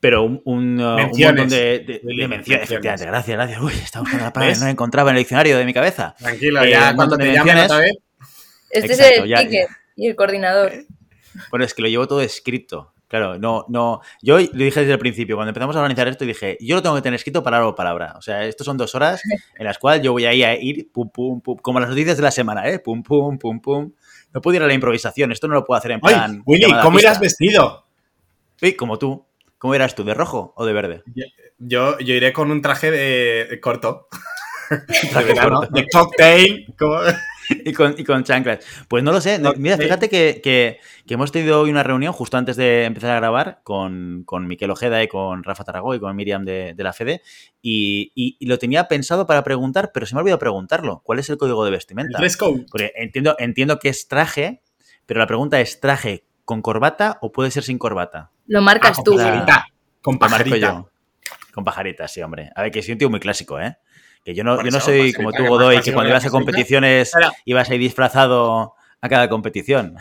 Pero 0.00 0.24
un, 0.24 0.42
un, 0.44 0.80
uh, 0.80 0.96
un 0.96 1.20
montón 1.20 1.48
de, 1.48 1.56
de- 1.56 1.84
de 1.84 2.00
Willy, 2.02 2.26
menciones. 2.28 2.64
Efectivamente, 2.64 3.06
gracias, 3.06 3.36
gracias. 3.36 3.60
Uy, 3.60 3.72
estamos 3.72 4.10
con 4.10 4.20
la 4.20 4.32
palabra, 4.32 4.56
no 4.58 4.64
la 4.64 4.70
encontraba 4.70 5.10
en 5.10 5.16
el 5.16 5.20
diccionario 5.20 5.56
de 5.56 5.64
mi 5.64 5.72
cabeza. 5.72 6.14
Tranquilo, 6.18 6.62
Eh, 6.64 6.70
ya 6.70 6.94
cuando 6.96 7.16
te 7.16 7.32
llamen 7.32 7.58
otra 7.58 7.78
vez. 7.78 7.92
Este 8.68 8.92
Exacto, 8.94 9.14
es 9.14 9.22
el 9.22 9.28
ya- 9.28 9.38
ticket 9.38 9.68
y 9.96 10.08
el 10.08 10.16
coordinador. 10.16 10.72
Bueno, 11.50 11.64
es 11.64 11.72
que 11.72 11.82
lo 11.82 11.88
llevo 11.88 12.08
todo 12.08 12.20
escrito. 12.20 12.91
Claro, 13.12 13.38
no, 13.38 13.66
no. 13.68 14.00
Yo 14.22 14.38
lo 14.38 14.46
dije 14.64 14.80
desde 14.80 14.94
el 14.94 14.98
principio, 14.98 15.36
cuando 15.36 15.50
empezamos 15.50 15.76
a 15.76 15.80
organizar 15.80 16.08
esto, 16.08 16.24
dije, 16.24 16.56
yo 16.62 16.76
lo 16.76 16.82
tengo 16.82 16.94
que 16.96 17.02
tener 17.02 17.16
escrito 17.16 17.42
palabra 17.42 17.66
por 17.66 17.74
palabra. 17.74 18.14
O 18.16 18.22
sea, 18.22 18.42
estos 18.46 18.64
son 18.64 18.78
dos 18.78 18.94
horas 18.94 19.20
en 19.58 19.66
las 19.66 19.76
cuales 19.76 20.02
yo 20.02 20.12
voy 20.12 20.24
ahí 20.24 20.42
a 20.42 20.58
ir 20.58 20.90
pum, 20.90 21.10
pum, 21.10 21.42
pum, 21.42 21.58
como 21.58 21.78
las 21.78 21.90
noticias 21.90 22.16
de 22.16 22.22
la 22.22 22.30
semana, 22.30 22.66
¿eh? 22.70 22.78
Pum, 22.78 23.02
pum, 23.02 23.36
pum, 23.36 23.60
pum. 23.60 23.92
No 24.32 24.40
puedo 24.40 24.56
ir 24.56 24.62
a 24.62 24.66
la 24.66 24.72
improvisación, 24.72 25.30
esto 25.30 25.46
no 25.46 25.52
lo 25.52 25.62
puedo 25.62 25.76
hacer 25.76 25.90
en 25.90 26.00
Ay, 26.02 26.14
plan. 26.14 26.42
Willy, 26.46 26.62
llamada 26.62 26.84
¿cómo 26.84 26.98
irás 27.00 27.20
vestido? 27.20 27.84
Sí, 28.56 28.72
como 28.76 28.98
tú. 28.98 29.26
¿Cómo 29.58 29.74
eras 29.74 29.94
tú? 29.94 30.04
¿De 30.04 30.14
rojo 30.14 30.54
o 30.56 30.64
de 30.64 30.72
verde? 30.72 31.02
Yo, 31.58 31.98
yo 31.98 32.14
iré 32.14 32.32
con 32.32 32.50
un 32.50 32.62
traje 32.62 32.90
de, 32.90 33.46
de 33.50 33.60
corto. 33.60 34.08
Traje 35.10 35.26
de, 35.26 35.34
verano, 35.34 35.56
corto. 35.58 35.74
de 35.74 35.86
cocktail. 35.92 36.74
como- 36.78 36.98
y, 37.64 37.72
con, 37.72 37.94
y 37.98 38.04
con 38.04 38.24
chanclas. 38.24 38.64
Pues 38.88 39.02
no 39.02 39.12
lo 39.12 39.20
sé. 39.20 39.38
no- 39.38 39.52
mira, 39.56 39.76
Ok. 39.76 39.82
fíjate 39.82 40.08
que, 40.08 40.40
que- 40.42 40.78
que 41.06 41.14
hemos 41.14 41.32
tenido 41.32 41.60
hoy 41.60 41.70
una 41.70 41.82
reunión 41.82 42.12
justo 42.12 42.36
antes 42.36 42.56
de 42.56 42.84
empezar 42.84 43.10
a 43.10 43.16
grabar 43.16 43.60
con, 43.64 44.22
con 44.24 44.46
Miquel 44.46 44.70
Ojeda 44.70 45.02
y 45.02 45.08
con 45.08 45.42
Rafa 45.44 45.64
Tarragó 45.64 45.94
y 45.94 46.00
con 46.00 46.14
Miriam 46.14 46.44
de, 46.44 46.74
de 46.74 46.82
la 46.84 46.92
FEDE. 46.92 47.22
Y, 47.60 48.12
y- 48.14 48.36
y 48.38 48.46
lo 48.46 48.58
tenía 48.58 48.88
pensado 48.88 49.26
para 49.26 49.42
preguntar, 49.44 49.90
pero 49.92 50.06
se 50.06 50.14
me 50.14 50.18
ha 50.18 50.22
olvidado 50.22 50.38
preguntarlo. 50.38 51.00
¿Cuál 51.04 51.18
es 51.18 51.28
el 51.30 51.38
código 51.38 51.64
de 51.64 51.70
el 51.70 51.76
vestimenta? 51.76 52.18
dress 52.18 52.36
code. 52.36 52.66
Porque 52.70 52.92
entiendo, 52.96 53.34
entiendo 53.38 53.78
que 53.78 53.88
es 53.88 54.08
traje, 54.08 54.62
pero 55.06 55.18
la 55.20 55.26
pregunta 55.26 55.60
es: 55.60 55.80
¿traje 55.80 56.24
con 56.44 56.62
corbata 56.62 57.18
o 57.20 57.32
puede 57.32 57.50
ser 57.50 57.62
sin 57.64 57.78
corbata? 57.78 58.30
Lo 58.46 58.60
marcas 58.62 58.98
Ah, 58.98 59.02
tú. 59.04 59.12
con 59.12 59.18
pajarita. 59.20 59.64
Con 60.00 60.14
Lo 60.14 60.20
marco 60.20 60.36
pajarita. 60.36 60.66
yo. 60.72 60.88
Con 61.54 61.64
pajaritas, 61.64 62.10
sí, 62.12 62.22
hombre. 62.22 62.50
A 62.56 62.62
ver, 62.62 62.70
que 62.72 62.82
soy 62.82 62.92
un 62.92 62.98
tío 62.98 63.10
muy 63.10 63.20
clásico, 63.20 63.60
¿eh? 63.60 63.76
Que 64.24 64.34
yo 64.34 64.44
no, 64.44 64.56
yo 64.58 64.70
no 64.70 64.78
eso, 64.78 64.80
soy 64.80 65.12
como 65.12 65.32
tú, 65.32 65.44
Godoy, 65.46 65.80
que 65.80 65.92
cuando 65.92 66.10
ibas 66.10 66.24
a 66.26 66.30
competiciones 66.30 67.10
Pero- 67.12 67.32
ibas 67.44 67.68
ahí 67.70 67.78
disfrazado 67.78 68.74
a 69.00 69.08
cada 69.08 69.28
competición. 69.28 69.96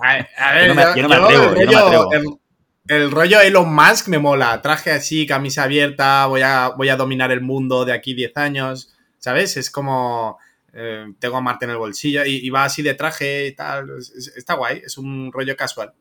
A 0.00 0.14
ver, 0.14 0.28
a 0.38 0.52
ver, 0.54 0.68
Yo 0.68 0.74
no 0.74 0.74
me- 0.74 0.96
yo 0.96 1.02
no 1.02 1.08
me 1.08 1.16
yo 1.16 1.24
atrevo, 1.24 1.44
el 1.44 1.56
yo 1.56 1.64
no 1.64 1.70
me 1.90 1.96
rollo- 1.96 2.06
atrevo. 2.06 2.40
El, 2.88 2.96
el 3.02 3.10
rollo 3.10 3.40
Elon 3.40 3.74
Musk 3.74 4.08
me 4.08 4.18
mola. 4.18 4.60
Traje 4.62 4.90
así, 4.92 5.26
camisa 5.26 5.64
abierta, 5.64 6.26
voy 6.26 6.40
a, 6.42 6.68
voy 6.76 6.88
a 6.88 6.96
dominar 6.96 7.30
el 7.30 7.40
mundo 7.42 7.84
de 7.84 7.92
aquí 7.92 8.14
10 8.14 8.36
años. 8.36 8.94
¿sabes? 9.20 9.56
Es 9.56 9.70
como 9.70 10.38
eh, 10.72 11.06
tengo 11.18 11.36
a 11.36 11.40
Marte 11.40 11.64
en 11.64 11.72
el 11.72 11.76
bolsillo 11.76 12.24
y, 12.24 12.36
y 12.46 12.50
va 12.50 12.64
así 12.64 12.82
de 12.82 12.94
traje 12.94 13.48
y 13.48 13.52
tal. 13.54 13.90
Es- 13.98 14.10
es- 14.10 14.36
está 14.36 14.54
guay, 14.54 14.80
es 14.84 14.96
un 14.96 15.30
rollo 15.32 15.56
casual. 15.56 15.92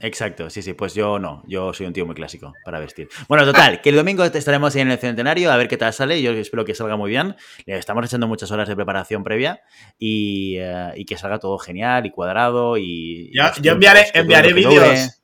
Exacto, 0.00 0.50
sí, 0.50 0.60
sí, 0.60 0.74
pues 0.74 0.94
yo 0.94 1.18
no, 1.18 1.42
yo 1.46 1.72
soy 1.72 1.86
un 1.86 1.92
tío 1.92 2.04
muy 2.04 2.14
clásico 2.14 2.52
para 2.64 2.78
vestir. 2.78 3.08
Bueno, 3.28 3.44
total, 3.46 3.80
que 3.80 3.88
el 3.88 3.96
domingo 3.96 4.24
estaremos 4.24 4.74
ahí 4.74 4.82
en 4.82 4.90
el 4.90 4.98
centenario 4.98 5.50
a 5.50 5.56
ver 5.56 5.68
qué 5.68 5.78
tal 5.78 5.92
sale, 5.92 6.20
yo 6.20 6.32
espero 6.32 6.64
que 6.66 6.74
salga 6.74 6.96
muy 6.96 7.08
bien, 7.08 7.34
le 7.64 7.78
estamos 7.78 8.04
echando 8.04 8.28
muchas 8.28 8.50
horas 8.50 8.68
de 8.68 8.76
preparación 8.76 9.24
previa 9.24 9.60
y, 9.98 10.56
eh, 10.58 10.92
y 10.96 11.06
que 11.06 11.16
salga 11.16 11.38
todo 11.38 11.56
genial 11.58 12.04
y 12.04 12.10
cuadrado 12.10 12.76
y... 12.76 13.30
Yo, 13.34 13.44
yo 13.62 13.72
enviaré, 13.72 14.06
enviaré 14.12 14.52
vídeos. 14.52 15.22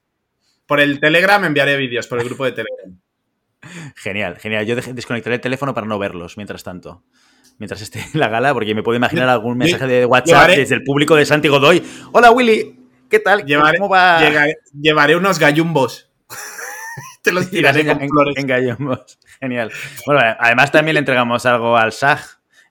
Por 0.67 0.81
el 0.81 1.01
Telegram 1.01 1.45
enviaré 1.45 1.77
vídeos, 1.77 2.07
por 2.07 2.19
el 2.19 2.25
grupo 2.25 2.47
de 2.47 2.53
Telegram. 2.53 2.99
Genial, 3.97 4.39
genial, 4.39 4.65
yo 4.65 4.75
desconectaré 4.75 5.37
el 5.37 5.43
teléfono 5.43 5.75
para 5.75 5.87
no 5.87 5.99
verlos 5.99 6.37
mientras 6.39 6.65
tanto. 6.65 7.05
Mientras 7.59 7.83
esté 7.83 8.01
en 8.15 8.19
la 8.19 8.29
gala, 8.29 8.55
porque 8.55 8.75
me 8.75 8.83
puedo 8.83 8.97
imaginar 8.97 9.29
algún 9.29 9.59
mensaje 9.59 9.87
de 9.87 10.07
WhatsApp 10.07 10.49
desde 10.49 10.75
el 10.75 10.83
público 10.83 11.15
de 11.15 11.27
Santi 11.27 11.49
Godoy. 11.49 11.83
Hola 12.13 12.31
Willy, 12.31 12.82
¿qué 13.13 13.21
tal? 13.21 13.45
Llevaré, 13.45 13.79
¿Cómo 13.79 13.89
va? 13.91 14.19
llegaré- 14.21 14.57
llevaré 14.73 15.15
unos 15.17 15.39
gallumbos. 15.39 16.11
Te 17.23 17.31
los 17.31 17.49
tiraré 17.51 17.83
en, 17.83 17.87
con 17.89 18.03
en- 18.03 18.09
flores. 18.09 18.35
en 18.39 18.47
gallumbos. 18.49 19.19
Genial. 19.41 19.71
Bueno, 20.07 20.21
además 20.41 20.73
también 20.73 20.95
le 20.95 21.01
entregamos 21.01 21.45
algo 21.47 21.77
al 21.77 21.93
SAG. 21.93 22.21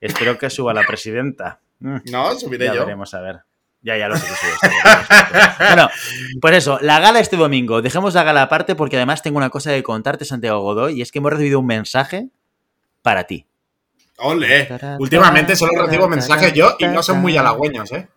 Espero 0.01 0.38
que 0.38 0.49
suba 0.49 0.73
la 0.73 0.82
presidenta. 0.84 1.60
Mm, 1.80 1.97
No, 2.12 2.34
subiré 2.38 2.65
Ya 2.65 2.73
yo. 2.73 2.86
veremos, 2.86 3.13
a 3.13 3.21
ver. 3.21 3.41
Ya, 3.84 3.97
ya 3.97 4.08
lo 4.08 4.15
sé 4.15 4.27
que 4.27 4.34
sube. 4.34 4.69
Bueno, 5.67 5.89
pues 6.41 6.58
eso, 6.58 6.77
la 6.82 6.99
gala 6.99 7.19
este 7.19 7.36
domingo. 7.38 7.82
Dejemos 7.82 8.13
la 8.13 8.23
gala 8.23 8.43
aparte 8.43 8.75
porque 8.75 8.95
además 8.97 9.21
tengo 9.23 9.38
una 9.38 9.49
cosa 9.49 9.71
que 9.71 9.82
contarte, 9.84 10.23
Santiago 10.25 10.60
Godoy, 10.62 10.99
y 10.99 11.01
es 11.01 11.12
que 11.12 11.17
hemos 11.19 11.32
recibido 11.32 11.60
un 11.60 11.65
mensaje 11.67 12.27
para 13.01 13.23
ti. 13.25 13.47
Ole, 14.17 14.69
últimamente 14.99 15.56
solo 15.56 15.84
recibo 15.84 16.08
mensajes 16.08 16.54
yo 16.54 16.75
y 16.77 16.86
no 16.86 17.01
son 17.01 17.19
muy 17.21 17.36
halagüeños, 17.38 17.91
¿eh? 17.91 18.08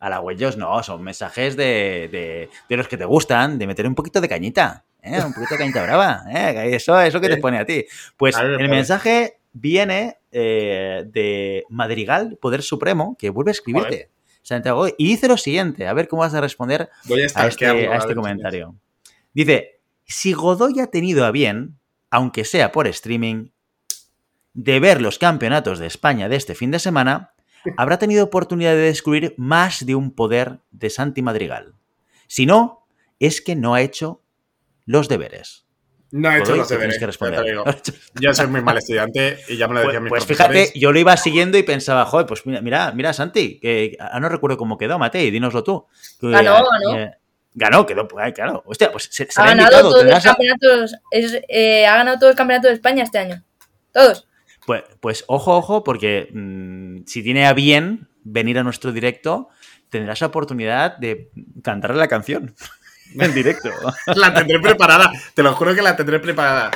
Halagüeños 0.00 0.56
no, 0.56 0.82
son 0.82 1.02
mensajes 1.02 1.56
de, 1.56 2.08
de- 2.10 2.50
de 2.68 2.76
los 2.76 2.88
que 2.88 2.96
te 2.96 3.04
gustan, 3.04 3.58
de 3.58 3.66
meter 3.66 3.86
un 3.86 3.94
poquito 3.94 4.20
de 4.20 4.28
cañita, 4.28 4.84
¿eh? 5.02 5.20
un 5.24 5.32
poquito 5.32 5.54
de 5.54 5.58
cañita 5.58 5.82
brava, 5.82 6.22
¿eh? 6.28 6.70
eso 6.74 6.98
eso 7.00 7.20
que 7.20 7.28
te 7.28 7.36
pone 7.36 7.58
a 7.58 7.66
ti. 7.66 7.84
Pues 8.16 8.34
A 8.36 8.42
el 8.42 8.68
mensaje 8.70 9.38
viene 9.52 10.16
eh, 10.32 11.04
de 11.06 11.64
Madrigal, 11.68 12.38
Poder 12.40 12.62
Supremo, 12.62 13.16
que 13.18 13.30
vuelve 13.30 13.50
a 13.50 13.52
escribirte, 13.52 14.10
Santiago, 14.42 14.88
y 14.88 15.06
dice 15.06 15.28
lo 15.28 15.36
siguiente, 15.36 15.86
a 15.86 15.92
ver 15.92 16.08
cómo 16.08 16.22
vas 16.22 16.32
a 16.34 16.40
responder 16.40 16.88
Voy 17.04 17.20
a 17.22 17.24
a 17.34 17.46
este, 17.46 17.66
a 17.66 17.96
este 17.96 18.14
comentario. 18.14 18.74
Dice, 19.34 19.80
si 20.06 20.32
Godoy 20.32 20.80
ha 20.80 20.86
tenido 20.86 21.24
a 21.26 21.30
bien, 21.30 21.78
aunque 22.10 22.44
sea 22.44 22.72
por 22.72 22.86
streaming, 22.88 23.48
de 24.54 24.80
ver 24.80 25.00
los 25.00 25.18
campeonatos 25.18 25.78
de 25.78 25.86
España 25.86 26.28
de 26.28 26.36
este 26.36 26.54
fin 26.54 26.70
de 26.70 26.78
semana, 26.78 27.32
habrá 27.76 27.98
tenido 27.98 28.24
oportunidad 28.24 28.72
de 28.72 28.78
descubrir 28.82 29.34
más 29.36 29.84
de 29.86 29.94
un 29.94 30.10
poder 30.12 30.58
de 30.70 30.90
Santi 30.90 31.22
Madrigal. 31.22 31.74
Si 32.26 32.46
no, 32.46 32.86
es 33.18 33.40
que 33.40 33.56
no 33.56 33.74
ha 33.74 33.82
hecho 33.82 34.22
los 34.86 35.08
deberes. 35.08 35.66
No 36.12 36.28
he 36.32 36.38
hecho 36.40 36.56
los 36.56 36.68
deberes, 36.68 36.96
que 36.96 37.02
ya 37.02 37.06
responder. 37.06 37.42
te 37.44 37.50
digo. 37.50 37.64
Yo 38.20 38.34
soy 38.34 38.48
muy 38.48 38.62
mal 38.62 38.76
estudiante 38.78 39.38
y 39.48 39.56
ya 39.56 39.68
me 39.68 39.74
lo 39.74 39.80
Pues, 39.82 39.86
decían 39.86 40.02
mis 40.02 40.10
pues 40.10 40.24
profesores. 40.24 40.60
fíjate, 40.64 40.78
yo 40.80 40.90
lo 40.92 40.98
iba 40.98 41.16
siguiendo 41.16 41.56
y 41.56 41.62
pensaba, 41.62 42.04
joder, 42.04 42.26
pues 42.26 42.44
mira, 42.46 42.60
mira, 42.60 42.90
mira 42.92 43.12
Santi, 43.12 43.60
que 43.60 43.96
ah, 44.00 44.18
no 44.18 44.28
recuerdo 44.28 44.56
cómo 44.56 44.76
quedó, 44.76 44.98
Matei, 44.98 45.30
dínoslo 45.30 45.62
tú. 45.62 45.86
Que, 46.20 46.30
Ganó, 46.30 46.58
eh, 46.58 46.62
ganó. 46.84 46.98
eh, 46.98 47.10
ganó, 47.54 47.86
quedó, 47.86 48.08
pues, 48.08 48.24
ay, 48.26 48.32
claro. 48.32 48.62
Hostia, 48.66 48.90
pues 48.90 49.08
se, 49.12 49.30
se 49.30 49.40
Ha 49.40 49.44
le 49.44 49.50
ha 49.52 49.54
ganado 49.54 49.68
invitado, 49.88 49.90
todos 49.92 50.04
los 50.06 50.24
campeonatos. 50.24 50.94
es, 51.12 51.40
eh, 51.48 51.86
ha 51.86 51.94
ganado 51.96 52.18
todo 52.18 52.30
el 52.30 52.36
campeonato 52.36 52.66
de 52.66 52.74
España 52.74 53.04
este 53.04 53.18
año. 53.18 53.44
Todos. 53.92 54.26
Pues, 54.70 54.84
pues 55.00 55.24
ojo, 55.26 55.56
ojo, 55.56 55.82
porque 55.82 56.28
mm, 56.32 57.02
si 57.04 57.24
tiene 57.24 57.44
a 57.48 57.54
bien 57.54 58.06
venir 58.22 58.56
a 58.56 58.62
nuestro 58.62 58.92
directo, 58.92 59.48
tendrás 59.88 60.20
la 60.20 60.28
oportunidad 60.28 60.96
de 60.98 61.32
cantarle 61.64 61.96
la 61.96 62.06
canción 62.06 62.54
en 63.18 63.34
directo. 63.34 63.68
La 64.14 64.32
tendré 64.32 64.60
preparada, 64.60 65.10
te 65.34 65.42
lo 65.42 65.54
juro 65.54 65.74
que 65.74 65.82
la 65.82 65.96
tendré 65.96 66.20
preparada. 66.20 66.70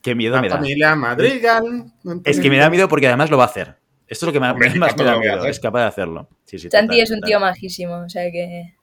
Qué 0.00 0.14
miedo 0.14 0.36
La 0.36 0.42
me 0.42 0.48
da. 0.48 0.56
familia 0.58 0.94
Madrigal. 0.94 1.92
Es 2.24 2.38
que 2.38 2.50
me 2.50 2.58
da 2.58 2.70
miedo 2.70 2.88
porque 2.88 3.08
además 3.08 3.30
lo 3.30 3.36
va 3.36 3.42
a 3.42 3.48
hacer. 3.48 3.76
Esto 4.06 4.24
es 4.24 4.28
lo 4.28 4.32
que 4.32 4.38
me- 4.38 4.48
Hombre, 4.52 4.68
más 4.76 4.92
me 4.92 4.98
¿cómo 4.98 5.10
da 5.10 5.18
miedo. 5.18 5.38
hacer? 5.38 5.50
Es 5.50 5.58
capaz 5.58 5.80
de 5.80 5.86
hacerlo. 5.86 6.28
Sí, 6.44 6.56
sí, 6.60 6.70
Santi 6.70 6.86
total, 6.90 7.00
es 7.02 7.10
un 7.10 7.16
total. 7.16 7.28
tío 7.30 7.40
majísimo, 7.40 7.94
o 7.96 8.08
sea 8.08 8.30
que. 8.30 8.74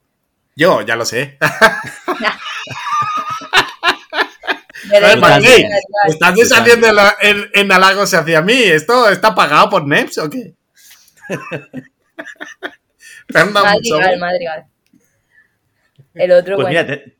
Yo, 0.56 0.82
ya 0.82 0.94
lo 0.94 1.06
sé. 1.06 1.38
¿Estás 6.08 6.34
desaliendo 6.34 6.86
en, 6.88 6.94
la- 6.96 7.16
en, 7.20 7.44
en 7.54 7.72
halagos 7.72 8.12
hacia 8.14 8.42
mí? 8.42 8.54
¿Esto 8.54 9.08
está 9.08 9.34
pagado 9.34 9.70
por 9.70 9.86
NEPS 9.86 10.18
o 10.18 10.30
qué? 10.30 10.54
Madrigal, 13.52 14.18
Madrigal. 14.18 14.66
El 16.14 16.32
otro, 16.32 16.56
Pues 16.56 16.66
bueno. 16.68 16.68
mira, 16.68 16.86
te- 16.86 17.16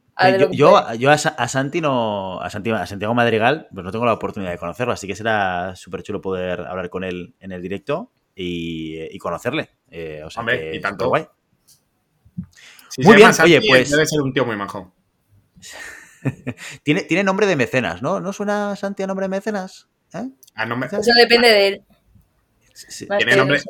te- 0.49 0.57
yo, 0.57 0.93
yo, 0.95 1.11
a, 1.11 1.19
Sa- 1.19 1.35
a 1.37 1.49
Santi 1.49 1.81
no. 1.81 2.41
A, 2.41 2.49
Santi- 2.51 2.71
a 2.71 2.87
Santiago 2.87 3.13
Madrigal, 3.15 3.69
pues 3.73 3.85
no 3.85 3.91
tengo 3.93 4.07
la 4.07 4.13
oportunidad 4.15 4.53
de 4.53 4.59
conocerlo, 4.59 4.93
así 4.93 5.07
que 5.07 5.15
será 5.17 5.75
súper 5.77 6.03
chulo 6.03 6.21
poder 6.21 6.61
hablar 6.61 6.89
con 6.89 7.05
él 7.05 7.35
en 7.41 7.53
el 7.53 7.61
directo 7.61 8.13
y, 8.35 8.99
y 9.15 9.19
conocerle. 9.19 9.71
Eh, 9.91 10.23
o 10.25 10.31
sea 10.31 10.41
Hombre, 10.41 10.71
que 10.71 10.77
y 10.77 10.81
tanto. 10.81 11.13
Si 12.89 13.03
Muy 13.03 13.11
se 13.13 13.17
bien, 13.17 13.19
llama 13.19 13.33
Santi, 13.35 13.57
oye, 13.57 13.69
pues- 13.69 13.91
Debe 13.91 14.07
ser 14.07 14.21
un 14.23 14.33
tío 14.33 14.47
muy 14.47 14.57
majo. 14.57 14.95
Tiene, 16.83 17.03
tiene 17.03 17.25
nombre 17.25 17.47
de 17.47 17.57
mecenas, 17.57 18.03
¿no? 18.03 18.21
¿No 18.21 18.33
suena 18.33 18.75
Santi 18.77 19.03
a 19.03 19.07
nombre 19.07 19.25
de 19.25 19.29
mecenas? 19.31 19.89
¿Eh? 20.15 20.29
Ah, 20.55 20.67
no 20.67 20.77
me- 20.77 20.87
Eso 20.87 21.01
depende 21.19 21.49
de 21.49 21.69
él. 21.69 21.83
Sí. 22.73 23.07
Tiene 23.19 23.37
nombre-. 23.37 23.61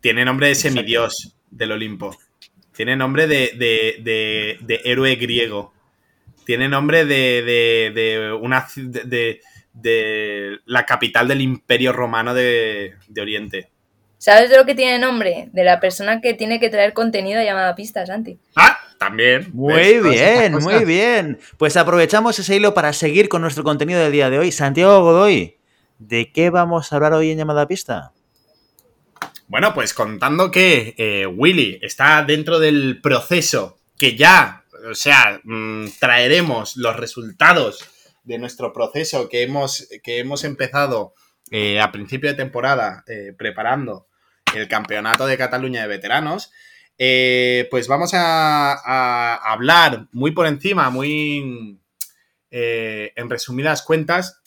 Tiene 0.00 0.24
nombre 0.24 0.48
de 0.48 0.54
semidios 0.54 1.36
del 1.50 1.72
Olimpo. 1.72 2.16
Tiene 2.74 2.96
nombre 2.96 3.26
de, 3.26 3.52
de- 3.56 3.96
de- 4.02 4.58
de 4.60 4.80
héroe 4.84 5.14
griego. 5.16 5.72
Tiene 6.44 6.68
nombre 6.68 7.04
de, 7.04 7.42
de- 7.42 7.92
de 7.94 8.32
una 8.32 8.66
de, 8.76 9.04
de- 9.04 9.40
de 9.72 10.58
la 10.66 10.84
capital 10.86 11.28
del 11.28 11.40
Imperio 11.42 11.92
Romano 11.92 12.34
de, 12.34 12.94
de 13.08 13.20
Oriente. 13.20 13.70
¿Sabes 14.18 14.50
de 14.50 14.56
lo 14.56 14.66
que 14.66 14.74
tiene 14.74 14.98
nombre? 14.98 15.48
De 15.52 15.64
la 15.64 15.80
persona 15.80 16.20
que 16.20 16.34
tiene 16.34 16.60
que 16.60 16.68
traer 16.68 16.92
contenido 16.92 17.42
llamada 17.42 17.74
pista, 17.74 18.04
Santi. 18.04 18.38
Ah, 18.56 18.69
también. 19.10 19.50
Muy 19.52 19.98
bien, 19.98 20.54
muy 20.54 20.84
bien. 20.84 21.40
Pues 21.58 21.76
aprovechamos 21.76 22.38
ese 22.38 22.56
hilo 22.56 22.74
para 22.74 22.92
seguir 22.92 23.28
con 23.28 23.42
nuestro 23.42 23.64
contenido 23.64 24.00
del 24.00 24.12
día 24.12 24.30
de 24.30 24.38
hoy. 24.38 24.52
Santiago 24.52 25.02
Godoy, 25.02 25.56
¿de 25.98 26.32
qué 26.32 26.50
vamos 26.50 26.92
a 26.92 26.96
hablar 26.96 27.12
hoy 27.12 27.30
en 27.30 27.38
llamada 27.38 27.66
pista? 27.66 28.12
Bueno, 29.48 29.74
pues 29.74 29.94
contando 29.94 30.52
que 30.52 30.94
eh, 30.96 31.26
Willy 31.26 31.80
está 31.82 32.22
dentro 32.22 32.60
del 32.60 33.00
proceso 33.02 33.80
que 33.98 34.16
ya, 34.16 34.64
o 34.88 34.94
sea, 34.94 35.40
mm, 35.42 35.86
traeremos 35.98 36.76
los 36.76 36.96
resultados 36.96 37.84
de 38.22 38.38
nuestro 38.38 38.72
proceso 38.72 39.28
que 39.28 39.42
hemos, 39.42 39.88
que 40.04 40.20
hemos 40.20 40.44
empezado 40.44 41.14
eh, 41.50 41.80
a 41.80 41.90
principio 41.90 42.30
de 42.30 42.36
temporada 42.36 43.02
eh, 43.08 43.34
preparando 43.36 44.06
el 44.54 44.68
Campeonato 44.68 45.26
de 45.26 45.36
Cataluña 45.36 45.82
de 45.82 45.88
Veteranos, 45.88 46.52
eh, 47.02 47.66
pues 47.70 47.88
vamos 47.88 48.10
a, 48.12 49.36
hablar 49.36 50.08
muy 50.12 50.32
por 50.32 50.46
encima, 50.46 50.90
muy 50.90 51.80
eh, 52.50 53.14
en 53.16 53.30
resumidas 53.30 53.80
cuentas, 53.80 54.42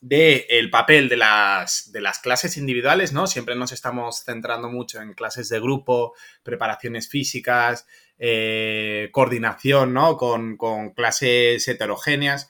del 0.00 0.70
papel 0.70 1.08
de 1.08 1.16
las, 1.16 1.90
de 1.90 2.00
las 2.00 2.20
clases 2.20 2.56
individuales, 2.56 3.12
¿no? 3.12 3.26
Siempre 3.26 3.56
nos 3.56 3.72
estamos 3.72 4.22
centrando 4.24 4.68
mucho 4.68 5.02
en 5.02 5.14
clases 5.14 5.48
de 5.48 5.58
grupo, 5.58 6.14
preparaciones 6.44 7.08
físicas, 7.08 7.84
eh, 8.16 9.08
coordinación, 9.10 9.92
¿no? 9.92 10.16
Con, 10.16 10.56
clases 10.94 11.66
heterogéneas. 11.66 12.48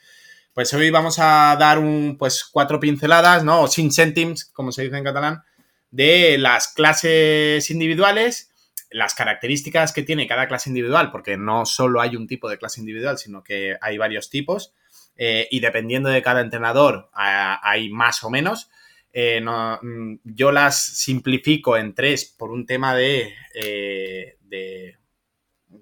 Pues 0.53 0.75
hoy 0.75 0.91
vamos 0.91 1.19
a 1.19 1.57
dar 1.59 1.79
un, 1.79 2.19
pues, 2.19 2.45
cuatro 2.45 2.79
pinceladas, 2.79 3.45
¿no? 3.45 3.63
O 3.63 3.69
sin 3.69 3.91
céntims, 3.93 4.45
como 4.45 4.73
se 4.73 4.83
dice 4.83 4.99
en 4.99 5.05
catalán, 5.05 5.43
de 5.91 6.37
las 6.37 6.69
clases 6.69 7.71
individuales, 7.71 8.52
las 8.93 9.15
características 9.15 9.93
que 9.93 10.03
tiene 10.03 10.27
cada 10.27 10.49
clase 10.49 10.71
individual, 10.71 11.11
porque 11.11 11.37
no 11.37 11.67
solo 11.67 12.01
hay 12.01 12.17
un 12.17 12.27
tipo 12.27 12.49
de 12.49 12.59
clase 12.59 12.81
individual, 12.81 13.19
sino 13.19 13.43
que 13.43 13.77
hay 13.81 13.99
varios 13.99 14.31
tipos. 14.31 14.75
Eh, 15.17 15.47
y 15.51 15.61
dependiendo 15.61 16.09
de 16.09 16.23
cada 16.23 16.41
entrenador 16.41 17.11
hay 17.13 17.91
más 17.91 18.25
o 18.25 18.31
menos. 18.31 18.71
Eh, 19.13 19.41
mm, 19.41 20.21
yo 20.25 20.53
las 20.53 20.83
simplifico 20.83 21.77
en 21.77 21.95
tres 21.95 22.25
por 22.25 22.51
un 22.51 22.65
tema 22.65 22.95
de, 22.95 23.35
eh, 23.55 24.97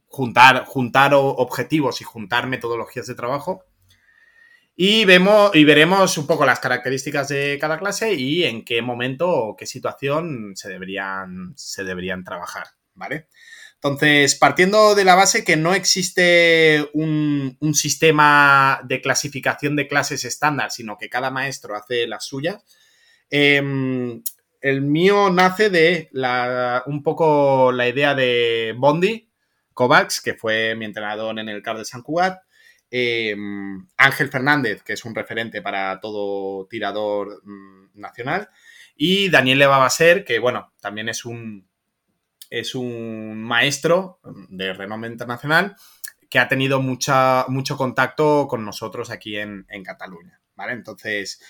juntar, 0.08 0.64
objetivos 1.14 2.00
y 2.00 2.04
juntar 2.04 2.46
metodologías 2.48 3.06
de 3.06 3.14
trabajo. 3.14 3.64
Y, 4.76 5.04
vemos, 5.04 5.54
y 5.54 5.64
veremos 5.64 6.16
un 6.16 6.26
poco 6.26 6.46
las 6.46 6.58
características 6.58 7.28
de 7.28 7.58
cada 7.60 7.78
clase 7.78 8.14
y 8.14 8.44
en 8.44 8.64
qué 8.64 8.80
momento 8.80 9.28
o 9.28 9.56
qué 9.56 9.66
situación 9.66 10.52
se 10.56 10.70
deberían, 10.70 11.52
se 11.54 11.84
deberían 11.84 12.24
trabajar, 12.24 12.68
¿vale? 13.00 13.26
Entonces, 13.82 14.34
partiendo 14.34 14.94
de 14.94 15.04
la 15.04 15.14
base 15.14 15.42
que 15.42 15.56
no 15.56 15.74
existe 15.74 16.86
un, 16.92 17.56
sistema 17.72 18.80
de 18.84 19.00
clasificación 19.00 19.74
de 19.74 19.88
clases 19.88 20.26
estándar, 20.26 20.70
sino 20.70 20.98
que 20.98 21.08
cada 21.08 21.30
maestro 21.30 21.74
hace 21.74 22.06
las 22.06 22.26
suyas, 22.26 22.62
em, 23.30 24.22
el 24.60 24.82
mío 24.82 25.30
nace 25.30 25.70
de 25.70 26.10
un 26.86 27.02
poco 27.02 27.72
la 27.72 27.88
idea 27.88 28.14
de 28.14 28.74
Bondi, 28.76 29.30
Kovacs, 29.72 30.20
que 30.20 30.34
fue 30.34 30.74
mi 30.76 30.84
entrenador 30.84 31.38
en 31.38 31.48
el 31.48 31.62
CAR 31.62 31.78
de 31.78 31.86
San 31.86 32.02
Cugat, 32.02 32.42
em, 32.90 33.88
Ángel 33.96 34.28
Fernández, 34.28 34.82
que 34.82 34.92
es 34.92 35.04
un 35.06 35.14
referente 35.14 35.62
para 35.62 36.00
todo 36.00 36.66
tirador 36.68 37.40
mm, 37.44 37.98
nacional, 37.98 38.50
y 38.94 39.30
Daniel 39.30 39.60
Leva 39.60 39.88
que 40.26 40.38
bueno, 40.38 40.74
también 40.80 41.08
es 41.08 41.24
un, 41.24 41.69
es 42.50 42.74
un 42.74 43.42
maestro 43.42 44.20
de 44.48 44.72
renombre 44.72 45.10
internacional 45.10 45.76
que 46.28 46.38
ha 46.38 46.48
tenido 46.48 46.80
mucha, 46.80 47.46
mucho 47.48 47.76
contacto 47.76 48.46
con 48.48 48.64
nosotros 48.64 49.10
aquí 49.10 49.36
en, 49.36 49.66
en 49.68 49.82
Cataluña, 49.82 50.40
¿vale? 50.54 50.72
Entonces, 50.72 51.40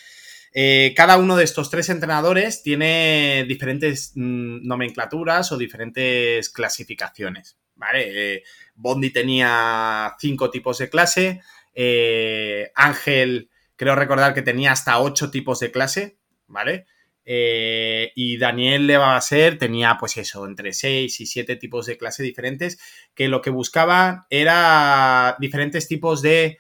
eh, 0.53 0.95
cada 0.97 1.17
uno 1.17 1.37
de 1.37 1.45
estos 1.45 1.71
tres 1.71 1.89
entrenadores 1.91 2.63
tiene 2.63 3.45
diferentes 3.47 4.13
mm, 4.15 4.67
nomenclaturas 4.67 5.53
o 5.53 5.59
diferentes 5.59 6.49
clasificaciones, 6.51 7.59
¿vale? 7.77 8.35
Eh, 8.35 8.43
Bondi 8.75 9.11
tenía 9.11 10.17
cinco 10.19 10.51
tipos 10.51 10.79
de 10.79 10.91
clase, 10.91 11.41
eh, 11.75 12.73
Ángel 12.75 13.49
creo 13.77 13.95
recordar 13.95 14.35
que 14.35 14.43
tenía 14.43 14.73
hasta 14.73 14.99
ocho 14.99 15.31
tipos 15.31 15.61
de 15.61 15.71
clase, 15.71 16.19
¿vale? 16.47 16.87
Y 17.25 18.39
Daniel 18.39 18.87
Levaser 18.87 19.59
tenía, 19.59 19.97
pues 20.01 20.17
eso, 20.17 20.47
entre 20.47 20.73
seis 20.73 21.21
y 21.21 21.27
siete 21.27 21.57
tipos 21.57 21.87
de 21.87 21.97
clase 21.97 22.23
diferentes, 22.23 22.79
que 23.15 23.29
lo 23.29 23.41
que 23.41 23.51
buscaban 23.51 24.23
era 24.31 25.37
diferentes 25.39 25.87
tipos 25.87 26.23
de, 26.23 26.59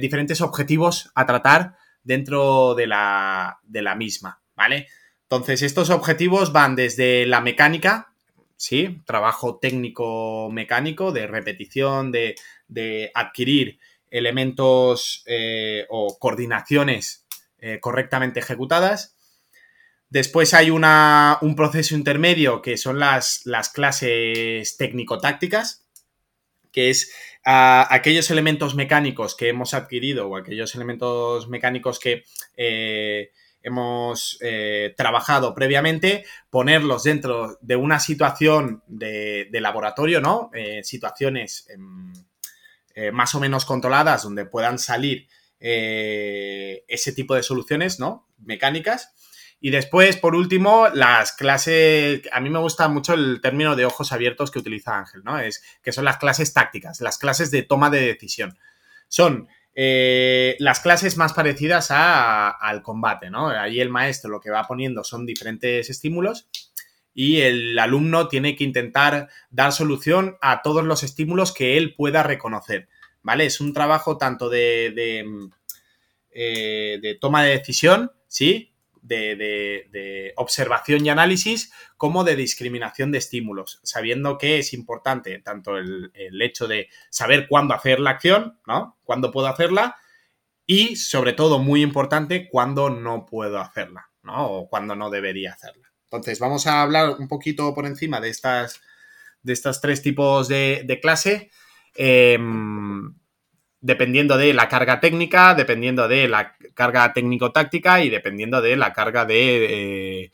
diferentes 0.00 0.40
objetivos 0.40 1.10
a 1.16 1.26
tratar 1.26 1.74
dentro 2.04 2.74
de 2.74 2.86
la, 2.86 3.58
misma, 3.96 4.40
¿vale? 4.54 4.86
Entonces, 5.22 5.62
estos 5.62 5.90
objetivos 5.90 6.52
van 6.52 6.76
desde 6.76 7.26
la 7.26 7.40
mecánica, 7.40 8.14
¿sí? 8.56 9.02
Trabajo 9.06 9.58
técnico 9.58 10.50
mecánico, 10.52 11.10
de 11.10 11.26
repetición, 11.26 12.12
de, 12.12 12.36
adquirir 13.14 13.78
elementos 14.10 15.24
eh, 15.26 15.86
o 15.88 16.18
coordinaciones 16.20 17.26
eh, 17.58 17.80
correctamente 17.80 18.40
ejecutadas. 18.40 19.16
Después 20.14 20.54
hay 20.54 20.70
una, 20.70 21.38
un 21.40 21.56
proceso 21.56 21.96
intermedio 21.96 22.62
que 22.62 22.76
son 22.76 23.00
las, 23.00 23.40
las 23.46 23.70
clases 23.70 24.76
técnico-tácticas, 24.76 25.88
que 26.70 26.90
es 26.90 27.12
aquellos 27.42 28.30
elementos 28.30 28.76
mecánicos 28.76 29.34
que 29.34 29.48
hemos 29.48 29.74
adquirido 29.74 30.28
o 30.28 30.36
aquellos 30.36 30.72
elementos 30.76 31.48
mecánicos 31.48 31.98
que 31.98 32.22
eh, 32.56 33.32
hemos 33.60 34.38
eh, 34.40 34.94
trabajado 34.96 35.52
previamente, 35.52 36.24
ponerlos 36.48 37.02
dentro 37.02 37.58
de 37.60 37.74
una 37.74 37.98
situación 37.98 38.84
de, 38.86 39.48
laboratorio, 39.50 40.20
¿no? 40.20 40.48
Eh, 40.54 40.84
situaciones 40.84 41.66
em, 41.70 42.12
más 43.12 43.34
o 43.34 43.40
menos 43.40 43.64
controladas 43.64 44.22
donde 44.22 44.46
puedan 44.46 44.78
salir 44.78 45.26
ese 45.58 47.12
tipo 47.16 47.34
de 47.34 47.42
soluciones, 47.42 47.98
¿no? 47.98 48.28
Mecánicas. 48.38 49.13
Y 49.64 49.70
después, 49.70 50.18
por 50.18 50.34
último, 50.34 50.88
las 50.92 51.32
clases, 51.32 52.20
a 52.32 52.40
mí 52.40 52.50
me 52.50 52.58
gusta 52.58 52.86
mucho 52.88 53.14
el 53.14 53.40
término 53.40 53.74
de 53.74 53.86
ojos 53.86 54.12
abiertos 54.12 54.50
que 54.50 54.58
utiliza 54.58 54.98
Ángel, 54.98 55.22
¿no? 55.24 55.38
Es 55.38 55.64
que 55.82 55.90
son 55.90 56.04
las 56.04 56.18
clases 56.18 56.52
tácticas, 56.52 57.00
las 57.00 57.16
clases 57.16 57.50
de 57.50 57.62
toma 57.62 57.88
de 57.88 58.02
decisión. 58.02 58.58
Son 59.08 59.48
eh, 59.74 60.54
las 60.58 60.80
clases 60.80 61.16
más 61.16 61.32
parecidas 61.32 61.88
al 61.90 62.82
combate, 62.82 63.30
¿no? 63.30 63.48
Ahí 63.48 63.80
el 63.80 63.88
maestro 63.88 64.28
lo 64.28 64.38
que 64.38 64.50
va 64.50 64.64
poniendo 64.64 65.02
son 65.02 65.24
diferentes 65.24 65.88
estímulos 65.88 66.46
y 67.14 67.40
el 67.40 67.78
alumno 67.78 68.28
tiene 68.28 68.56
que 68.56 68.64
intentar 68.64 69.30
dar 69.48 69.72
solución 69.72 70.36
a 70.42 70.60
todos 70.60 70.84
los 70.84 71.02
estímulos 71.02 71.54
que 71.54 71.78
él 71.78 71.94
pueda 71.94 72.22
reconocer, 72.22 72.86
¿vale? 73.22 73.46
Es 73.46 73.62
un 73.62 73.72
trabajo 73.72 74.18
tanto 74.18 74.50
de, 74.50 74.92
de, 74.94 75.24
eh, 76.32 76.98
de 77.00 77.14
toma 77.14 77.44
de 77.44 77.52
decisión, 77.52 78.12
¿sí? 78.28 78.73
De, 79.04 80.32
observación 80.36 81.04
y 81.04 81.10
análisis 81.10 81.72
como 81.96 82.24
de 82.24 82.36
discriminación 82.36 83.12
de 83.12 83.18
estímulos, 83.18 83.80
sabiendo 83.82 84.38
que 84.38 84.58
es 84.58 84.72
importante 84.72 85.38
tanto 85.38 85.76
el, 85.76 86.10
hecho 86.40 86.66
de 86.66 86.88
saber 87.10 87.46
cuándo 87.48 87.74
hacer 87.74 88.00
la 88.00 88.10
acción, 88.10 88.58
¿no? 88.66 88.98
Cuándo 89.04 89.30
puedo 89.30 89.46
hacerla 89.48 89.96
y 90.66 90.96
sobre 90.96 91.32
todo 91.34 91.58
muy 91.58 91.82
importante 91.82 92.48
cuándo 92.48 92.90
no 92.90 93.26
puedo 93.26 93.58
hacerla, 93.58 94.10
¿no? 94.22 94.46
O 94.46 94.68
cuándo 94.68 94.94
no 94.94 95.10
debería 95.10 95.52
hacerla. 95.52 95.92
Entonces 96.04 96.38
vamos 96.38 96.66
a 96.66 96.82
hablar 96.82 97.16
un 97.18 97.28
poquito 97.28 97.74
por 97.74 97.86
encima 97.86 98.20
de 98.20 98.30
estas, 98.30 98.80
de 99.42 99.52
estos 99.52 99.80
tres 99.80 100.02
tipos 100.02 100.48
de, 100.48 100.98
clase. 101.02 101.50
Em, 101.96 103.14
dependiendo 103.80 104.38
de 104.38 104.54
la 104.54 104.68
carga 104.68 104.98
técnica, 104.98 105.54
dependiendo 105.54 106.08
de 106.08 106.26
la 106.26 106.56
carga 106.74 107.12
técnico-táctica 107.12 108.02
y 108.02 108.10
dependiendo 108.10 108.60
de 108.60 108.76
la 108.76 108.92
carga 108.92 109.24
de, 109.24 110.30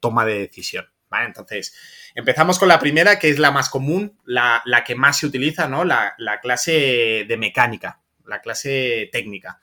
toma 0.00 0.24
de 0.24 0.38
decisión. 0.38 0.86
¿vale? 1.10 1.26
Entonces, 1.26 1.74
empezamos 2.14 2.58
con 2.58 2.68
la 2.68 2.78
primera, 2.78 3.18
que 3.18 3.30
es 3.30 3.38
la 3.38 3.50
más 3.50 3.68
común, 3.68 4.18
la, 4.24 4.62
que 4.86 4.94
más 4.94 5.18
se 5.18 5.26
utiliza, 5.26 5.68
¿no? 5.68 5.84
La, 5.84 6.14
clase 6.40 7.24
de 7.28 7.36
mecánica, 7.36 8.00
la 8.26 8.40
clase 8.40 9.08
técnica. 9.12 9.60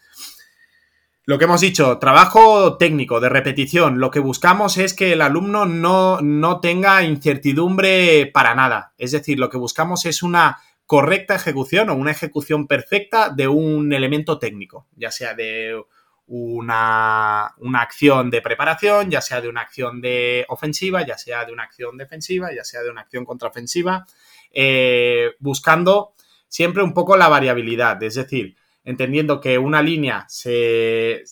Lo 1.26 1.38
que 1.38 1.46
hemos 1.46 1.62
dicho, 1.62 2.00
trabajo 2.00 2.78
técnico 2.78 3.20
de 3.20 3.30
repetición. 3.30 4.00
Lo 4.00 4.10
que 4.10 4.20
buscamos 4.20 4.78
es 4.78 4.96
que 4.96 5.14
el 5.14 5.22
alumno 5.22 5.68
no, 5.68 6.22
no 6.22 6.60
tenga 6.60 7.04
incertidumbre 7.04 8.26
para 8.34 8.56
nada. 8.56 8.94
Es 8.98 9.12
decir, 9.12 9.38
lo 9.38 9.50
que 9.50 9.58
buscamos 9.58 10.08
es 10.08 10.24
una 10.24 10.58
correcta 10.90 11.36
ejecución 11.36 11.92
o 11.92 11.94
una 11.94 12.10
ejecución 12.10 12.66
perfecta 12.66 13.30
de 13.30 13.48
un 13.48 13.94
elemento 13.94 14.40
técnico, 14.40 14.88
ya 14.96 15.12
sea 15.12 15.36
de 15.36 15.80
una, 16.30 17.56
acción 17.76 18.30
de 18.30 18.42
preparación, 18.42 19.10
ya 19.10 19.20
sea 19.20 19.42
de 19.42 19.50
una 19.50 19.62
acción 19.62 20.00
de 20.00 20.46
ofensiva, 20.50 21.06
ya 21.06 21.18
sea 21.18 21.44
de 21.44 21.52
una 21.52 21.64
acción 21.64 21.98
defensiva, 21.98 22.54
ya 22.54 22.64
sea 22.64 22.82
de 22.84 22.92
una 22.92 23.02
acción 23.02 23.26
contraofensiva, 23.26 24.06
eh, 24.52 25.32
buscando 25.40 26.14
siempre 26.48 26.84
un 26.84 26.94
poco 26.94 27.18
la 27.18 27.30
variabilidad, 27.30 28.02
es 28.04 28.16
decir, 28.16 28.56
entendiendo 28.84 29.42
que 29.42 29.58
una 29.58 29.82
línea 29.82 30.26
se. 30.30 31.24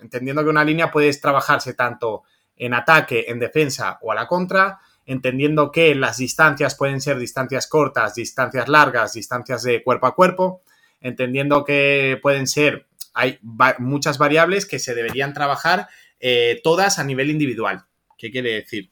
entendiendo 0.00 0.42
que 0.42 0.50
una 0.50 0.64
línea 0.64 0.90
puede 0.90 1.12
trabajarse 1.14 1.74
tanto 1.74 2.22
en 2.56 2.72
ataque, 2.72 3.26
en 3.28 3.38
defensa 3.38 3.98
o 4.00 4.12
a 4.12 4.14
la 4.14 4.26
contra, 4.26 4.78
entendiendo 5.04 5.70
que 5.70 5.94
las 5.94 6.16
distancias 6.16 6.74
pueden 6.74 7.02
ser 7.02 7.18
distancias 7.18 7.66
cortas, 7.66 8.14
distancias 8.14 8.66
largas, 8.68 9.12
distancias 9.12 9.62
de 9.62 9.82
cuerpo 9.82 10.06
a 10.06 10.14
cuerpo, 10.14 10.62
entendiendo 11.00 11.64
que 11.64 12.18
pueden 12.22 12.46
ser, 12.46 12.85
hay 13.16 13.38
muchas 13.78 14.18
variables 14.18 14.66
que 14.66 14.78
se 14.78 14.94
deberían 14.94 15.32
trabajar 15.32 15.88
eh, 16.20 16.60
todas 16.62 16.98
a 16.98 17.04
nivel 17.04 17.30
individual. 17.30 17.84
¿Qué 18.18 18.30
quiere 18.30 18.52
decir? 18.52 18.90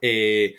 Eh, 0.00 0.56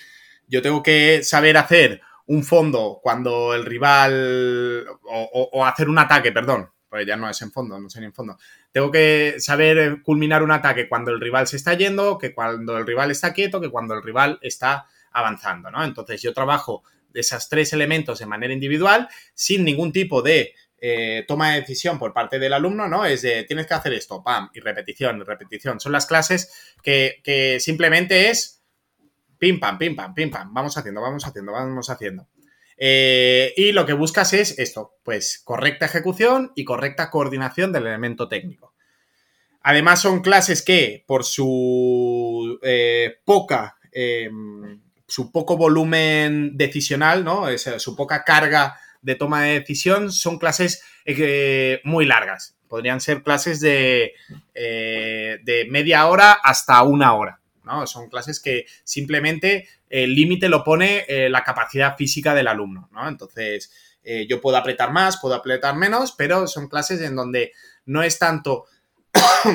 yo 0.47 0.61
tengo 0.61 0.83
que 0.83 1.23
saber 1.23 1.57
hacer 1.57 2.01
un 2.27 2.43
fondo 2.43 2.99
cuando 3.01 3.55
el 3.55 3.65
rival, 3.65 4.85
o 5.03 5.65
hacer 5.65 5.89
un 5.89 5.97
ataque, 5.97 6.31
perdón, 6.31 6.69
pues 6.89 7.05
ya 7.05 7.17
no 7.17 7.29
es 7.29 7.41
en 7.41 7.51
fondo, 7.51 7.79
no 7.79 7.89
sería 7.89 8.07
en 8.07 8.13
fondo. 8.13 8.37
Tengo 8.71 8.91
que 8.91 9.35
saber 9.39 10.01
culminar 10.03 10.43
un 10.43 10.51
ataque 10.51 10.87
cuando 10.87 11.11
el 11.11 11.19
rival 11.19 11.47
se 11.47 11.57
está 11.57 11.73
yendo, 11.73 12.17
que 12.17 12.33
cuando 12.33 12.77
el 12.77 12.85
rival 12.85 13.11
está 13.11 13.33
quieto, 13.33 13.59
que 13.59 13.69
cuando 13.69 13.95
el 13.95 14.03
rival 14.03 14.39
está 14.41 14.85
avanzando, 15.11 15.71
¿no? 15.71 15.83
Entonces 15.83 16.21
yo 16.21 16.33
trabajo 16.33 16.83
de 17.09 17.21
esos 17.21 17.49
tres 17.49 17.73
elementos 17.73 18.19
de 18.19 18.25
manera 18.25 18.53
individual, 18.53 19.09
sin 19.33 19.63
ningún 19.65 19.91
tipo 19.91 20.21
de 20.21 20.53
eh, 20.79 21.25
toma 21.27 21.53
de 21.53 21.61
decisión 21.61 21.97
por 21.97 22.13
parte 22.13 22.37
del 22.37 22.53
alumno, 22.53 22.87
¿no? 22.87 23.05
Es 23.05 23.23
de 23.23 23.43
tienes 23.43 23.65
que 23.65 23.73
hacer 23.73 23.93
esto, 23.93 24.23
pam, 24.23 24.49
y 24.53 24.59
repetición, 24.59 25.25
repetición. 25.25 25.79
Son 25.79 25.91
las 25.91 26.05
clases 26.05 26.75
que, 26.83 27.19
que 27.23 27.59
simplemente 27.59 28.29
es 28.29 28.63
pim, 29.39 29.59
pam, 29.59 29.77
pim, 29.77 29.95
pam, 29.95 30.13
pim, 30.13 30.29
pam, 30.29 30.53
vamos 30.53 30.77
haciendo, 30.77 31.01
vamos 31.01 31.25
haciendo, 31.25 31.51
vamos 31.51 31.89
haciendo. 31.89 32.27
Eh, 32.77 33.53
y 33.57 33.71
lo 33.71 33.87
que 33.87 33.93
buscas 33.93 34.33
es 34.33 34.59
esto, 34.59 34.97
pues 35.03 35.41
correcta 35.43 35.87
ejecución 35.87 36.51
y 36.55 36.63
correcta 36.63 37.09
coordinación 37.09 37.71
del 37.71 37.87
elemento 37.87 38.27
técnico. 38.27 38.75
Además 39.63 39.99
son 40.01 40.21
clases 40.21 40.61
que 40.61 41.03
por 41.07 41.25
su 41.25 42.59
eh, 42.61 43.15
poca, 43.25 43.77
su 45.07 45.31
poco 45.31 45.57
volumen 45.57 46.55
decisional, 46.55 47.23
¿no? 47.23 47.49
Es, 47.49 47.63
su 47.79 47.95
poca 47.95 48.23
carga 48.23 48.79
de 49.01 49.15
toma 49.15 49.43
de 49.43 49.60
decisión, 49.60 50.12
son 50.12 50.38
clases 50.38 50.83
eh, 51.05 51.81
muy 51.83 52.05
largas. 52.05 52.55
Podrían 52.67 52.99
ser 52.99 53.23
clases 53.23 53.62
de, 53.62 54.13
de 54.53 55.67
media 55.69 56.05
hora 56.07 56.33
hasta 56.33 56.83
una 56.83 57.13
hora. 57.13 57.39
Son 57.86 58.10
clases 58.10 58.39
que 58.39 58.65
simplemente 58.83 59.67
el 59.89 60.15
límite 60.15 60.49
lo 60.49 60.63
pone 60.63 61.05
eh, 61.07 61.29
la 61.29 61.43
capacidad 61.43 61.95
física 61.95 62.33
del 62.33 62.47
alumno, 62.47 62.89
¿no? 62.91 63.07
Entonces, 63.07 63.71
eh, 64.03 64.25
yo 64.27 64.41
puedo 64.41 64.57
apretar 64.57 64.91
más, 64.91 65.17
puedo 65.17 65.36
apretar 65.36 65.75
menos, 65.75 66.13
pero 66.13 66.47
son 66.47 66.67
clases 66.67 67.01
en 67.01 67.15
donde 67.15 67.53
no 67.86 68.03
es 68.03 68.19
tanto 68.19 68.65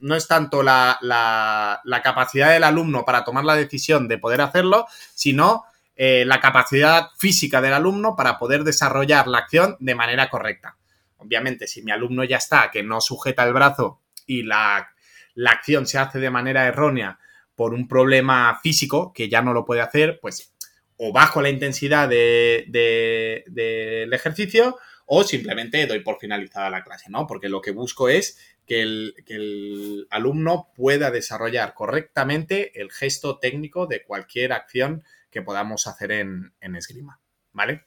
no 0.00 0.16
es 0.16 0.28
tanto 0.28 0.62
la, 0.62 0.98
la, 1.02 2.02
capacidad 2.02 2.52
del 2.52 2.64
alumno 2.64 3.04
para 3.04 3.24
tomar 3.24 3.44
la 3.44 3.54
decisión 3.54 4.08
de 4.08 4.18
poder 4.18 4.40
hacerlo, 4.40 4.86
sino 5.14 5.64
eh, 6.04 6.24
la 6.24 6.40
capacidad 6.40 7.10
física 7.16 7.60
del 7.60 7.74
alumno 7.74 8.16
para 8.16 8.36
poder 8.36 8.64
desarrollar 8.64 9.28
la 9.28 9.38
acción 9.38 9.76
de 9.78 9.94
manera 9.94 10.28
correcta. 10.30 10.76
Obviamente, 11.18 11.68
si 11.68 11.80
mi 11.82 11.92
alumno 11.92 12.24
ya 12.24 12.38
está, 12.38 12.72
que 12.72 12.82
no 12.82 13.00
sujeta 13.00 13.44
el 13.44 13.52
brazo 13.52 14.00
y 14.26 14.42
la, 14.42 14.90
acción 15.46 15.86
se 15.86 15.98
hace 15.98 16.18
de 16.18 16.28
manera 16.28 16.66
errónea 16.66 17.20
por 17.54 17.72
un 17.72 17.86
problema 17.86 18.58
físico 18.60 19.12
que 19.12 19.28
ya 19.28 19.42
no 19.42 19.52
lo 19.54 19.64
puede 19.64 19.80
hacer, 19.80 20.18
pues 20.20 20.52
o 20.96 21.12
bajo 21.12 21.40
la 21.40 21.50
intensidad 21.50 22.08
del 22.08 22.64
de, 22.66 24.08
ejercicio 24.10 24.78
o 25.06 25.22
simplemente 25.22 25.86
doy 25.86 26.00
por 26.00 26.18
finalizada 26.18 26.68
la 26.68 26.82
clase, 26.82 27.10
¿no? 27.10 27.28
Porque 27.28 27.48
lo 27.48 27.60
que 27.60 27.70
busco 27.70 28.08
es 28.08 28.56
que 28.66 28.82
el, 28.82 30.08
alumno 30.10 30.72
pueda 30.74 31.12
desarrollar 31.12 31.74
correctamente 31.74 32.80
el 32.80 32.90
gesto 32.90 33.38
técnico 33.38 33.86
de 33.86 34.02
cualquier 34.02 34.52
acción 34.52 35.04
que 35.32 35.42
podamos 35.42 35.88
hacer 35.88 36.12
en, 36.12 36.52
esgrima, 36.60 37.18
¿vale? 37.52 37.86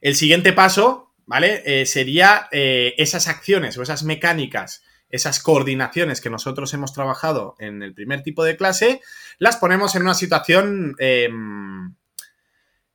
El 0.00 0.14
siguiente 0.14 0.52
paso, 0.52 1.14
¿vale? 1.24 1.62
Eh, 1.64 1.86
sería 1.86 2.48
eh, 2.52 2.94
esas 2.98 3.26
acciones 3.26 3.76
o 3.78 3.82
esas 3.82 4.04
mecánicas, 4.04 4.84
esas 5.08 5.40
coordinaciones 5.42 6.20
que 6.20 6.30
nosotros 6.30 6.72
hemos 6.74 6.92
trabajado 6.92 7.56
en 7.58 7.82
el 7.82 7.94
primer 7.94 8.22
tipo 8.22 8.44
de 8.44 8.56
clase, 8.56 9.00
las 9.38 9.56
ponemos 9.56 9.96
en 9.96 10.02
una 10.02 10.14
situación... 10.14 10.94
Em, 10.98 11.94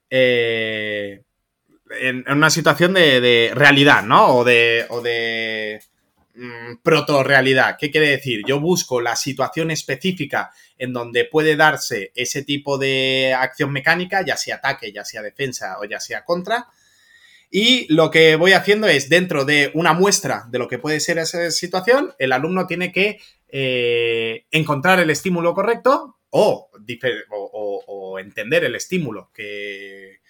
eh, 0.09 1.23
en, 1.99 2.23
una 2.29 2.49
situación 2.49 2.93
de, 2.93 3.51
realidad, 3.53 4.03
¿no? 4.03 4.27
O 4.37 4.43
de, 4.45 4.85
o 4.89 5.01
Mm, 6.33 6.77
proto-realidad. 6.81 7.77
¿Qué 7.79 7.91
quiere 7.91 8.07
decir? 8.07 8.41
Yo 8.47 8.59
busco 8.59 9.01
la 9.01 9.15
situación 9.15 9.69
específica 9.69 10.51
en 10.81 10.93
donde 10.93 11.25
puede 11.25 11.55
darse 11.55 12.11
ese 12.15 12.41
tipo 12.43 12.79
de 12.79 13.35
acción 13.37 13.71
mecánica, 13.71 14.25
ya 14.25 14.35
sea 14.35 14.55
ataque, 14.55 14.91
ya 14.91 15.05
sea 15.05 15.21
defensa 15.21 15.77
o 15.79 15.85
ya 15.85 15.99
sea 15.99 16.25
contra. 16.25 16.69
Y 17.51 17.85
lo 17.93 18.09
que 18.09 18.35
voy 18.35 18.53
haciendo 18.53 18.87
es, 18.87 19.07
dentro 19.07 19.45
de 19.45 19.69
una 19.75 19.93
muestra 19.93 20.45
de 20.49 20.57
lo 20.57 20.67
que 20.67 20.79
puede 20.79 20.99
ser 20.99 21.19
esa 21.19 21.51
situación, 21.51 22.15
el 22.17 22.31
alumno 22.31 22.65
tiene 22.65 22.91
que 22.91 23.19
eh, 23.49 24.47
encontrar 24.49 24.99
el 24.99 25.11
estímulo 25.11 25.53
correcto 25.53 26.17
o, 26.31 26.71
o, 27.29 28.17
entender 28.17 28.63
el 28.63 28.73
estímulo 28.73 29.29
que, 29.35 30.21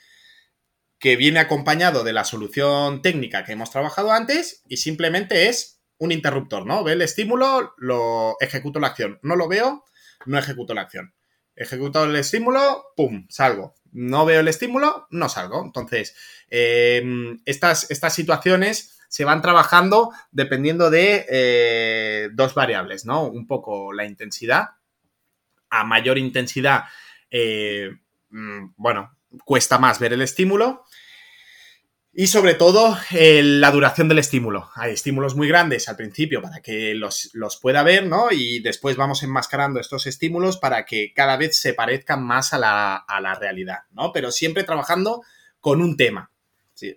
que 0.99 1.15
viene 1.15 1.39
acompañado 1.39 2.03
de 2.03 2.11
la 2.11 2.25
solución 2.25 3.01
técnica 3.01 3.45
que 3.45 3.53
hemos 3.53 3.71
trabajado 3.71 4.11
antes 4.11 4.63
y 4.67 4.77
simplemente 4.77 5.47
es 5.47 5.81
un 5.97 6.11
interruptor, 6.11 6.65
¿no? 6.65 6.83
Ve 6.83 6.93
el 6.93 7.03
estímulo, 7.03 7.73
lo 7.77 8.35
ejecuto 8.41 8.81
la 8.81 8.87
acción. 8.87 9.19
No 9.21 9.37
lo 9.37 9.47
veo, 9.47 9.85
no 10.25 10.37
ejecuto 10.37 10.73
la 10.73 10.81
acción. 10.81 11.13
Ejecuto 11.55 12.03
el 12.03 12.15
estímulo, 12.15 12.85
¡pum! 12.95 13.27
Salgo. 13.29 13.75
No 13.91 14.25
veo 14.25 14.39
el 14.39 14.47
estímulo, 14.47 15.07
no 15.11 15.29
salgo. 15.29 15.63
Entonces, 15.63 16.15
em, 16.49 17.41
estas, 17.45 17.91
estas 17.91 18.13
situaciones 18.13 18.99
se 19.09 19.25
van 19.25 19.41
trabajando 19.41 20.11
dependiendo 20.31 20.89
de 20.89 21.25
eh, 21.29 22.29
dos 22.33 22.53
variables, 22.53 23.05
¿no? 23.05 23.25
Un 23.25 23.45
poco 23.45 23.91
la 23.91 24.05
intensidad. 24.05 24.69
A 25.69 25.83
mayor 25.83 26.17
intensidad, 26.17 26.85
eh, 27.29 27.91
mm, 28.29 28.73
bueno, 28.77 29.17
cuesta 29.43 29.77
más 29.77 29.99
ver 29.99 30.13
el 30.13 30.21
estímulo. 30.21 30.85
Y 32.13 32.27
sobre 32.27 32.55
todo, 32.55 32.97
la 33.11 33.71
duración 33.71 34.09
del 34.09 34.19
estímulo. 34.19 34.69
Hay 34.75 34.91
estímulos 34.93 35.35
muy 35.35 35.47
grandes 35.47 35.87
al 35.87 35.95
principio 35.95 36.41
para 36.41 36.61
que 36.61 36.93
los, 36.93 37.31
pueda 37.61 37.83
ver, 37.83 38.05
¿no? 38.05 38.27
Y 38.31 38.59
después 38.59 38.97
vamos 38.97 39.23
enmascarando 39.23 39.79
estos 39.79 40.05
estímulos 40.07 40.57
para 40.57 40.85
que 40.85 41.13
cada 41.13 41.37
vez 41.37 41.57
se 41.57 41.73
parezcan 41.73 42.21
más 42.21 42.53
a 42.53 42.57
la, 42.57 43.37
realidad, 43.39 43.83
¿no? 43.91 44.11
Pero 44.11 44.29
siempre 44.31 44.65
trabajando 44.65 45.21
con 45.61 45.81
un 45.81 45.95
tema, 45.95 46.29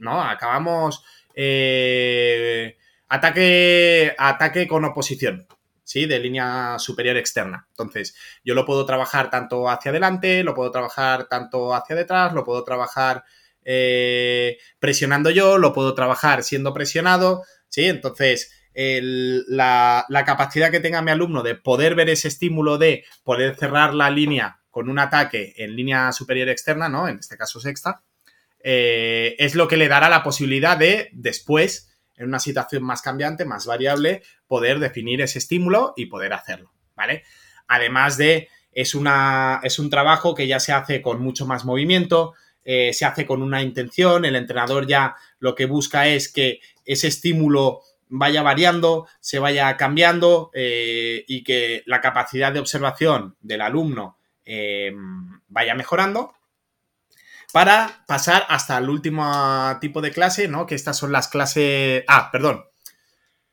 ¿no? 0.01 0.21
Acabamos 0.21 1.05
eh, 1.33 2.77
ataque, 3.09 4.17
ataque 4.19 4.67
con 4.67 4.85
oposición, 4.85 5.47
¿sí? 5.85 6.07
De 6.07 6.19
línea 6.19 6.77
superior 6.81 7.17
externa. 7.17 7.69
Entonces, 7.71 8.17
yo 8.45 8.57
lo 8.57 8.67
puedo 8.67 8.85
trabajar 8.85 9.31
tanto 9.31 9.69
hacia 9.69 9.93
adelante, 9.93 10.43
lo 10.43 10.55
puedo 10.57 10.73
trabajar 10.73 11.29
tanto 11.29 11.73
hacia 11.73 11.95
detrás, 11.95 12.33
lo 12.33 12.43
puedo 12.43 12.65
trabajar 12.65 13.23
eh, 13.65 14.59
presionando 14.79 15.31
yo, 15.31 15.59
lo 15.59 15.73
puedo 15.73 15.95
trabajar 15.95 16.43
siendo 16.43 16.75
presionado, 16.75 17.43
¿sí? 17.69 17.87
Entonces, 17.87 18.53
la, 18.75 20.25
capacidad 20.27 20.71
que 20.71 20.81
tenga 20.81 21.03
mi 21.03 21.11
alumno 21.11 21.43
de 21.43 21.55
poder 21.55 21.95
ver 21.95 22.11
ese 22.11 22.29
estímulo 22.29 22.79
de 22.79 23.05
poder 23.23 23.57
cerrar 23.57 23.95
la 23.95 24.11
línea 24.11 24.61
con 24.71 24.89
un 24.89 24.99
ataque 24.99 25.55
en 25.57 25.77
línea 25.77 26.13
superior 26.13 26.49
externa, 26.49 26.89
¿no? 26.89 27.09
En 27.09 27.19
este 27.19 27.37
caso 27.37 27.61
sexta, 27.61 28.03
eh, 28.63 29.37
es 29.39 29.55
lo 29.55 29.69
que 29.69 29.77
le 29.77 29.89
dará 29.89 30.09
la 30.09 30.23
posibilidad 30.23 30.77
de 30.77 31.11
después, 31.13 31.97
en 32.17 32.27
una 32.27 32.41
situación 32.41 32.83
más 32.83 33.03
cambiante, 33.03 33.45
más 33.45 33.67
variable, 33.67 34.23
poder 34.47 34.81
definir 34.81 35.21
ese 35.21 35.39
estímulo 35.39 35.93
y 35.97 36.07
poder 36.07 36.33
hacerlo, 36.33 36.73
¿vale? 36.97 37.23
Además 37.69 38.17
de, 38.17 38.49
es, 38.73 38.95
una, 38.95 39.61
es 39.63 39.79
un 39.79 39.91
trabajo 39.91 40.35
que 40.35 40.47
ya 40.47 40.59
se 40.59 40.73
hace 40.73 41.03
con 41.03 41.21
mucho 41.21 41.47
más 41.47 41.65
movimiento, 41.65 42.35
eh, 42.65 42.93
se 42.93 43.05
hace 43.05 43.27
con 43.27 43.43
una 43.43 43.63
intención, 43.63 44.25
el 44.25 44.37
entrenador 44.37 44.87
ya 44.87 45.15
lo 45.39 45.55
que 45.55 45.67
busca 45.67 46.09
es 46.09 46.33
que 46.33 46.61
ese 46.85 47.09
estímulo 47.09 47.81
vaya 48.09 48.43
variando, 48.43 49.07
se 49.21 49.39
vaya 49.39 49.77
cambiando 49.77 50.51
eh, 50.55 51.25
y 51.27 51.43
que 51.43 51.83
la 51.87 52.01
capacidad 52.01 52.53
de 52.53 52.61
observación 52.61 53.37
del 53.41 53.61
alumno 53.61 54.19
eh, 54.45 54.93
vaya 55.49 55.75
mejorando 55.75 56.35
para 57.53 58.05
pasar 58.07 58.45
hasta 58.49 58.79
el 58.79 58.89
último 58.89 59.79
tipo 59.81 60.01
de 60.01 60.11
clase, 60.11 60.49
¿no? 60.49 60.67
Que 60.67 60.75
estas 60.75 60.99
son 60.99 61.13
las 61.13 61.29
clases... 61.29 62.03
Ah, 62.09 62.31
perdón. 62.33 62.65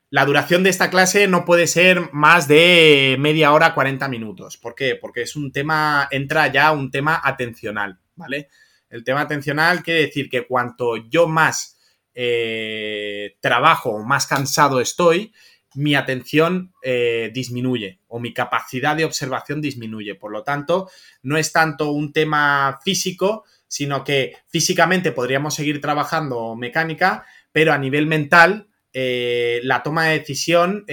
La 0.10 0.26
duración 0.26 0.64
de 0.64 0.72
esta 0.72 0.90
clase 0.90 1.28
no 1.28 1.46
puede 1.46 1.68
ser 1.68 2.12
más 2.12 2.48
de 2.48 3.16
media 3.20 3.54
hora, 3.54 3.76
40 3.76 4.08
minutos. 4.10 4.58
¿Por 4.58 4.74
qué? 4.74 4.96
Porque 4.96 5.22
es 5.22 5.36
un 5.36 5.52
tema, 5.52 6.08
entra 6.10 6.48
ya 6.48 6.72
un 6.72 6.90
tema 6.90 7.22
atencional, 7.24 8.00
¿vale? 8.16 8.50
El 8.92 9.06
tema 9.06 9.22
atencional 9.22 9.84
quiere 9.84 10.02
decir 10.02 10.30
que 10.30 10.46
cuanto 10.46 10.98
yo 10.98 11.28
más 11.28 11.80
eh, 12.14 13.38
trabajo 13.40 13.92
o 13.92 14.04
más 14.04 14.28
cansado 14.28 14.82
estoy, 14.82 15.34
mi 15.76 15.96
atención 15.96 16.74
eh, 16.84 17.32
disminuye 17.34 18.02
o 18.10 18.20
mi 18.20 18.34
capacidad 18.34 18.98
de 18.98 19.06
observación 19.06 19.62
disminuye. 19.62 20.16
Por 20.16 20.34
lo 20.34 20.44
tanto, 20.44 20.90
no 21.24 21.38
es 21.38 21.54
tanto 21.54 21.92
un 21.92 22.12
tema 22.12 22.80
físico, 22.84 23.46
sino 23.66 24.04
que 24.04 24.36
físicamente 24.50 25.14
podríamos 25.14 25.56
seguir 25.56 25.80
trabajando 25.80 26.58
mecánica, 26.58 27.26
pero 27.54 27.72
a 27.72 27.78
nivel 27.78 28.08
mental, 28.08 28.68
eh, 28.92 29.62
la 29.64 29.82
toma 29.82 30.08
de 30.08 30.20
decisión, 30.20 30.86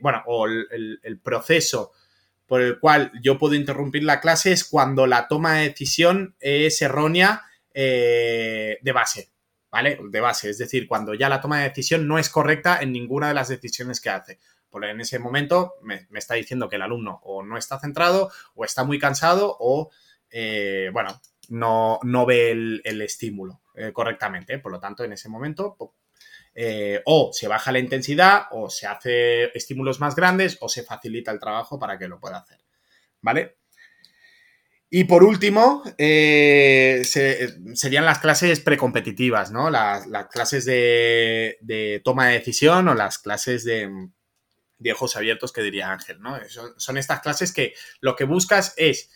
bueno, 0.00 0.24
o 0.26 0.48
el 0.48 1.20
proceso 1.22 1.92
por 2.50 2.62
el 2.62 2.80
cual 2.80 3.12
yo 3.22 3.38
puedo 3.38 3.54
interrumpir 3.54 4.02
la 4.02 4.20
clase 4.20 4.50
es 4.50 4.64
cuando 4.64 5.06
la 5.06 5.28
toma 5.28 5.54
de 5.54 5.68
decisión 5.68 6.34
es 6.40 6.82
errónea 6.82 7.44
eh, 7.72 8.78
de 8.82 8.90
base, 8.90 9.30
¿vale? 9.70 10.00
De 10.10 10.20
base, 10.20 10.50
es 10.50 10.58
decir, 10.58 10.88
cuando 10.88 11.14
ya 11.14 11.28
la 11.28 11.40
toma 11.40 11.60
de 11.60 11.68
decisión 11.68 12.08
no 12.08 12.18
es 12.18 12.28
correcta 12.28 12.80
en 12.80 12.90
ninguna 12.90 13.28
de 13.28 13.34
las 13.34 13.46
decisiones 13.50 14.00
que 14.00 14.10
hace. 14.10 14.40
Porque 14.68 14.90
en 14.90 15.00
ese 15.00 15.20
momento 15.20 15.74
me, 15.82 16.08
está 16.14 16.34
diciendo 16.34 16.68
que 16.68 16.74
el 16.74 16.82
alumno 16.82 17.20
o 17.22 17.44
no 17.44 17.56
está 17.56 17.78
centrado, 17.78 18.32
o 18.56 18.64
está 18.64 18.82
muy 18.82 18.98
cansado, 18.98 19.56
o, 19.60 19.92
eh, 20.28 20.90
bueno, 20.92 21.20
no, 21.50 22.00
no 22.02 22.26
ve 22.26 22.50
el, 22.50 23.00
estímulo 23.00 23.60
eh, 23.76 23.92
correctamente. 23.92 24.58
Por 24.58 24.72
lo 24.72 24.80
tanto, 24.80 25.04
en 25.04 25.12
ese 25.12 25.28
momento 25.28 25.76
eh, 26.54 27.00
o 27.04 27.30
se 27.32 27.48
baja 27.48 27.72
la 27.72 27.78
intensidad, 27.78 28.44
o 28.50 28.68
se 28.70 28.86
hace 28.86 29.56
estímulos 29.56 30.00
más 30.00 30.14
grandes, 30.14 30.58
o 30.60 30.68
se 30.68 30.82
facilita 30.82 31.30
el 31.30 31.40
trabajo 31.40 31.78
para 31.78 31.98
que 31.98 32.08
lo 32.08 32.18
pueda 32.20 32.38
hacer. 32.38 32.58
¿Vale? 33.20 33.56
Y 34.92 35.04
por 35.04 35.22
último, 35.22 35.84
eh, 35.98 37.02
serían 37.04 38.04
las 38.04 38.18
clases 38.18 38.58
precompetitivas, 38.58 39.52
¿no? 39.52 39.70
Las, 39.70 40.06
clases 40.32 40.64
de, 40.64 42.00
toma 42.02 42.28
de 42.28 42.34
decisión 42.34 42.88
o 42.88 42.94
las 42.94 43.18
clases 43.18 43.64
de, 43.64 44.10
de 44.80 44.92
ojos 44.92 45.14
abiertos 45.14 45.52
que 45.52 45.62
diría 45.62 45.92
Ángel, 45.92 46.20
¿no? 46.20 46.36
son 46.76 46.98
estas 46.98 47.20
clases 47.20 47.52
que 47.52 47.74
lo 48.00 48.16
que 48.16 48.24
buscas 48.24 48.74
es 48.76 49.10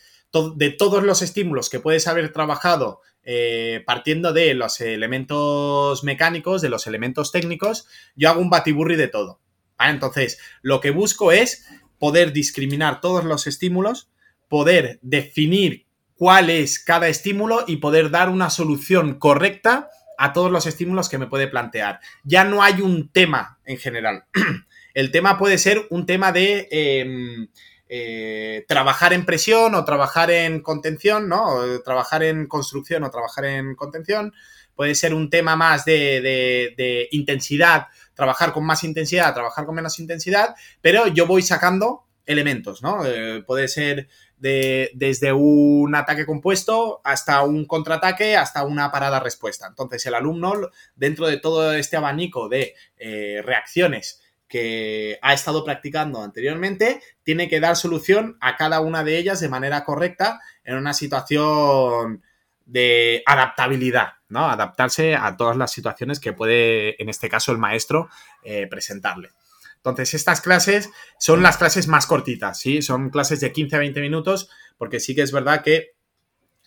de 0.56 0.70
todos 0.70 1.02
los 1.02 1.22
estímulos 1.22 1.70
que 1.70 1.80
puedes 1.80 2.06
haber 2.06 2.32
trabajado 2.32 3.00
eh, 3.24 3.82
partiendo 3.86 4.32
de 4.32 4.54
los 4.54 4.80
elementos 4.80 6.04
mecánicos, 6.04 6.62
de 6.62 6.68
los 6.68 6.86
elementos 6.86 7.32
técnicos, 7.32 7.86
yo 8.16 8.30
hago 8.30 8.40
un 8.40 8.50
batiburri 8.50 8.96
de 8.96 9.08
todo. 9.08 9.40
Entonces, 9.78 10.38
lo 10.62 10.80
que 10.80 10.90
busco 10.90 11.32
es 11.32 11.66
poder 11.98 12.32
discriminar 12.32 13.00
todos 13.00 13.24
los 13.24 13.46
estímulos, 13.46 14.10
poder 14.48 14.98
definir 15.02 15.86
cuál 16.14 16.50
es 16.50 16.78
cada 16.78 17.08
estímulo 17.08 17.64
y 17.66 17.76
poder 17.76 18.10
dar 18.10 18.28
una 18.28 18.50
solución 18.50 19.18
correcta 19.18 19.88
a 20.16 20.32
todos 20.32 20.50
los 20.50 20.66
estímulos 20.66 21.08
que 21.08 21.18
me 21.18 21.26
puede 21.26 21.48
plantear. 21.48 22.00
Ya 22.22 22.44
no 22.44 22.62
hay 22.62 22.80
un 22.80 23.10
tema 23.10 23.58
en 23.64 23.78
general. 23.78 24.24
el 24.94 25.10
tema 25.10 25.38
puede 25.38 25.58
ser 25.58 25.86
un 25.90 26.06
tema 26.06 26.30
de 26.32 26.68
em, 26.70 27.48
eh, 27.88 28.64
trabajar 28.66 29.12
en 29.12 29.26
presión 29.26 29.74
o 29.74 29.84
trabajar 29.84 30.30
en 30.30 30.62
contención, 30.62 31.28
¿no? 31.28 31.80
trabajar 31.84 32.22
en 32.22 32.46
construcción 32.46 33.04
o 33.04 33.10
trabajar 33.10 33.44
en 33.44 33.74
contención. 33.74 34.32
Puede 34.74 34.94
ser 34.94 35.14
un 35.14 35.30
tema 35.30 35.54
más 35.54 35.84
de, 35.84 37.08
intensidad, 37.12 37.88
trabajar 38.14 38.52
con 38.52 38.64
más 38.64 38.82
intensidad, 38.84 39.34
trabajar 39.34 39.66
con 39.66 39.74
menos 39.74 39.98
intensidad, 40.00 40.54
pero 40.80 41.06
yo 41.08 41.26
voy 41.26 41.42
sacando 41.42 42.06
elementos, 42.26 42.82
¿no? 42.82 43.04
Eh, 43.04 43.44
puede 43.46 43.68
ser 43.68 44.08
de, 44.38 44.90
desde 44.94 45.32
un 45.32 45.94
ataque 45.94 46.26
compuesto 46.26 47.02
hasta 47.04 47.42
un 47.42 47.66
contraataque, 47.66 48.34
hasta 48.34 48.64
una 48.64 48.90
parada 48.90 49.20
respuesta. 49.20 49.66
Entonces, 49.68 50.04
el 50.06 50.14
alumno, 50.14 50.70
dentro 50.96 51.28
de 51.28 51.36
todo 51.36 51.72
este 51.74 51.96
abanico 51.96 52.48
de 52.48 52.74
eh, 52.96 53.42
reacciones 53.44 54.23
que 54.54 55.18
ha 55.20 55.34
estado 55.34 55.64
practicando 55.64 56.22
anteriormente, 56.22 57.02
tiene 57.24 57.48
que 57.48 57.58
dar 57.58 57.74
solución 57.74 58.38
a 58.40 58.56
cada 58.56 58.78
una 58.78 59.02
de 59.02 59.18
ellas 59.18 59.40
de 59.40 59.48
manera 59.48 59.84
correcta 59.84 60.38
en 60.62 60.76
una 60.76 60.94
situación 60.94 62.22
de 62.64 63.24
adaptabilidad, 63.26 64.12
¿no? 64.28 64.48
Adaptarse 64.48 65.16
a 65.16 65.36
todas 65.36 65.56
las 65.56 65.72
situaciones 65.72 66.20
que 66.20 66.32
puede, 66.32 67.02
en 67.02 67.08
este 67.08 67.28
caso, 67.28 67.50
el 67.50 67.58
maestro 67.58 68.08
eh, 68.44 68.68
presentarle. 68.68 69.30
Entonces, 69.78 70.14
estas 70.14 70.40
clases 70.40 70.88
son 71.18 71.42
las 71.42 71.56
clases 71.56 71.88
más 71.88 72.06
cortitas, 72.06 72.60
¿sí? 72.60 72.80
Son 72.80 73.10
clases 73.10 73.40
de 73.40 73.50
15 73.50 73.74
a 73.74 73.80
20 73.80 74.00
minutos, 74.02 74.48
porque 74.78 75.00
sí 75.00 75.16
que 75.16 75.22
es 75.22 75.32
verdad 75.32 75.64
que 75.64 75.96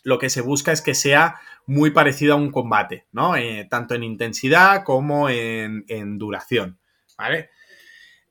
lo 0.03 0.19
que 0.19 0.29
se 0.29 0.41
busca 0.41 0.73
es 0.73 0.81
que 0.81 0.93
sea 0.93 1.39
muy 1.65 1.91
parecido 1.91 2.33
a 2.33 2.37
un 2.37 2.51
combate, 2.51 3.07
¿no? 3.13 3.37
Eh, 3.37 3.65
tanto 3.69 3.95
en 3.95 4.03
intensidad 4.03 4.83
como 4.83 5.29
en, 5.29 5.85
en 5.87 6.17
duración, 6.17 6.79
¿vale? 7.17 7.49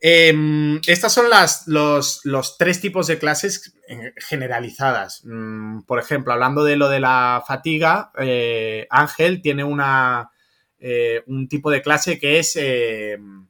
Eh, 0.08 0.78
estas 0.86 1.12
son 1.12 1.28
las, 1.28 1.66
los, 1.66 2.20
los, 2.22 2.56
tres 2.58 2.80
tipos 2.80 3.08
de 3.08 3.18
clases 3.18 3.74
generalizadas. 4.18 5.22
Mm, 5.24 5.80
por 5.80 5.98
ejemplo, 5.98 6.32
hablando 6.32 6.62
de 6.62 6.76
lo 6.76 6.88
de 6.88 7.00
la 7.00 7.42
fatiga, 7.44 8.12
eh, 8.16 8.86
Ángel 8.88 9.42
tiene 9.42 9.64
una, 9.64 10.30
eh, 10.78 11.24
un 11.26 11.48
tipo 11.48 11.72
de 11.72 11.82
clase 11.82 12.20
que 12.20 12.38
es 12.38 12.54
em, 12.54 13.48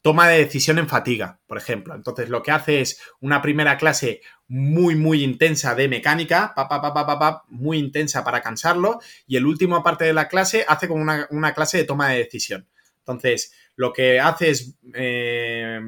toma 0.00 0.26
de 0.26 0.38
decisión 0.38 0.80
en 0.80 0.88
fatiga, 0.88 1.38
por 1.46 1.56
ejemplo. 1.56 1.94
Entonces, 1.94 2.30
lo 2.30 2.42
que 2.42 2.50
hace 2.50 2.80
es 2.80 3.00
una 3.20 3.40
primera 3.40 3.76
clase 3.76 4.22
muy, 4.48 4.96
muy 4.96 5.22
intensa 5.22 5.76
de 5.76 5.86
mecánica, 5.86 6.52
muy 7.48 7.78
intensa 7.78 8.24
para 8.24 8.42
cansarlo, 8.42 8.98
y 9.28 9.36
el 9.36 9.46
último 9.46 9.80
parte 9.84 10.04
de 10.04 10.14
la 10.14 10.26
clase 10.26 10.64
hace 10.66 10.88
como 10.88 11.00
una, 11.00 11.28
una 11.30 11.54
clase 11.54 11.78
de 11.78 11.84
toma 11.84 12.08
de 12.08 12.18
decisión. 12.18 12.66
Entonces, 13.02 13.52
lo 13.76 13.92
que 13.92 14.20
hace 14.20 14.50
es 14.50 14.76
eh, 14.94 15.80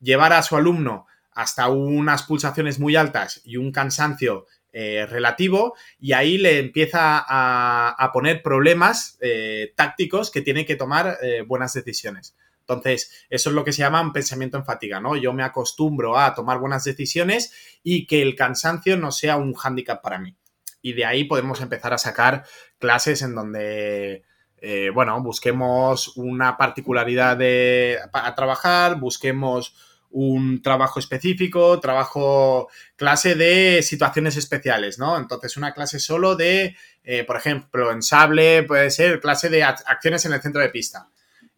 llevar 0.00 0.32
a 0.32 0.42
su 0.42 0.56
alumno 0.56 1.06
hasta 1.32 1.68
unas 1.68 2.24
pulsaciones 2.24 2.80
muy 2.80 2.96
altas 2.96 3.40
y 3.44 3.56
un 3.56 3.70
cansancio 3.70 4.46
eh, 4.72 5.06
relativo 5.06 5.74
y 5.98 6.12
ahí 6.12 6.36
le 6.36 6.58
empieza 6.58 7.24
a, 7.26 8.10
poner 8.12 8.42
problemas 8.42 9.16
eh, 9.20 9.72
tácticos 9.76 10.30
que 10.30 10.42
tiene 10.42 10.66
que 10.66 10.76
tomar 10.76 11.16
buenas 11.46 11.72
decisiones. 11.74 12.36
Entonces, 12.60 13.26
eso 13.30 13.48
es 13.48 13.54
lo 13.54 13.64
que 13.64 13.72
se 13.72 13.78
llama 13.78 14.02
un 14.02 14.12
pensamiento 14.12 14.58
en 14.58 14.64
fatiga, 14.64 15.00
¿no? 15.00 15.16
Yo 15.16 15.32
me 15.32 15.42
acostumbro 15.42 16.18
a 16.18 16.34
tomar 16.34 16.58
buenas 16.58 16.84
decisiones 16.84 17.80
y 17.82 18.06
que 18.06 18.20
el 18.20 18.34
cansancio 18.34 18.98
no 18.98 19.10
sea 19.10 19.36
un 19.36 19.54
hándicap 19.54 20.02
para 20.02 20.18
mí. 20.18 20.36
Y 20.82 20.92
de 20.92 21.06
ahí 21.06 21.24
podemos 21.24 21.62
empezar 21.62 21.94
a 21.94 21.98
sacar 21.98 22.44
clases 22.78 23.22
en 23.22 23.34
donde 23.34 24.24
eh, 24.60 24.90
bueno, 24.92 25.20
busquemos 25.22 26.16
una 26.16 26.56
particularidad 26.56 27.36
de, 27.36 27.98
a 28.12 28.34
trabajar, 28.34 28.98
busquemos 28.98 29.74
un 30.10 30.62
trabajo 30.62 30.98
específico, 30.98 31.80
trabajo, 31.80 32.68
clase 32.96 33.34
de 33.34 33.82
situaciones 33.82 34.36
especiales, 34.36 34.98
¿no? 34.98 35.18
Entonces, 35.18 35.56
una 35.56 35.74
clase 35.74 35.98
solo 35.98 36.34
de, 36.34 36.76
eh, 37.04 37.24
por 37.24 37.36
ejemplo, 37.36 37.92
en 37.92 38.02
sable 38.02 38.62
puede 38.62 38.90
ser 38.90 39.20
clase 39.20 39.48
de 39.48 39.62
acciones 39.62 40.24
en 40.24 40.32
el 40.32 40.40
centro 40.40 40.62
de 40.62 40.70
pista. 40.70 41.08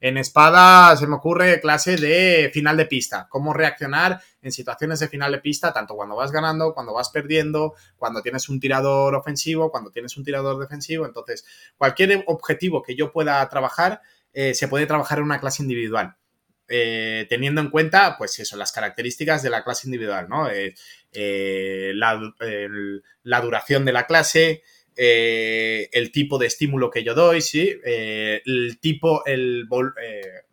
En 0.01 0.17
espada 0.17 0.97
se 0.97 1.07
me 1.07 1.17
ocurre 1.17 1.61
clase 1.61 1.97
de 1.97 2.51
final 2.53 2.77
de 2.77 2.87
pista, 2.87 3.27
cómo 3.29 3.53
reaccionar 3.53 4.21
en 4.43 4.53
situaciones 4.53 5.01
de 5.01 5.09
final 5.09 5.33
de 5.33 5.39
pista, 5.39 5.73
tanto 5.73 5.95
cuando 5.95 6.17
vas 6.17 6.33
ganando, 6.33 6.73
cuando 6.75 6.95
vas 6.95 7.11
perdiendo, 7.11 7.75
cuando 7.97 8.23
tienes 8.23 8.49
un 8.49 8.61
tirador 8.61 9.15
ofensivo, 9.15 9.71
cuando 9.71 9.91
tienes 9.91 10.17
un 10.17 10.25
tirador 10.25 10.59
defensivo. 10.59 11.07
Entonces, 11.07 11.45
cualquier 11.77 12.25
objetivo 12.27 12.83
que 12.83 12.97
yo 12.97 13.13
pueda 13.13 13.47
trabajar, 13.49 14.01
eh, 14.33 14.55
se 14.55 14.69
puede 14.69 14.87
trabajar 14.87 15.19
en 15.19 15.25
una 15.25 15.41
clase 15.41 15.63
individual. 15.63 16.17
Eh, 16.73 17.27
teniendo 17.29 17.61
en 17.61 17.69
cuenta, 17.69 18.17
pues 18.17 18.39
eso, 18.39 18.57
las 18.57 18.71
características 18.71 19.43
de 19.43 19.51
la 19.51 19.65
clase 19.65 19.89
individual, 19.89 20.29
¿no? 20.29 20.49
Eh, 20.49 21.93
la, 21.95 23.41
duración 23.43 23.85
de 23.85 23.93
la 23.93 24.07
clase, 24.07 24.63
el 24.95 26.13
tipo 26.13 26.39
de 26.39 26.47
estímulo 26.47 26.91
que 26.91 27.03
yo 27.03 27.15
doy, 27.15 27.41
¿sí? 27.41 27.77
El 27.85 28.79
tipo, 28.81 29.25
el, 29.27 29.67
eh, 30.01 30.45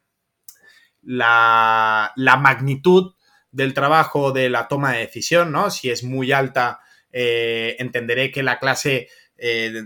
la, 1.07 2.39
magnitud 2.39 3.13
del 3.57 3.73
trabajo 3.73 4.31
de 4.31 4.49
la 4.49 4.67
toma 4.67 4.93
de 4.93 4.99
decisión, 4.99 5.51
¿no? 5.51 5.71
Si 5.71 5.89
es 5.89 6.03
muy 6.03 6.31
alta, 6.31 6.79
entenderé 7.11 8.31
que 8.31 8.43
la 8.43 8.59
clase 8.59 9.09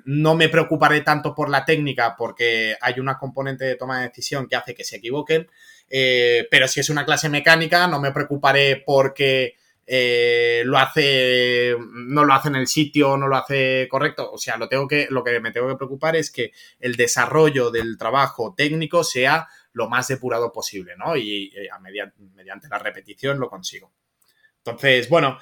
no 0.06 0.36
me 0.36 0.50
preocuparé 0.50 1.02
tanto 1.02 1.34
por 1.34 1.50
la 1.50 1.64
técnica 1.64 2.16
porque 2.18 2.76
hay 2.82 3.00
una 3.00 3.18
componente 3.18 3.64
de 3.64 3.76
toma 3.76 4.00
de 4.02 4.10
decisión 4.10 4.48
que 4.48 4.58
hace 4.58 4.76
que 4.76 4.84
se 4.84 4.98
equivoquen, 4.98 5.50
pero 5.88 6.68
si 6.68 6.82
es 6.82 6.90
una 6.90 7.06
clase 7.06 7.30
mecánica 7.30 7.88
no 7.88 8.02
me 8.02 8.12
preocuparé 8.12 8.84
porque 8.86 9.56
eh, 9.94 10.62
lo 10.64 10.78
hace, 10.78 11.76
no 11.92 12.24
lo 12.24 12.34
hace 12.34 12.48
en 12.48 12.56
el 12.56 12.68
sitio, 12.68 13.18
no 13.18 13.28
lo 13.28 13.36
hace 13.36 13.90
correcto. 13.90 14.32
O 14.32 14.38
sea, 14.38 14.56
lo, 14.56 14.70
tengo 14.70 14.88
que, 14.88 15.08
lo 15.10 15.22
que 15.22 15.40
me 15.42 15.52
tengo 15.52 15.68
que 15.68 15.76
preocupar 15.76 16.16
es 16.16 16.32
que 16.32 16.54
el 16.80 16.96
desarrollo 16.96 17.72
del 17.72 17.98
trabajo 17.98 18.54
técnico 18.56 19.04
sea 19.04 19.50
lo 19.74 19.90
más 19.90 20.08
depurado 20.08 20.52
posible, 20.52 20.94
¿no? 20.98 21.16
Y, 21.16 21.54
a 21.72 21.80
mediante 21.80 22.68
la 22.70 22.80
repetición 22.80 23.40
lo 23.40 23.50
consigo. 23.50 23.94
Entonces, 24.58 25.10
bueno, 25.10 25.38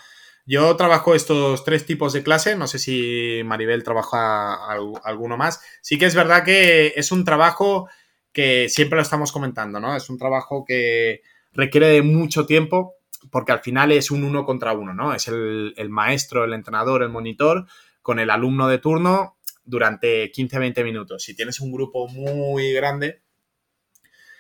yo 0.46 0.76
trabajo 0.76 1.14
estos 1.14 1.64
tres 1.64 1.86
tipos 1.86 2.14
de 2.14 2.24
clase, 2.24 2.56
no 2.56 2.68
sé 2.68 2.80
si 2.80 3.42
Maribel 3.46 3.84
trabaja 3.84 4.58
alguno 5.04 5.38
más. 5.38 5.62
Sí 5.82 5.98
que 5.98 6.06
es 6.06 6.16
verdad 6.16 6.44
que 6.44 6.94
es 6.96 7.12
un 7.12 7.24
trabajo 7.24 7.90
que 8.32 8.70
siempre 8.70 8.96
lo 8.96 9.02
estamos 9.02 9.32
comentando, 9.32 9.80
¿no? 9.80 9.96
Es 9.96 10.10
un 10.10 10.18
trabajo 10.18 10.64
que 10.66 11.22
requiere 11.52 11.88
de 11.88 12.02
mucho 12.02 12.46
tiempo, 12.46 12.96
porque 13.32 13.52
al 13.52 13.60
final 13.60 13.92
es 13.92 14.12
un 14.12 14.24
uno 14.24 14.46
contra 14.46 14.74
uno, 14.74 14.94
¿no? 14.94 15.14
Es 15.14 15.28
el, 15.28 15.74
maestro, 15.90 16.44
el 16.46 16.54
entrenador, 16.54 17.04
el 17.04 17.10
monitor 17.10 17.68
con 18.02 18.20
el 18.20 18.30
alumno 18.30 18.68
de 18.68 18.80
turno 18.80 19.38
durante 19.64 20.32
15-20 20.32 20.84
minutos. 20.84 21.24
Si 21.24 21.36
tienes 21.36 21.60
un 21.60 21.72
grupo 21.72 22.08
muy 22.08 22.72
grande, 22.72 23.22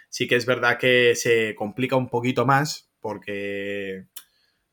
sí 0.09 0.27
que 0.27 0.35
es 0.35 0.45
verdad 0.45 0.77
que 0.77 1.15
se 1.15 1.55
complica 1.55 1.95
un 1.95 2.09
poquito 2.09 2.45
más 2.45 2.89
porque 2.99 4.07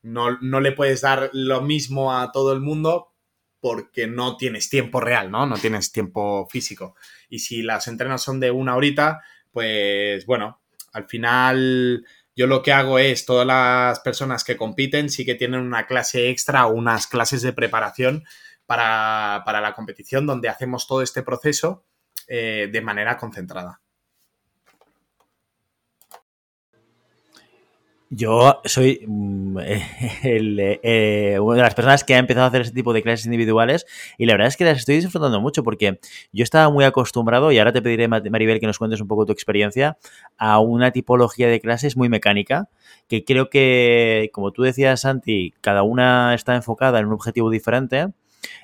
no, 0.01 0.37
no, 0.41 0.59
le 0.59 0.71
puedes 0.71 1.01
dar 1.01 1.29
lo 1.33 1.61
mismo 1.61 2.17
a 2.17 2.31
todo 2.31 2.53
el 2.53 2.59
mundo 2.59 3.13
porque 3.59 4.07
no 4.07 4.37
tienes 4.37 4.69
tiempo 4.69 4.99
real, 4.99 5.31
¿no? 5.31 5.45
No 5.45 5.57
tienes 5.57 5.91
tiempo 5.91 6.47
físico. 6.49 6.95
Y 7.29 7.39
si 7.39 7.61
las 7.63 7.87
entrenas 7.87 8.21
son 8.21 8.39
de 8.39 8.51
una 8.51 8.75
horita, 8.75 9.21
pues 9.51 10.25
bueno, 10.25 10.61
al 10.93 11.07
final 11.07 12.05
yo 12.35 12.45
lo 12.45 12.61
que 12.61 12.71
hago 12.71 12.99
es, 12.99 13.25
todas 13.25 13.47
las 13.47 13.99
personas 14.01 14.43
que 14.43 14.57
compiten 14.57 15.09
sí 15.09 15.25
que 15.25 15.35
tienen 15.35 15.61
una 15.61 15.87
clase 15.87 16.29
extra 16.29 16.67
o 16.67 16.73
unas 16.73 17.07
clases 17.07 17.41
de 17.41 17.51
preparación 17.53 18.25
para, 18.67 19.43
la 19.45 19.73
competición 19.73 20.27
donde 20.27 20.49
hacemos 20.49 20.87
todo 20.87 21.01
este 21.01 21.23
proceso 21.23 21.85
eh, 22.27 22.69
de 22.71 22.81
manera 22.81 23.17
concentrada. 23.17 23.81
Yo 28.09 28.61
soy 28.63 29.03
mm, 29.05 29.57
eh, 30.23 31.37
una 31.41 31.57
de 31.57 31.61
las 31.61 31.75
personas 31.75 32.05
que 32.05 32.15
ha 32.15 32.19
empezado 32.19 32.45
a 32.45 32.47
hacer 32.47 32.61
ese 32.61 32.71
tipo 32.71 32.93
de 32.93 33.01
clases 33.01 33.25
individuales 33.25 33.85
y 34.17 34.25
la 34.25 34.33
verdad 34.33 34.47
es 34.47 34.55
que 34.55 34.63
las 34.63 34.77
estoy 34.77 34.95
disfrutando 34.95 35.41
mucho 35.41 35.61
porque 35.63 35.99
yo 36.31 36.43
estaba 36.43 36.69
muy 36.69 36.85
acostumbrado, 36.85 37.51
y 37.51 37.59
ahora 37.59 37.73
te 37.73 37.81
pediré, 37.81 38.07
Maribel, 38.07 38.59
que 38.59 38.67
nos 38.67 38.79
cuentes 38.79 39.01
un 39.01 39.07
poco 39.07 39.25
tu 39.25 39.33
experiencia, 39.33 39.97
a 40.37 40.59
una 40.59 40.91
tipología 40.91 41.49
de 41.49 41.59
clases 41.59 41.97
muy 41.97 42.07
mecánica, 42.07 42.69
que 43.09 43.25
creo 43.25 43.49
que, 43.49 44.29
como 44.33 44.51
tú 44.51 44.63
decías, 44.63 45.01
Santi, 45.01 45.53
cada 45.59 45.83
una 45.83 46.33
está 46.33 46.55
enfocada 46.55 46.99
en 46.99 47.07
un 47.07 47.13
objetivo 47.13 47.49
diferente 47.49 48.07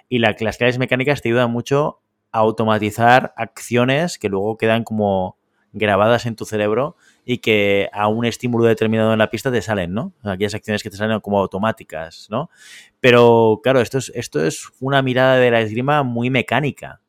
y 0.08 0.20
las 0.20 0.38
clases 0.38 0.80
mecánicas 0.80 1.22
te 1.22 1.30
ayudan 1.30 1.52
mucho 1.52 2.00
a 2.32 2.40
automatizar 2.40 3.34
acciones 3.36 4.18
que 4.18 4.30
luego 4.30 4.58
quedan 4.58 4.84
como 4.84 5.38
grabadas 5.74 6.26
en 6.26 6.36
tu 6.36 6.46
cerebro 6.46 6.96
y 7.26 7.40
que 7.40 7.90
a 7.92 8.08
un 8.08 8.26
estímulo 8.26 8.66
determinado 8.66 9.12
en 9.12 9.20
la 9.20 9.30
pista 9.30 9.52
te 9.52 9.62
salen, 9.62 9.94
¿no? 9.94 10.14
Aquellas 10.24 10.54
acciones 10.54 10.84
que 10.84 10.90
te 10.90 10.98
salen 10.98 11.20
como 11.20 11.40
automáticas, 11.40 12.28
¿no? 12.30 12.50
Pero 13.00 13.60
claro, 13.64 13.82
esto 13.82 13.98
es, 13.98 14.12
esto 14.16 14.46
es 14.46 14.70
una 14.80 15.02
mirada 15.02 15.38
de 15.38 15.52
la 15.52 15.62
esgrima 15.62 16.04
muy 16.04 16.30
mecánica. 16.30 17.02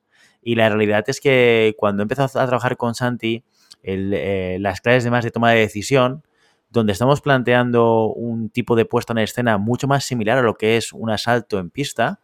Y 0.43 0.57
la 0.57 0.69
realidad 0.69 1.05
es 1.07 1.21
que 1.21 1.75
cuando 1.79 2.03
he 2.03 2.05
empezado 2.05 2.41
a 2.41 2.47
trabajar 2.47 2.77
con 2.77 2.95
Santi, 2.95 3.45
eh, 3.83 4.57
las 4.61 4.81
clases 4.81 5.05
de 5.05 5.11
más 5.11 5.25
de 5.25 5.31
toma 5.31 5.53
de 5.53 5.61
decisión, 5.61 6.23
donde 6.71 6.93
estamos 6.93 7.21
planteando 7.21 8.07
un 8.12 8.51
tipo 8.51 8.77
de 8.77 8.85
puesta 8.85 9.12
en 9.12 9.19
escena 9.19 9.59
mucho 9.59 9.87
más 9.87 10.05
similar 10.05 10.39
a 10.39 10.43
lo 10.43 10.55
que 10.55 10.77
es 10.77 10.93
un 10.93 11.11
asalto 11.11 11.59
en 11.59 11.71
pista, 11.71 12.21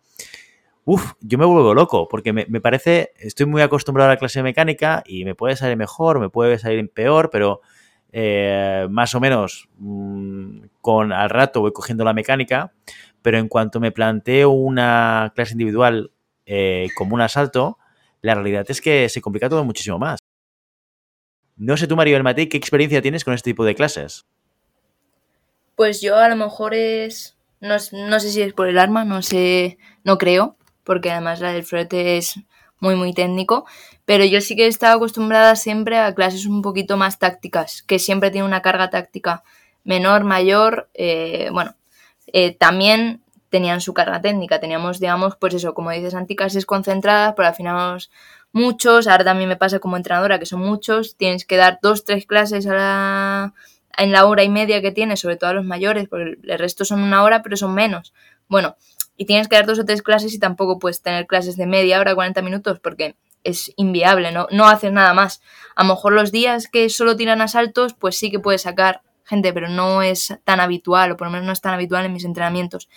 Uf, 0.85 1.13
yo 1.21 1.39
me 1.39 1.45
vuelvo 1.45 1.75
loco, 1.75 2.09
porque 2.09 2.33
me, 2.33 2.47
parece, 2.61 3.13
estoy 3.19 3.47
muy 3.47 3.63
acostumbrado 3.63 4.11
a 4.11 4.15
la 4.15 4.19
clase 4.19 4.39
de 4.39 4.45
mecánica 4.45 5.03
y 5.07 5.25
me 5.25 5.35
puede 5.35 5.57
salir 5.57 5.77
mejor, 5.77 6.19
me 6.19 6.31
puede 6.31 6.59
salir 6.59 6.91
peor, 6.91 7.31
pero 7.31 7.61
eh, 8.13 8.87
más 8.91 9.15
o 9.15 9.21
menos 9.21 9.69
mmm, 9.79 10.63
con 10.81 11.13
al 11.13 11.31
rato 11.31 11.61
voy 11.61 11.73
cogiendo 11.73 12.03
la 12.05 12.15
mecánica, 12.15 12.73
pero 13.23 13.39
en 13.39 13.49
cuanto 13.49 13.79
me 13.79 13.93
planteo 13.93 14.51
una 14.51 15.33
clase 15.37 15.53
individual 15.53 16.11
eh, 16.47 16.89
como 16.97 17.15
un 17.15 17.21
asalto, 17.21 17.79
la 18.23 18.35
realidad 18.35 18.65
es 18.69 18.81
que 18.81 19.09
se 19.09 19.21
complica 19.21 19.49
todo 19.49 19.65
muchísimo 19.65 19.99
más. 19.99 20.19
No 21.57 21.77
sé 21.77 21.87
tú, 21.87 21.95
Mario 21.95 22.15
del 22.15 22.25
Matí, 22.25 22.49
¿qué 22.49 22.57
experiencia 22.57 23.03
tienes 23.03 23.23
con 23.23 23.35
este 23.35 23.51
tipo 23.51 23.67
de 23.67 23.75
clases? 23.75 24.25
Pues 25.77 26.01
yo 26.01 26.17
a 26.17 26.29
lo 26.29 26.37
mejor 26.37 26.75
es... 26.75 27.37
No 27.61 27.79
sé 27.79 28.31
si 28.31 28.41
es 28.41 28.55
por 28.55 28.69
el 28.69 28.79
arma, 28.79 29.05
no 29.05 29.21
sé, 29.21 29.77
no 30.03 30.17
creo, 30.17 30.57
porque 30.91 31.13
además 31.13 31.39
la 31.39 31.53
del 31.53 31.63
florete 31.63 32.17
es 32.17 32.41
muy, 32.81 32.97
muy 32.97 33.13
técnico, 33.13 33.65
pero 34.07 34.25
yo 34.25 34.41
sí 34.41 34.57
que 34.57 34.65
he 34.65 34.67
estado 34.67 34.97
acostumbrada 34.97 35.55
siempre 35.55 35.97
a 35.99 36.13
clases 36.17 36.47
un 36.47 36.63
poquito 36.63 36.97
más 36.97 37.21
tácticas, 37.21 37.85
que 37.85 38.01
siempre 38.01 38.33
tiene 38.33 38.45
una 38.45 38.61
carga 38.61 38.91
táctica 38.91 39.45
menor, 39.85 40.25
mayor, 40.25 40.91
eh, 40.95 41.49
bueno, 41.53 41.77
eh, 42.27 42.57
también 42.57 43.23
tenían 43.51 43.81
su 43.81 43.95
carga 43.95 44.21
técnica, 44.21 44.59
teníamos, 44.59 44.99
digamos, 44.99 45.37
pues 45.37 45.55
eso, 45.55 45.75
como 45.75 45.93
dices, 45.93 46.17
anticlases 46.17 46.67
concentradas, 46.67 47.35
pero 47.37 47.47
al 47.47 47.55
final 47.55 48.01
muchos, 48.51 49.07
ahora 49.07 49.23
también 49.23 49.49
me 49.49 49.57
pasa 49.57 49.79
como 49.79 49.97
entrenadora, 49.97 50.41
que 50.41 50.47
son 50.47 50.59
muchos, 50.59 51.17
tienes 51.17 51.45
que 51.45 51.57
dar 51.57 51.79
dos, 51.81 52.05
tres 52.05 52.27
clases 52.27 52.67
a 52.67 52.75
la, 52.75 53.55
en 53.97 54.11
la 54.11 54.27
hora 54.27 54.43
y 54.43 54.49
media 54.49 54.83
que 54.83 54.91
tienes, 54.91 55.21
sobre 55.21 55.37
todo 55.37 55.51
a 55.51 55.55
los 55.55 55.65
mayores, 55.65 56.09
porque 56.09 56.37
el 56.43 56.59
resto 56.59 56.85
son 56.85 57.01
una 57.01 57.23
hora, 57.23 57.43
pero 57.45 57.57
son 57.57 57.75
menos. 57.75 58.13
Bueno, 58.49 58.75
y 59.21 59.27
tienes 59.27 59.49
que 59.49 59.57
dar 59.57 59.67
dos 59.67 59.79
o 59.79 59.85
tres 59.85 60.01
clases 60.01 60.33
y 60.33 60.39
tampoco 60.39 60.79
puedes 60.79 61.03
tener 61.03 61.27
clases 61.27 61.59
de 61.59 61.67
media 61.67 62.01
hora, 62.01 62.15
40 62.15 62.41
minutos, 62.41 62.81
porque 62.81 63.17
es 63.45 63.71
inviable, 63.77 64.33
no, 64.33 64.47
no 64.51 64.67
haces 64.67 64.93
nada 64.93 65.13
más. 65.13 65.43
A 65.77 65.83
lo 65.83 65.91
mejor 65.91 66.15
los 66.15 66.33
días 66.33 66.69
que 66.69 66.89
solo 66.89 67.17
tiran 67.17 67.43
asaltos, 67.43 67.93
pues 67.93 68.19
sí 68.19 68.31
que 68.31 68.41
puedes 68.41 68.63
sacar 68.63 69.03
gente, 69.25 69.53
pero 69.53 69.69
no 69.69 70.01
es 70.01 70.39
tan 70.45 70.59
habitual, 70.59 71.13
o 71.13 71.17
por 71.19 71.27
lo 71.27 71.33
menos 71.33 71.47
no 71.47 71.53
es 71.53 71.61
tan 71.61 71.75
habitual 71.75 72.07
en 72.07 72.15
mis 72.15 72.25
entrenamientos. 72.25 72.89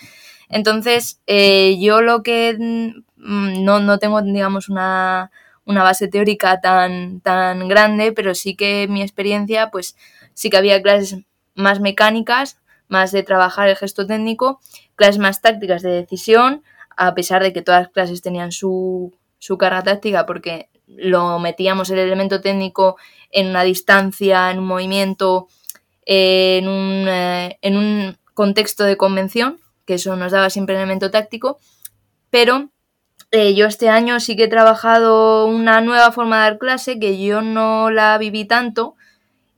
Entonces, 0.48 1.20
eh, 1.28 1.78
yo 1.82 2.02
lo 2.02 2.24
que 2.24 2.56
mm, 2.58 3.62
no, 3.66 3.82
no 3.82 4.00
tengo, 4.00 4.22
digamos, 4.22 4.70
una, 4.70 5.30
una, 5.66 5.84
base 5.84 6.08
teórica 6.08 6.62
tan, 6.62 7.20
tan 7.20 7.68
grande, 7.68 8.14
pero 8.14 8.34
sí 8.34 8.56
que 8.56 8.88
mi 8.88 9.02
experiencia, 9.02 9.72
pues 9.72 9.98
sí 10.34 10.50
que 10.50 10.56
había 10.56 10.82
clases 10.82 11.18
más 11.54 11.82
mecánicas, 11.82 12.62
más 12.88 13.12
de 13.12 13.24
trabajar 13.24 13.68
el 13.68 13.76
gesto 13.76 14.08
técnico, 14.08 14.62
clases 15.04 15.20
más 15.20 15.42
tácticas 15.42 15.82
de 15.82 15.90
decisión, 15.90 16.64
a 16.96 17.14
pesar 17.14 17.44
de 17.44 17.52
que 17.52 17.62
todas 17.62 17.82
las 17.82 17.92
clases 17.92 18.22
tenían 18.22 18.54
su, 18.54 19.14
su 19.38 19.58
carga 19.58 19.84
táctica, 19.84 20.26
porque 20.26 20.70
lo 20.88 21.40
metíamos 21.40 21.90
el 21.90 22.00
elemento 22.00 22.40
técnico 22.40 22.96
en 23.30 23.48
una 23.48 23.64
distancia, 23.64 24.50
en 24.50 24.60
un 24.60 24.66
movimiento, 24.66 25.50
en 26.06 26.70
un, 26.70 27.06
eh, 27.10 27.58
en 27.62 27.76
un 27.76 28.18
contexto 28.34 28.86
de 28.86 28.96
convención, 28.96 29.60
que 29.86 29.96
eso 29.96 30.16
nos 30.16 30.32
daba 30.32 30.50
siempre 30.50 30.76
elemento 30.76 31.12
táctico, 31.12 31.58
pero 32.30 32.70
eh, 33.32 33.56
yo 33.56 33.66
este 33.66 33.90
año 33.90 34.22
sí 34.22 34.38
que 34.38 34.46
he 34.46 34.48
trabajado 34.48 35.48
una 35.48 35.82
nueva 35.82 36.14
forma 36.14 36.38
de 36.38 36.44
dar 36.44 36.60
clase 36.60 36.98
que 36.98 37.22
yo 37.22 37.42
no 37.42 37.92
la 37.92 38.18
viví 38.18 38.46
tanto 38.46 38.96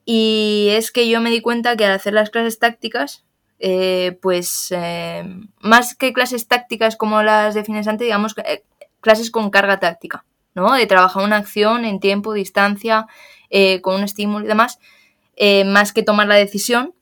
y 0.05 0.69
es 0.71 0.91
que 0.91 1.07
yo 1.07 1.21
me 1.21 1.29
di 1.29 1.41
cuenta 1.41 1.77
que 1.77 1.85
al 1.85 1.91
hacer 1.91 2.13
las 2.13 2.31
clases 2.31 2.57
tácticas 2.57 3.24
eh, 3.59 4.17
pues 4.21 4.67
eh, 4.71 5.23
más 5.59 5.95
que 5.95 6.13
clases 6.13 6.47
tácticas 6.47 6.95
como 6.95 7.23
las 7.23 7.55
defines 7.55 7.87
antes, 7.87 8.05
digamos, 8.05 8.35
eh, 8.45 8.63
clases 9.01 9.31
con 9.31 9.49
carga 9.49 9.79
táctica, 9.79 10.25
¿no? 10.53 10.73
De 10.73 10.87
trabajar 10.87 11.23
una 11.23 11.37
acción 11.37 11.85
en 11.85 11.99
tiempo, 11.99 12.33
distancia, 12.33 13.07
eh, 13.49 13.81
con 13.81 13.95
un 13.95 14.03
estímulo 14.03 14.45
y 14.45 14.47
demás, 14.47 14.79
más 15.65 15.91
que 15.91 16.03
tomar 16.03 16.27
la 16.27 16.35
decisión, 16.35 16.93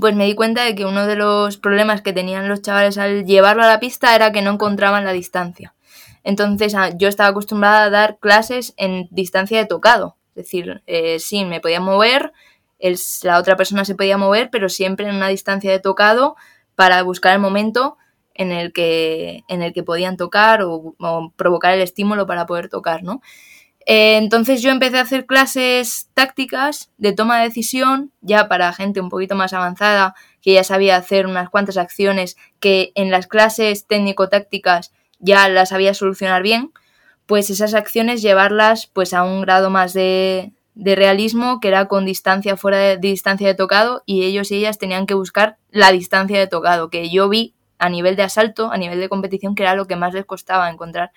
pues 0.00 0.14
me 0.14 0.24
di 0.24 0.34
cuenta 0.34 0.64
de 0.64 0.74
que 0.74 0.86
uno 0.86 1.06
de 1.06 1.16
los 1.16 1.56
problemas 1.56 2.00
que 2.00 2.12
tenían 2.12 2.48
los 2.48 2.62
chavales 2.62 2.96
al 2.96 3.24
llevarlo 3.24 3.64
a 3.64 3.68
la 3.68 3.80
pista 3.80 4.14
era 4.14 4.32
que 4.32 4.40
no 4.40 4.52
encontraban 4.52 5.04
la 5.04 5.12
distancia. 5.12 5.74
Entonces 6.22 6.74
ah, 6.74 6.90
yo 6.96 7.08
estaba 7.08 7.30
acostumbrada 7.30 7.84
a 7.84 7.90
dar 7.90 8.18
clases 8.18 8.72
en 8.76 9.08
distancia 9.10 9.58
de 9.58 9.66
tocado, 9.66 10.16
es 10.30 10.44
decir, 10.44 10.82
sí, 11.18 11.44
me 11.44 11.60
podía 11.60 11.80
mover, 11.80 12.32
el, 12.78 12.98
la 13.22 13.38
otra 13.38 13.56
persona 13.56 13.84
se 13.84 13.94
podía 13.94 14.18
mover, 14.18 14.50
pero 14.50 14.68
siempre 14.68 15.08
en 15.08 15.16
una 15.16 15.28
distancia 15.28 15.70
de 15.70 15.80
tocado 15.80 16.36
para 16.74 17.02
buscar 17.02 17.34
el 17.34 17.40
momento 17.40 17.96
en 18.34 18.52
el 18.52 18.72
que, 18.72 19.44
en 19.48 19.62
el 19.62 19.72
que 19.72 19.82
podían 19.82 20.16
tocar 20.16 20.62
o, 20.62 20.96
provocar 21.36 21.74
el 21.74 21.80
estímulo 21.80 22.26
para 22.26 22.46
poder 22.46 22.68
tocar, 22.68 23.02
¿no? 23.02 23.20
Eh, 23.86 24.16
entonces 24.16 24.62
yo 24.62 24.70
empecé 24.70 24.96
a 24.98 25.02
hacer 25.02 25.26
clases 25.26 26.08
tácticas 26.14 26.90
de 26.96 27.12
toma 27.12 27.38
de 27.38 27.48
decisión, 27.48 28.12
ya 28.22 28.48
para 28.48 28.72
gente 28.72 29.00
un 29.00 29.10
poquito 29.10 29.34
más 29.34 29.52
avanzada, 29.52 30.14
que 30.40 30.54
ya 30.54 30.64
sabía 30.64 30.96
hacer 30.96 31.26
unas 31.26 31.50
cuantas 31.50 31.76
acciones 31.76 32.36
que 32.60 32.92
en 32.94 33.10
las 33.10 33.26
clases 33.26 33.86
técnico-tácticas 33.86 34.92
ya 35.18 35.48
las 35.48 35.68
sabía 35.68 35.92
solucionar 35.92 36.42
bien, 36.42 36.72
pues 37.26 37.50
esas 37.50 37.74
acciones 37.74 38.22
llevarlas 38.22 38.86
pues 38.86 39.12
a 39.12 39.22
un 39.22 39.42
grado 39.42 39.68
más 39.70 39.92
de, 39.92 40.53
de 40.74 40.96
realismo 40.96 41.60
que 41.60 41.68
era 41.68 41.86
con 41.86 42.04
distancia 42.04 42.56
fuera 42.56 42.78
de, 42.78 42.96
distancia 42.96 43.46
de 43.46 43.54
tocado 43.54 44.02
y 44.06 44.24
ellos 44.24 44.50
y 44.50 44.56
ellas 44.56 44.78
tenían 44.78 45.06
que 45.06 45.14
buscar 45.14 45.56
la 45.70 45.92
distancia 45.92 46.38
de 46.38 46.46
tocado, 46.46 46.90
que 46.90 47.10
yo 47.10 47.28
vi 47.28 47.54
a 47.78 47.88
nivel 47.88 48.16
de 48.16 48.22
asalto, 48.22 48.70
a 48.72 48.76
nivel 48.76 49.00
de 49.00 49.08
competición, 49.08 49.54
que 49.54 49.62
era 49.62 49.74
lo 49.74 49.86
que 49.86 49.96
más 49.96 50.14
les 50.14 50.24
costaba 50.24 50.70
encontrar 50.70 51.12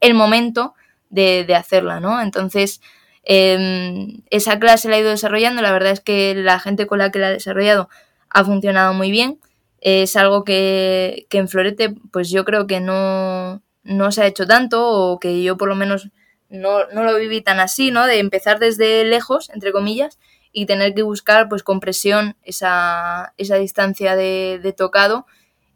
el 0.00 0.14
momento 0.14 0.74
de, 1.08 1.44
de 1.44 1.54
hacerla, 1.54 2.00
¿no? 2.00 2.20
Entonces, 2.20 2.80
eh, 3.24 4.22
esa 4.30 4.58
clase 4.58 4.88
la 4.88 4.96
he 4.96 5.00
ido 5.00 5.10
desarrollando, 5.10 5.62
la 5.62 5.72
verdad 5.72 5.92
es 5.92 6.00
que 6.00 6.34
la 6.34 6.58
gente 6.58 6.86
con 6.86 6.98
la 6.98 7.10
que 7.10 7.18
la 7.18 7.30
he 7.30 7.34
desarrollado 7.34 7.88
ha 8.28 8.44
funcionado 8.44 8.94
muy 8.94 9.10
bien, 9.10 9.38
es 9.80 10.16
algo 10.16 10.44
que, 10.44 11.26
que 11.30 11.38
en 11.38 11.48
Florete 11.48 11.94
pues 12.12 12.30
yo 12.30 12.44
creo 12.44 12.66
que 12.66 12.80
no, 12.80 13.62
no 13.82 14.12
se 14.12 14.22
ha 14.22 14.26
hecho 14.26 14.46
tanto 14.46 14.86
o 14.88 15.18
que 15.18 15.42
yo 15.42 15.56
por 15.56 15.68
lo 15.68 15.74
menos 15.74 16.10
no, 16.50 16.86
no 16.88 17.04
lo 17.04 17.16
viví 17.16 17.40
tan 17.40 17.60
así, 17.60 17.90
¿no? 17.90 18.06
De 18.06 18.18
empezar 18.18 18.58
desde 18.58 19.04
lejos, 19.04 19.50
entre 19.50 19.72
comillas, 19.72 20.18
y 20.52 20.66
tener 20.66 20.94
que 20.94 21.02
buscar, 21.02 21.48
pues, 21.48 21.62
con 21.62 21.80
presión 21.80 22.36
esa, 22.42 23.34
esa 23.38 23.56
distancia 23.56 24.16
de, 24.16 24.60
de, 24.62 24.72
tocado. 24.72 25.26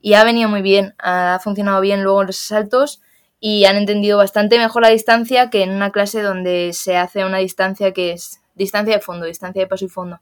Y 0.01 0.14
ha 0.14 0.25
venido 0.25 0.49
muy 0.49 0.62
bien, 0.62 0.95
ha 0.99 1.39
funcionado 1.43 1.81
bien 1.81 2.03
luego 2.03 2.25
los 2.25 2.37
saltos 2.37 3.01
y 3.41 3.64
han 3.64 3.77
entendido 3.77 4.18
bastante 4.18 4.59
mejor 4.59 4.83
la 4.83 4.89
distancia 4.89 5.49
que 5.49 5.62
en 5.62 5.70
una 5.70 5.93
clase 5.93 6.22
donde 6.22 6.72
se 6.72 6.97
hace 6.97 7.25
una 7.25 7.39
distancia 7.39 7.93
que 7.93 8.12
es 8.12 8.41
distancia 8.55 8.95
de 8.95 9.01
fondo, 9.01 9.27
distancia 9.27 9.62
de 9.62 9.68
paso 9.68 9.85
y 9.85 9.89
fondo. 9.89 10.20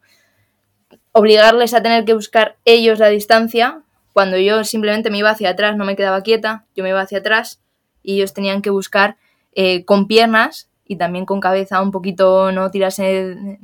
Obligarles 1.13 1.75
a 1.75 1.83
tener 1.83 2.05
que 2.05 2.15
buscar 2.15 2.57
ellos 2.65 2.99
la 2.99 3.09
distancia, 3.09 3.83
cuando 4.13 4.37
yo 4.39 4.65
simplemente 4.65 5.11
me 5.11 5.19
iba 5.19 5.31
hacia 5.31 5.51
atrás, 5.51 5.77
no 5.77 5.85
me 5.85 5.97
quedaba 5.97 6.23
quieta, 6.23 6.67
yo 6.75 6.83
me 6.83 6.91
iba 6.91 7.01
hacia 7.01 7.19
atrás 7.19 7.61
y 8.03 8.17
ellos 8.17 8.35
tenían 8.35 8.63
que 8.63 8.71
buscar 8.71 9.17
eh, 9.55 9.85
con 9.85 10.07
piernas 10.07 10.69
y 10.87 10.97
también 10.97 11.27
con 11.27 11.41
cabeza 11.41 11.81
un 11.81 11.91
poquito 11.91 12.53
no 12.53 12.71
tirarse 12.71 13.59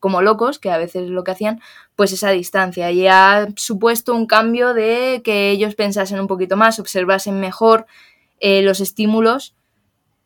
como 0.00 0.22
locos, 0.22 0.58
que 0.58 0.70
a 0.70 0.78
veces 0.78 1.04
es 1.04 1.10
lo 1.10 1.22
que 1.22 1.32
hacían, 1.32 1.60
pues 1.94 2.12
esa 2.12 2.30
distancia. 2.30 2.90
Y 2.90 3.06
ha 3.06 3.48
supuesto 3.56 4.14
un 4.14 4.26
cambio 4.26 4.72
de 4.74 5.20
que 5.22 5.50
ellos 5.50 5.74
pensasen 5.74 6.18
un 6.18 6.26
poquito 6.26 6.56
más, 6.56 6.78
observasen 6.78 7.38
mejor 7.38 7.86
eh, 8.40 8.62
los 8.62 8.80
estímulos 8.80 9.54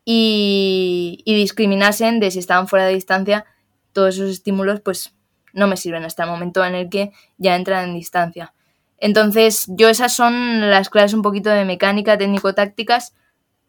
y, 0.04 1.22
y, 1.24 1.34
discriminasen 1.34 2.20
de 2.20 2.30
si 2.30 2.38
estaban 2.38 2.68
fuera 2.68 2.86
de 2.86 2.94
distancia, 2.94 3.44
todos 3.92 4.14
esos 4.14 4.30
estímulos 4.30 4.80
pues 4.80 5.14
no 5.52 5.66
me 5.66 5.76
sirven 5.76 6.04
hasta 6.04 6.24
el 6.24 6.30
momento 6.30 6.64
en 6.64 6.74
el 6.74 6.88
que 6.88 7.12
ya 7.38 7.56
entran 7.56 7.88
en 7.88 7.94
distancia. 7.94 8.54
Entonces, 8.98 9.64
yo 9.68 9.88
esas 9.88 10.14
son 10.14 10.70
las 10.70 10.88
clases 10.88 11.14
un 11.14 11.22
poquito 11.22 11.50
de 11.50 11.64
mecánica, 11.64 12.16
técnico-tácticas, 12.16 13.14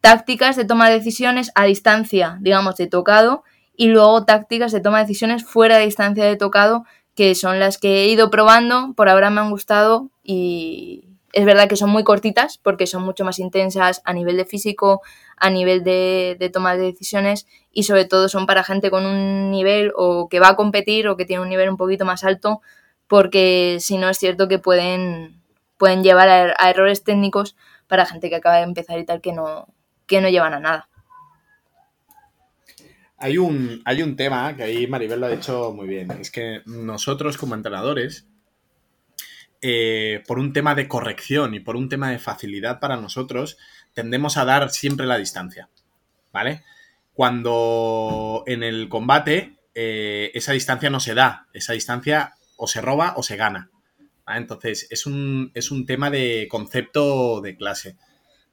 tácticas 0.05 0.55
de 0.55 0.65
toma 0.65 0.87
de 0.87 0.99
decisiones 0.99 1.51
a 1.55 1.65
distancia, 1.65 2.37
digamos, 2.39 2.75
de 2.75 2.85
tocado, 2.85 3.43
y 3.75 3.87
luego 3.87 4.23
tácticas 4.23 4.71
de 4.71 4.79
toma 4.79 4.99
de 4.99 5.05
decisiones 5.05 5.43
fuera 5.43 5.79
de 5.79 5.85
distancia 5.85 6.23
de 6.25 6.35
tocado, 6.35 6.85
que 7.15 7.33
son 7.33 7.59
las 7.59 7.79
que 7.79 8.03
he 8.03 8.07
ido 8.09 8.29
probando, 8.29 8.93
por 8.95 9.09
ahora 9.09 9.31
me 9.31 9.41
han 9.41 9.49
gustado 9.49 10.11
y 10.23 11.05
es 11.33 11.43
verdad 11.43 11.67
que 11.67 11.75
son 11.75 11.89
muy 11.89 12.03
cortitas 12.03 12.59
porque 12.59 12.85
son 12.85 13.01
mucho 13.01 13.25
más 13.25 13.39
intensas 13.39 14.03
a 14.05 14.13
nivel 14.13 14.37
de 14.37 14.45
físico, 14.45 15.01
a 15.37 15.49
nivel 15.49 15.83
de, 15.83 16.51
toma 16.53 16.77
de 16.77 16.83
decisiones 16.83 17.47
y 17.71 17.81
sobre 17.81 18.05
todo 18.05 18.29
son 18.29 18.45
para 18.45 18.63
gente 18.63 18.91
con 18.91 19.07
un 19.07 19.49
nivel 19.49 19.91
o 19.95 20.29
que 20.29 20.39
va 20.39 20.49
a 20.49 20.55
competir 20.55 21.07
o 21.07 21.17
que 21.17 21.25
tiene 21.25 21.41
un 21.41 21.49
nivel 21.49 21.67
un 21.67 21.77
poquito 21.77 22.05
más 22.05 22.23
alto 22.23 22.61
porque 23.07 23.77
si 23.79 23.97
no 23.97 24.07
es 24.07 24.19
cierto 24.19 24.47
que 24.47 24.59
pueden, 24.59 25.41
pueden 25.79 26.03
llevar 26.03 26.29
a, 26.29 26.53
a 26.59 26.69
errores 26.69 27.03
técnicos 27.03 27.55
para 27.87 28.05
gente 28.05 28.29
que 28.29 28.35
acaba 28.35 28.57
de 28.57 28.63
empezar 28.65 28.99
y 28.99 29.05
tal 29.05 29.19
que 29.19 29.33
no, 29.33 29.67
que 30.07 30.21
no 30.21 30.29
llevan 30.29 30.53
a 30.53 30.59
nada. 30.59 30.89
Hay 33.17 33.37
un, 33.37 33.81
hay 33.85 34.03
un 34.03 34.15
tema 34.15 34.55
que 34.55 34.63
ahí 34.63 34.87
Maribel 34.87 35.19
lo 35.19 35.27
ha 35.27 35.29
dicho 35.29 35.73
muy 35.73 35.87
bien. 35.87 36.11
Es 36.11 36.31
que 36.31 36.61
nosotros 36.65 37.37
como 37.37 37.55
entrenadores, 37.55 38.27
eh, 39.61 40.21
por 40.27 40.37
un 40.37 40.53
tema 40.53 40.75
de 40.75 40.87
corrección 40.87 41.55
y 41.55 41.59
por 41.59 41.75
un 41.75 41.89
tema 41.89 42.11
de 42.11 42.19
facilidad 42.19 42.79
para 42.79 42.97
nosotros, 42.97 43.57
tendemos 43.93 44.37
a 44.37 44.45
dar 44.45 44.69
siempre 44.69 45.05
la 45.05 45.17
distancia. 45.17 45.69
¿Vale? 46.33 46.63
Cuando 47.13 48.43
en 48.45 48.61
el 48.61 48.89
combate 48.89 49.55
eh, 49.73 50.31
esa 50.33 50.51
distancia 50.51 50.89
no 50.89 50.99
se 50.99 51.13
da, 51.13 51.47
esa 51.53 51.73
distancia 51.73 52.33
o 52.57 52.67
se 52.67 52.81
roba 52.81 53.13
o 53.15 53.23
se 53.23 53.37
gana. 53.37 53.69
Entonces, 54.27 54.87
es 54.89 55.05
un, 55.05 55.51
es 55.53 55.71
un 55.71 55.85
tema 55.85 56.09
de 56.09 56.47
concepto 56.49 57.41
de 57.41 57.55
clase. 57.55 57.95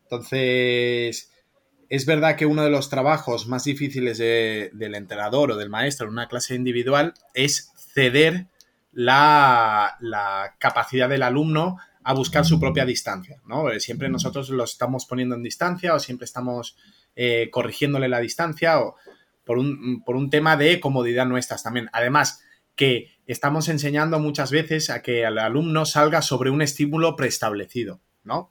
Entonces, 0.03 1.32
es 1.93 2.07
verdad 2.07 2.37
que 2.37 2.47
uno 2.47 2.65
de 2.65 2.71
los 2.71 2.89
trabajos 2.89 3.49
más 3.49 3.65
difíciles 3.65 4.17
del 4.17 4.95
entrenador 4.95 5.51
o 5.51 5.57
del 5.59 5.69
maestro 5.69 6.07
en 6.07 6.15
una 6.15 6.27
clase 6.27 6.55
individual 6.55 7.13
es 7.35 7.71
ceder 7.93 8.47
la, 8.93 9.99
capacidad 10.59 11.11
del 11.11 11.23
alumno 11.23 11.77
a 12.03 12.15
buscar 12.15 12.47
su 12.47 12.59
propia 12.59 12.87
distancia, 12.87 13.43
¿no? 13.45 13.69
Siempre 13.79 14.09
nosotros 14.09 14.49
lo 14.49 14.65
estamos 14.65 15.05
poniendo 15.05 15.35
en 15.35 15.43
distancia 15.43 15.93
o 15.93 15.99
siempre 15.99 16.25
estamos 16.25 16.79
eh, 17.15 17.51
corrigiéndole 17.53 18.09
la 18.09 18.21
distancia 18.21 18.81
o 18.81 18.97
por 19.45 19.59
un, 19.59 20.03
por 20.03 20.17
un 20.17 20.31
tema 20.31 20.57
de 20.57 20.81
comodidad 20.81 21.27
nuestras 21.27 21.63
también. 21.63 21.91
Además, 21.93 22.43
que 22.75 23.19
estamos 23.27 23.69
enseñando 23.69 24.19
muchas 24.19 24.51
veces 24.51 24.89
a 24.89 25.03
que 25.03 25.25
el 25.25 25.37
alumno 25.39 25.85
salga 25.85 26.23
sobre 26.23 26.49
un 26.49 26.63
estímulo 26.63 27.17
preestablecido, 27.17 28.01
¿no? 28.25 28.51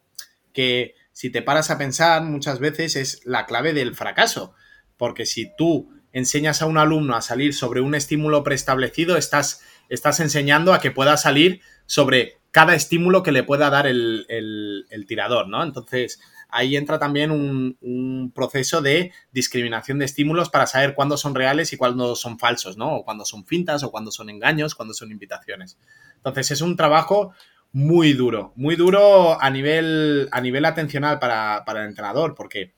Que 0.53 0.93
si 1.11 1.29
te 1.29 1.41
paras 1.41 1.69
a 1.69 1.77
pensar, 1.77 2.23
muchas 2.23 2.59
veces 2.59 2.95
es 2.95 3.25
la 3.25 3.45
clave 3.45 3.73
del 3.73 3.95
fracaso. 3.95 4.53
Porque 4.97 5.25
si 5.25 5.51
tú 5.55 5.89
enseñas 6.13 6.61
a 6.61 6.65
un 6.65 6.77
alumno 6.77 7.15
a 7.15 7.21
salir 7.21 7.53
sobre 7.53 7.81
un 7.81 7.95
estímulo 7.95 8.43
preestablecido, 8.43 9.17
estás, 9.17 9.61
estás 9.89 10.19
enseñando 10.19 10.73
a 10.73 10.79
que 10.79 10.91
pueda 10.91 11.17
salir 11.17 11.61
sobre 11.85 12.41
cada 12.51 12.75
estímulo 12.75 13.23
que 13.23 13.31
le 13.31 13.43
pueda 13.43 13.69
dar 13.69 13.87
el, 13.87 15.05
tirador, 15.07 15.47
¿no? 15.47 15.63
Entonces, 15.63 16.19
ahí 16.49 16.75
entra 16.75 16.99
también 16.99 17.31
un, 17.31 17.77
un, 17.81 18.31
proceso 18.33 18.81
de 18.81 19.13
discriminación 19.31 19.99
de 19.99 20.05
estímulos 20.05 20.49
para 20.49 20.67
saber 20.67 20.93
cuándo 20.93 21.15
son 21.15 21.33
reales 21.33 21.71
y 21.71 21.77
cuándo 21.77 22.15
son 22.15 22.39
falsos, 22.39 22.77
¿no? 22.77 22.97
O 22.97 23.05
cuándo 23.05 23.23
son 23.23 23.45
fintas, 23.45 23.83
o 23.83 23.91
cuándo 23.91 24.11
son 24.11 24.29
engaños, 24.29 24.75
cuándo 24.75 24.93
son 24.93 25.11
invitaciones. 25.11 25.77
Entonces, 26.17 26.51
es 26.51 26.61
un 26.61 26.75
trabajo 26.75 27.33
muy 27.73 28.13
duro, 28.13 28.53
muy 28.55 28.75
duro 28.75 29.41
a 29.41 29.49
nivel, 29.49 30.27
a 30.31 30.41
nivel 30.41 30.65
atencional 30.65 31.19
para, 31.19 31.63
el 31.67 31.87
entrenador, 31.87 32.35
porque 32.35 32.73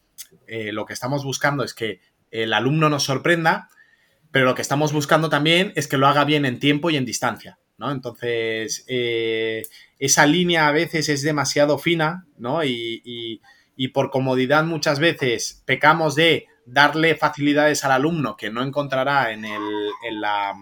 eh, 0.47 0.71
lo 0.71 0.85
que 0.85 0.93
estamos 0.93 1.23
buscando 1.23 1.63
es 1.63 1.73
que 1.73 1.99
el 2.31 2.53
alumno 2.53 2.89
nos 2.89 3.03
sorprenda, 3.03 3.69
pero 4.31 4.45
lo 4.45 4.55
que 4.55 4.61
estamos 4.61 4.93
buscando 4.93 5.29
también 5.29 5.73
es 5.75 5.87
que 5.87 5.97
lo 5.97 6.07
haga 6.07 6.25
bien 6.25 6.45
en 6.45 6.59
tiempo 6.59 6.89
y 6.89 6.97
en 6.97 7.05
distancia, 7.05 7.59
¿no? 7.77 7.91
Entonces, 7.91 8.83
eh, 8.87 9.63
esa 9.99 10.25
línea 10.25 10.67
a 10.67 10.71
veces 10.71 11.09
es 11.09 11.21
demasiado 11.21 11.77
fina, 11.77 12.25
¿no? 12.37 12.63
Y, 12.63 13.01
y, 13.05 13.87
por 13.89 14.09
comodidad 14.09 14.63
muchas 14.63 14.99
veces 14.99 15.61
pecamos 15.65 16.15
de 16.15 16.47
darle 16.65 17.15
facilidades 17.15 17.83
al 17.83 17.91
alumno 17.91 18.37
que 18.37 18.49
no 18.49 18.63
encontrará 18.63 19.31
en 19.33 19.45
el, 19.45 19.61
en 20.07 20.21
la, 20.21 20.53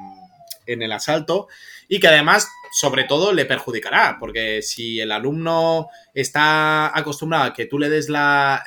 en 0.66 0.82
el 0.82 0.92
asalto 0.92 1.48
y 1.88 2.00
que 2.00 2.08
además, 2.08 2.50
sobre 2.72 3.04
todo, 3.04 3.34
le 3.34 3.46
perjudicará, 3.46 4.18
porque 4.20 4.62
si 4.62 5.00
el 5.00 5.12
alumno 5.12 5.90
está 6.14 6.98
acostumbrado 6.98 7.44
a 7.44 7.54
que 7.54 7.66
tú 7.66 7.78
le 7.78 7.90
des 7.90 8.08
la, 8.08 8.64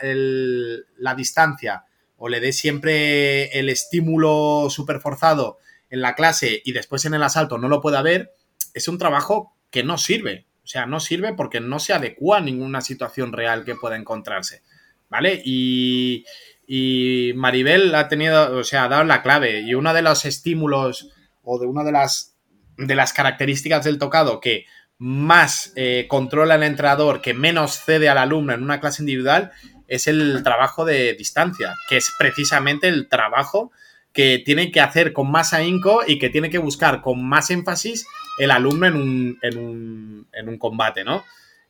la 0.98 1.14
distancia 1.14 1.84
o 2.16 2.28
le 2.28 2.40
des 2.40 2.56
siempre 2.56 3.58
el 3.58 3.70
estímulo 3.70 4.68
súper 4.68 5.00
forzado 5.00 5.58
en 5.88 6.02
la 6.02 6.14
clase 6.14 6.60
y 6.64 6.72
después 6.72 7.04
en 7.06 7.14
el 7.14 7.22
asalto 7.22 7.56
no 7.56 7.68
lo 7.68 7.80
pueda 7.80 8.02
ver, 8.02 8.34
es 8.74 8.88
un 8.88 8.98
trabajo 8.98 9.54
que 9.70 9.82
no 9.82 9.96
sirve. 9.96 10.46
O 10.62 10.66
sea, 10.66 10.86
no 10.86 11.00
sirve 11.00 11.34
porque 11.34 11.60
no 11.60 11.78
se 11.78 11.92
adecua 11.92 12.38
a 12.38 12.40
ninguna 12.40 12.80
situación 12.80 13.32
real 13.32 13.64
que 13.64 13.74
pueda 13.74 13.96
encontrarse. 13.96 14.62
¿Vale? 15.08 15.40
Y, 15.44 16.24
y 16.66 17.32
Maribel 17.36 17.94
ha 17.94 18.08
tenido, 18.08 18.58
o 18.58 18.64
sea, 18.64 18.84
ha 18.84 18.88
dado 18.88 19.04
la 19.04 19.22
clave. 19.22 19.60
Y 19.60 19.74
uno 19.74 19.92
de 19.94 20.02
los 20.02 20.24
estímulos 20.24 21.10
o 21.42 21.58
de 21.58 21.66
una 21.66 21.84
de 21.84 21.92
las 21.92 22.33
de 22.76 22.94
las 22.94 23.12
características 23.12 23.84
del 23.84 23.98
tocado 23.98 24.40
que 24.40 24.66
más 24.98 25.72
eh, 25.76 26.06
controla 26.08 26.54
el 26.54 26.62
entrenador, 26.62 27.20
que 27.20 27.34
menos 27.34 27.80
cede 27.80 28.08
al 28.08 28.18
alumno 28.18 28.52
en 28.52 28.62
una 28.62 28.80
clase 28.80 29.02
individual, 29.02 29.52
es 29.88 30.06
el 30.06 30.42
trabajo 30.42 30.84
de 30.84 31.14
distancia, 31.14 31.74
que 31.88 31.96
es 31.96 32.12
precisamente 32.18 32.88
el 32.88 33.08
trabajo 33.08 33.70
que 34.12 34.38
tiene 34.38 34.70
que 34.70 34.80
hacer 34.80 35.12
con 35.12 35.30
más 35.30 35.52
ahínco 35.52 36.02
y 36.06 36.18
que 36.18 36.30
tiene 36.30 36.48
que 36.48 36.58
buscar 36.58 37.02
con 37.02 37.24
más 37.24 37.50
énfasis 37.50 38.06
el 38.38 38.52
alumno 38.52 38.86
en 38.86 38.94
un, 38.94 39.38
en 39.42 39.58
un, 39.58 40.28
en 40.32 40.48
un 40.48 40.58
combate, 40.58 41.04
¿no? 41.04 41.24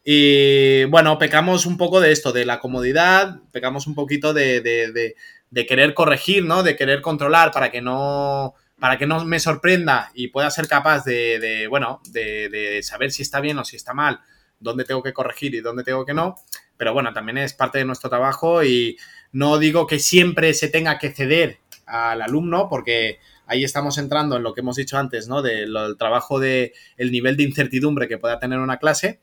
Y 0.05 0.85
bueno, 0.85 1.19
pecamos 1.19 1.65
un 1.65 1.79
poco 1.79 2.01
de 2.01 2.13
esto, 2.13 2.33
de 2.33 2.45
la 2.45 2.61
comodidad, 2.61 3.41
pecamos 3.51 3.87
un 3.87 3.95
poquito 3.95 4.35
de, 4.35 4.61
de, 4.61 5.15
de 5.51 5.67
querer 5.67 5.95
corregir, 5.95 6.45
¿no? 6.45 6.63
De 6.63 6.77
querer 6.77 7.01
controlar 7.01 7.51
para 7.51 7.71
que 7.71 7.81
no 7.81 8.55
para 8.79 8.99
que 8.99 9.07
no 9.07 9.25
me 9.25 9.41
sorprenda 9.41 10.11
y 10.15 10.29
pueda 10.29 10.51
ser 10.51 10.69
capaz 10.69 11.05
de, 11.05 11.67
bueno, 11.69 12.01
de, 12.11 12.81
saber 12.83 13.13
si 13.13 13.23
está 13.23 13.41
bien 13.41 13.59
o 13.59 13.65
si 13.65 13.77
está 13.77 13.95
mal, 13.95 14.21
dónde 14.61 14.85
tengo 14.85 15.03
que 15.03 15.13
corregir 15.13 15.55
y 15.55 15.61
dónde 15.61 15.85
tengo 15.85 16.05
que 16.05 16.15
no. 16.15 16.37
Pero 16.77 16.93
bueno, 16.93 17.13
también 17.13 17.39
es 17.39 17.55
parte 17.55 17.79
de 17.79 17.85
nuestro 17.85 18.11
trabajo 18.11 18.65
y 18.65 18.97
no 19.33 19.59
digo 19.59 19.87
que 19.87 19.99
siempre 19.99 20.55
se 20.55 20.69
tenga 20.69 20.99
que 20.99 21.13
ceder 21.13 21.59
al 21.87 22.23
alumno 22.23 22.69
porque 22.69 23.21
ahí 23.47 23.63
estamos 23.63 23.99
entrando 23.99 24.37
en 24.37 24.43
lo 24.43 24.55
que 24.55 24.61
hemos 24.61 24.77
dicho 24.77 24.99
antes, 24.99 25.29
¿no? 25.29 25.43
Del 25.43 25.75
trabajo 25.99 26.41
de 26.41 26.73
el 26.97 27.13
nivel 27.13 27.37
de 27.37 27.45
incertidumbre 27.45 28.09
que 28.09 28.19
pueda 28.19 28.39
tener 28.39 28.59
una 28.59 28.79
clase. 28.79 29.21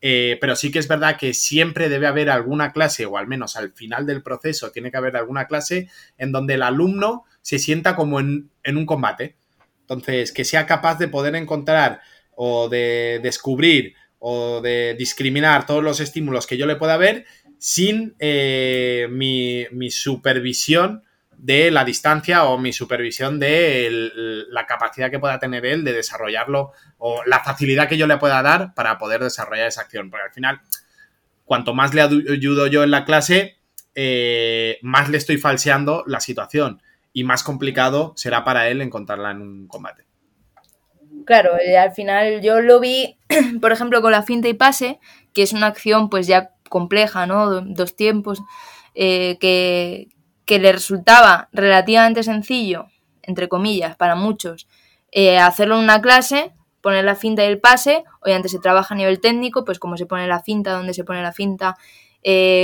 Eh, 0.00 0.38
pero 0.40 0.54
sí 0.54 0.70
que 0.70 0.78
es 0.78 0.86
verdad 0.86 1.16
que 1.18 1.34
siempre 1.34 1.88
debe 1.88 2.06
haber 2.06 2.30
alguna 2.30 2.72
clase, 2.72 3.06
o 3.06 3.18
al 3.18 3.26
menos 3.26 3.56
al 3.56 3.72
final 3.72 4.06
del 4.06 4.22
proceso, 4.22 4.70
tiene 4.70 4.90
que 4.90 4.96
haber 4.96 5.16
alguna 5.16 5.46
clase 5.46 5.88
en 6.16 6.30
donde 6.30 6.54
el 6.54 6.62
alumno 6.62 7.24
se 7.42 7.58
sienta 7.58 7.96
como 7.96 8.20
en, 8.20 8.50
un 8.64 8.86
combate. 8.86 9.36
Entonces, 9.80 10.32
que 10.32 10.44
sea 10.44 10.66
capaz 10.66 10.98
de 10.98 11.08
poder 11.08 11.34
encontrar 11.34 12.00
o 12.36 12.68
de 12.68 13.20
descubrir 13.22 13.94
o 14.18 14.60
de 14.60 14.94
discriminar 14.94 15.66
todos 15.66 15.82
los 15.82 16.00
estímulos 16.00 16.46
que 16.46 16.56
yo 16.56 16.66
le 16.66 16.76
pueda 16.76 16.96
ver 16.96 17.24
sin 17.58 18.14
eh, 18.18 19.08
mi, 19.10 19.90
supervisión 19.90 21.04
de 21.38 21.70
la 21.70 21.84
distancia 21.84 22.44
o 22.44 22.58
mi 22.58 22.72
supervisión 22.72 23.38
de 23.38 24.10
la 24.50 24.66
capacidad 24.66 25.10
que 25.10 25.20
pueda 25.20 25.38
tener 25.38 25.64
él 25.64 25.84
de 25.84 25.92
desarrollarlo 25.92 26.72
o 26.98 27.22
la 27.24 27.42
facilidad 27.42 27.88
que 27.88 27.96
yo 27.96 28.06
le 28.06 28.18
pueda 28.18 28.42
dar 28.42 28.74
para 28.74 28.98
poder 28.98 29.22
desarrollar 29.22 29.68
esa 29.68 29.82
acción. 29.82 30.10
Porque 30.10 30.26
al 30.26 30.32
final, 30.32 30.60
cuanto 31.44 31.74
más 31.74 31.94
le 31.94 32.02
ayudo 32.02 32.66
yo 32.66 32.82
en 32.82 32.90
la 32.90 33.04
clase, 33.04 33.58
eh, 33.94 34.78
más 34.82 35.08
le 35.08 35.16
estoy 35.18 35.38
falseando 35.38 36.04
la 36.06 36.20
situación 36.20 36.82
y 37.12 37.24
más 37.24 37.42
complicado 37.42 38.12
será 38.16 38.44
para 38.44 38.68
él 38.68 38.82
encontrarla 38.82 39.30
en 39.30 39.40
un 39.40 39.68
combate. 39.68 40.04
Claro, 41.24 41.58
eh, 41.60 41.76
al 41.76 41.92
final 41.92 42.40
yo 42.42 42.60
lo 42.60 42.80
vi, 42.80 43.18
por 43.60 43.72
ejemplo, 43.72 44.02
con 44.02 44.12
la 44.12 44.22
finta 44.22 44.48
y 44.48 44.54
pase, 44.54 44.98
que 45.32 45.42
es 45.42 45.52
una 45.52 45.66
acción 45.66 46.10
pues 46.10 46.26
ya 46.26 46.50
compleja, 46.68 47.26
¿no? 47.26 47.60
Dos 47.60 47.96
tiempos, 47.96 48.42
eh, 48.94 49.36
que, 49.40 50.08
le 50.58 50.72
resultaba 50.72 51.48
relativamente 51.52 52.22
sencillo, 52.22 52.86
entre 53.22 53.48
comillas, 53.48 53.96
para 53.96 54.14
muchos, 54.14 54.66
eh, 55.12 55.38
hacerlo 55.38 55.76
en 55.76 55.84
una 55.84 56.00
clase, 56.00 56.52
poner 56.80 57.04
la 57.04 57.14
finta 57.14 57.44
y 57.44 57.48
el 57.48 57.60
pase, 57.60 58.04
obviamente 58.22 58.48
se 58.48 58.58
trabaja 58.58 58.94
a 58.94 58.96
nivel 58.96 59.20
técnico, 59.20 59.64
pues 59.64 59.78
cómo 59.78 59.96
se 59.96 60.06
pone 60.06 60.26
la 60.26 60.40
finta, 60.40 60.72
dónde 60.72 60.94
se 60.94 61.04
pone 61.04 61.22
la 61.22 61.32
finta, 61.32 61.76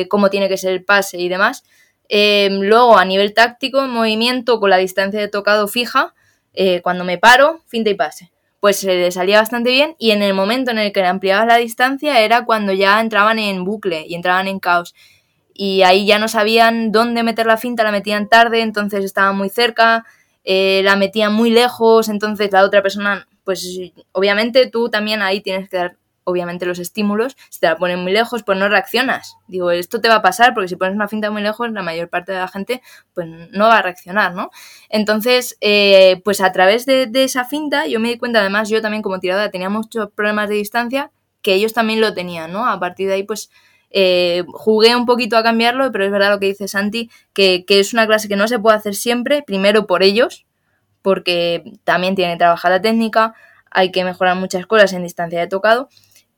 cómo 0.08 0.30
tiene 0.30 0.48
que 0.48 0.56
ser 0.56 0.72
el 0.72 0.84
pase 0.84 1.18
y 1.18 1.28
demás, 1.28 1.64
Em, 2.08 2.60
luego, 2.60 2.98
a 2.98 3.04
nivel 3.04 3.32
táctico, 3.34 3.86
movimiento 3.86 4.60
con 4.60 4.70
la 4.70 4.76
distancia 4.76 5.20
de 5.20 5.28
tocado 5.28 5.68
fija, 5.68 6.14
eh, 6.52 6.80
cuando 6.82 7.04
me 7.04 7.18
paro, 7.18 7.62
finta 7.66 7.90
y 7.90 7.94
pase. 7.94 8.30
Pues 8.60 8.78
se 8.78 8.94
le 8.94 9.10
salía 9.10 9.40
bastante 9.40 9.70
bien 9.70 9.94
y 9.98 10.10
en 10.12 10.22
el 10.22 10.34
momento 10.34 10.70
en 10.70 10.78
el 10.78 10.92
que 10.92 11.00
le 11.00 11.08
ampliabas 11.08 11.46
la 11.46 11.56
distancia 11.56 12.20
era 12.20 12.44
cuando 12.44 12.72
ya 12.72 13.00
entraban 13.00 13.38
en 13.38 13.64
bucle 13.64 14.04
y 14.06 14.14
entraban 14.14 14.48
en 14.48 14.58
caos. 14.58 14.94
Y 15.54 15.82
ahí 15.82 16.04
ya 16.04 16.18
no 16.18 16.28
sabían 16.28 16.92
dónde 16.92 17.22
meter 17.22 17.46
la 17.46 17.56
finta, 17.56 17.84
la 17.84 17.92
metían 17.92 18.28
tarde, 18.28 18.60
entonces 18.60 19.04
estaban 19.04 19.36
muy 19.36 19.48
cerca, 19.48 20.04
eh, 20.42 20.82
la 20.84 20.96
metían 20.96 21.32
muy 21.32 21.50
lejos, 21.50 22.08
entonces 22.08 22.52
la 22.52 22.64
otra 22.64 22.82
persona, 22.82 23.26
pues 23.44 23.80
obviamente 24.12 24.66
tú 24.66 24.90
también 24.90 25.22
ahí 25.22 25.40
tienes 25.40 25.70
que 25.70 25.76
dar 25.76 25.96
obviamente 26.24 26.66
los 26.66 26.78
estímulos, 26.78 27.36
si 27.50 27.60
te 27.60 27.66
la 27.66 27.76
ponen 27.76 28.00
muy 28.00 28.12
lejos, 28.12 28.42
pues 28.42 28.58
no 28.58 28.68
reaccionas. 28.68 29.36
Digo, 29.46 29.70
esto 29.70 30.00
te 30.00 30.08
va 30.08 30.16
a 30.16 30.22
pasar 30.22 30.54
porque 30.54 30.68
si 30.68 30.76
pones 30.76 30.94
una 30.94 31.06
finta 31.06 31.30
muy 31.30 31.42
lejos, 31.42 31.70
la 31.70 31.82
mayor 31.82 32.08
parte 32.08 32.32
de 32.32 32.38
la 32.38 32.48
gente 32.48 32.82
pues 33.14 33.28
no 33.52 33.66
va 33.66 33.78
a 33.78 33.82
reaccionar, 33.82 34.34
¿no? 34.34 34.50
Entonces, 34.88 35.56
eh, 35.60 36.20
pues 36.24 36.40
a 36.40 36.50
través 36.52 36.86
de, 36.86 37.10
esa 37.14 37.44
finta, 37.44 37.86
yo 37.86 38.00
me 38.00 38.08
di 38.08 38.18
cuenta, 38.18 38.40
además 38.40 38.68
yo 38.68 38.82
también 38.82 39.02
como 39.02 39.20
tiradora 39.20 39.50
tenía 39.50 39.68
muchos 39.68 40.10
problemas 40.10 40.48
de 40.48 40.56
distancia, 40.56 41.10
que 41.42 41.54
ellos 41.54 41.74
también 41.74 42.00
lo 42.00 42.14
tenían, 42.14 42.52
¿no? 42.52 42.66
A 42.66 42.80
partir 42.80 43.08
de 43.08 43.14
ahí, 43.14 43.22
pues 43.22 43.50
Eh, 43.96 44.42
jugué 44.48 44.96
un 44.96 45.06
poquito 45.06 45.36
a 45.36 45.44
cambiarlo, 45.44 45.92
pero 45.92 46.04
es 46.04 46.10
verdad 46.10 46.32
lo 46.32 46.40
que 46.40 46.46
dice 46.46 46.66
Santi, 46.66 47.12
que, 47.32 47.64
que 47.64 47.78
es 47.78 47.92
una 47.92 48.08
clase 48.08 48.26
que 48.26 48.34
no 48.34 48.48
se 48.48 48.58
puede 48.58 48.76
hacer 48.76 48.96
siempre, 48.96 49.42
primero 49.42 49.86
por 49.86 50.02
ellos, 50.02 50.46
porque 51.00 51.62
también 51.84 52.16
tienen 52.16 52.34
que 52.34 52.40
trabajar 52.40 52.72
la 52.72 52.82
técnica, 52.82 53.34
hay 53.70 53.92
que 53.92 54.02
mejorar 54.02 54.34
muchas 54.34 54.66
cosas 54.66 54.92
en 54.94 55.04
distancia 55.04 55.38
de 55.38 55.46
tocado, 55.46 55.88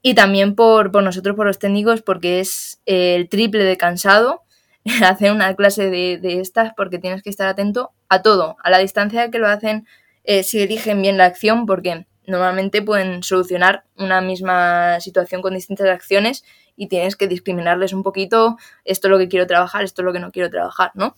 y 0.02 0.14
también 0.14 0.54
por, 0.54 0.92
por 0.92 1.02
nosotros, 1.02 1.34
por 1.34 1.46
los 1.46 1.58
técnicos, 1.58 2.02
porque 2.02 2.40
es 2.40 2.82
el 2.84 3.30
triple 3.30 3.64
de 3.64 3.78
cansado 3.78 4.42
hacer 5.02 5.32
una 5.32 5.54
clase 5.56 5.88
de, 5.88 6.18
de, 6.18 6.40
estas, 6.40 6.74
porque 6.76 6.98
tienes 6.98 7.22
que 7.22 7.30
estar 7.30 7.48
atento 7.48 7.92
a 8.10 8.20
todo, 8.20 8.58
a 8.62 8.68
la 8.68 8.78
distancia 8.78 9.30
que 9.30 9.38
lo 9.38 9.48
hacen, 9.48 9.86
eh, 10.24 10.42
si 10.42 10.60
eligen 10.60 11.00
bien 11.00 11.16
la 11.16 11.24
acción, 11.24 11.64
porque 11.64 12.06
normalmente 12.26 12.82
pueden 12.82 13.22
solucionar 13.22 13.84
una 13.96 14.20
misma 14.20 15.00
situación 15.00 15.42
con 15.42 15.54
distintas 15.54 15.88
acciones 15.88 16.44
y 16.76 16.88
tienes 16.88 17.16
que 17.16 17.28
discriminarles 17.28 17.92
un 17.92 18.02
poquito, 18.02 18.56
esto 18.84 19.08
es 19.08 19.10
lo 19.10 19.18
que 19.18 19.28
quiero 19.28 19.46
trabajar, 19.46 19.82
esto 19.84 20.02
es 20.02 20.06
lo 20.06 20.12
que 20.12 20.20
no 20.20 20.30
quiero 20.30 20.50
trabajar, 20.50 20.90
¿no? 20.94 21.16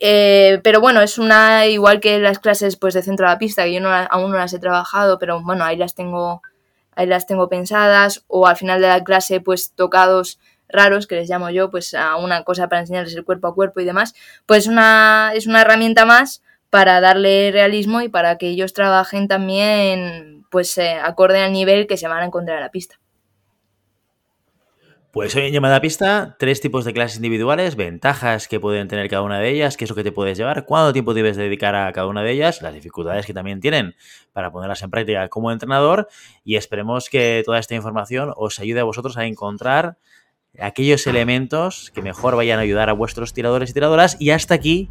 Eh, 0.00 0.60
pero 0.64 0.80
bueno, 0.80 1.00
es 1.00 1.16
una, 1.18 1.66
igual 1.66 2.00
que 2.00 2.18
las 2.18 2.38
clases 2.38 2.76
pues, 2.76 2.94
de 2.94 3.02
centro 3.02 3.26
de 3.26 3.32
la 3.32 3.38
pista, 3.38 3.64
que 3.64 3.74
yo 3.74 3.80
no, 3.80 3.88
aún 3.88 4.32
no 4.32 4.36
las 4.36 4.52
he 4.52 4.58
trabajado, 4.58 5.18
pero 5.18 5.40
bueno, 5.42 5.64
ahí 5.64 5.76
las 5.76 5.94
tengo, 5.94 6.42
ahí 6.96 7.06
las 7.06 7.26
tengo 7.26 7.48
pensadas, 7.48 8.24
o 8.26 8.46
al 8.46 8.56
final 8.56 8.80
de 8.80 8.88
la 8.88 9.04
clase, 9.04 9.40
pues 9.40 9.72
tocados 9.74 10.40
raros, 10.68 11.06
que 11.06 11.16
les 11.16 11.28
llamo 11.28 11.50
yo, 11.50 11.70
pues 11.70 11.94
a 11.94 12.16
una 12.16 12.42
cosa 12.44 12.68
para 12.68 12.80
enseñarles 12.80 13.14
el 13.14 13.24
cuerpo 13.24 13.46
a 13.48 13.54
cuerpo 13.54 13.80
y 13.80 13.84
demás, 13.84 14.14
pues 14.46 14.66
una, 14.66 15.32
es 15.34 15.46
una 15.46 15.60
herramienta 15.60 16.04
más 16.04 16.42
para 16.70 17.00
darle 17.00 17.50
realismo 17.52 18.00
y 18.00 18.08
para 18.08 18.38
que 18.38 18.48
ellos 18.48 18.72
trabajen 18.72 19.28
también 19.28 20.31
pues 20.52 20.76
eh, 20.78 20.92
acorde 21.02 21.40
al 21.40 21.50
nivel 21.50 21.88
que 21.88 21.96
se 21.96 22.06
van 22.06 22.22
a 22.22 22.26
encontrar 22.26 22.58
en 22.58 22.62
la 22.62 22.70
pista. 22.70 23.00
Pues 25.10 25.34
hoy 25.34 25.46
en 25.46 25.52
llamada 25.52 25.76
a 25.76 25.80
pista, 25.80 26.36
tres 26.38 26.60
tipos 26.62 26.86
de 26.86 26.94
clases 26.94 27.16
individuales, 27.16 27.76
ventajas 27.76 28.48
que 28.48 28.60
pueden 28.60 28.88
tener 28.88 29.10
cada 29.10 29.22
una 29.22 29.40
de 29.40 29.50
ellas, 29.50 29.76
qué 29.76 29.84
es 29.84 29.90
lo 29.90 29.96
que 29.96 30.04
te 30.04 30.12
puedes 30.12 30.38
llevar, 30.38 30.64
cuánto 30.64 30.92
tiempo 30.94 31.12
debes 31.12 31.36
dedicar 31.36 31.74
a 31.74 31.92
cada 31.92 32.06
una 32.06 32.22
de 32.22 32.30
ellas, 32.30 32.62
las 32.62 32.72
dificultades 32.72 33.26
que 33.26 33.34
también 33.34 33.60
tienen 33.60 33.94
para 34.32 34.50
ponerlas 34.50 34.82
en 34.82 34.90
práctica 34.90 35.28
como 35.28 35.52
entrenador 35.52 36.08
y 36.44 36.56
esperemos 36.56 37.10
que 37.10 37.42
toda 37.44 37.58
esta 37.58 37.74
información 37.74 38.32
os 38.36 38.58
ayude 38.58 38.80
a 38.80 38.84
vosotros 38.84 39.18
a 39.18 39.26
encontrar 39.26 39.98
aquellos 40.58 41.06
elementos 41.06 41.90
que 41.94 42.00
mejor 42.00 42.34
vayan 42.36 42.58
a 42.58 42.62
ayudar 42.62 42.88
a 42.88 42.94
vuestros 42.94 43.34
tiradores 43.34 43.70
y 43.70 43.74
tiradoras 43.74 44.16
y 44.18 44.30
hasta 44.30 44.54
aquí 44.54 44.90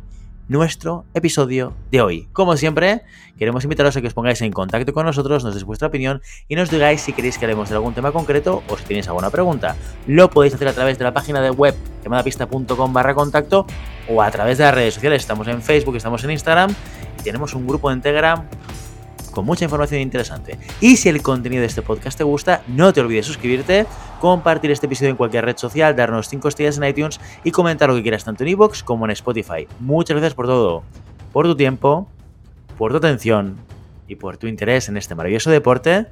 nuestro 0.52 1.06
episodio 1.14 1.74
de 1.92 2.02
hoy. 2.02 2.28
Como 2.34 2.58
siempre, 2.58 3.04
queremos 3.40 3.64
invitaros 3.64 3.96
a 3.96 4.02
que 4.02 4.08
os 4.08 4.14
pongáis 4.14 4.42
en 4.42 4.52
contacto 4.52 4.92
con 4.92 5.06
nosotros, 5.06 5.46
nos 5.46 5.54
deis 5.54 5.64
vuestra 5.64 5.88
opinión 5.88 6.22
y 6.50 6.56
nos 6.56 6.70
digáis 6.70 7.00
si 7.00 7.14
queréis 7.14 7.38
que 7.38 7.46
hablemos 7.46 7.70
de 7.70 7.76
algún 7.76 7.94
tema 7.94 8.12
concreto 8.12 8.62
o 8.68 8.78
si 8.78 8.84
tenéis 8.84 9.08
alguna 9.08 9.30
pregunta. 9.30 9.78
Lo 10.08 10.30
podéis 10.30 10.54
hacer 10.54 10.68
a 10.68 10.74
través 10.74 10.98
de 10.98 11.06
la 11.06 11.14
página 11.14 11.40
de 11.40 11.52
web 11.52 11.74
llamadapista.com 12.04 12.92
barra 12.92 13.16
contacto 13.16 13.66
o 14.10 14.22
a 14.22 14.30
través 14.30 14.58
de 14.58 14.66
las 14.66 14.76
redes 14.76 14.96
sociales. 14.96 15.22
Estamos 15.22 15.48
en 15.48 15.62
Facebook, 15.62 15.96
estamos 15.96 16.22
en 16.26 16.32
Instagram 16.32 16.76
y 17.18 17.24
tenemos 17.24 17.54
un 17.54 17.66
grupo 17.66 17.90
en 17.90 18.02
Telegram 18.02 18.46
con 19.32 19.46
mucha 19.46 19.64
información 19.64 20.02
interesante. 20.02 20.58
Y 20.80 20.98
si 20.98 21.10
el 21.10 21.22
contenido 21.22 21.62
de 21.62 21.68
este 21.68 21.82
podcast 21.82 22.18
te 22.18 22.24
gusta, 22.24 22.64
no 22.68 22.94
te 22.94 23.02
olvides 23.02 23.26
suscribirte, 23.26 23.86
compartir 24.20 24.72
este 24.72 24.86
episodio 24.86 25.12
en 25.12 25.18
cualquier 25.18 25.46
red 25.46 25.58
social, 25.58 25.96
darnos 25.96 26.28
5 26.30 26.48
estrellas 26.48 26.78
en 26.78 26.84
iTunes 26.84 27.20
y 27.44 27.52
comentar 27.52 27.90
lo 27.90 27.96
que 27.96 28.04
quieras 28.04 28.24
tanto 28.24 28.44
en 28.44 28.50
iVoox 28.50 28.84
como 28.84 29.06
en 29.06 29.12
Spotify. 29.12 29.68
Muchas 29.80 30.16
gracias 30.16 30.34
por 30.34 30.46
todo, 30.46 30.84
por 31.32 31.46
tu 31.46 31.56
tiempo, 31.56 32.08
por 32.78 32.92
tu 32.92 32.98
atención 32.98 33.58
y 34.08 34.16
por 34.16 34.38
tu 34.38 34.48
interés 34.48 34.90
en 34.90 34.98
este 34.98 35.16
maravilloso 35.16 35.50
deporte 35.50 36.08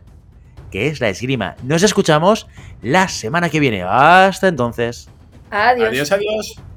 que 0.71 0.87
es 0.87 0.99
la 0.99 1.09
esgrima. 1.09 1.55
Nos 1.63 1.83
escuchamos 1.83 2.47
la 2.81 3.07
semana 3.07 3.49
que 3.49 3.59
viene. 3.59 3.83
Hasta 3.83 4.47
entonces. 4.47 5.09
Adiós. 5.49 5.89
Adiós, 5.89 6.11
adiós. 6.11 6.68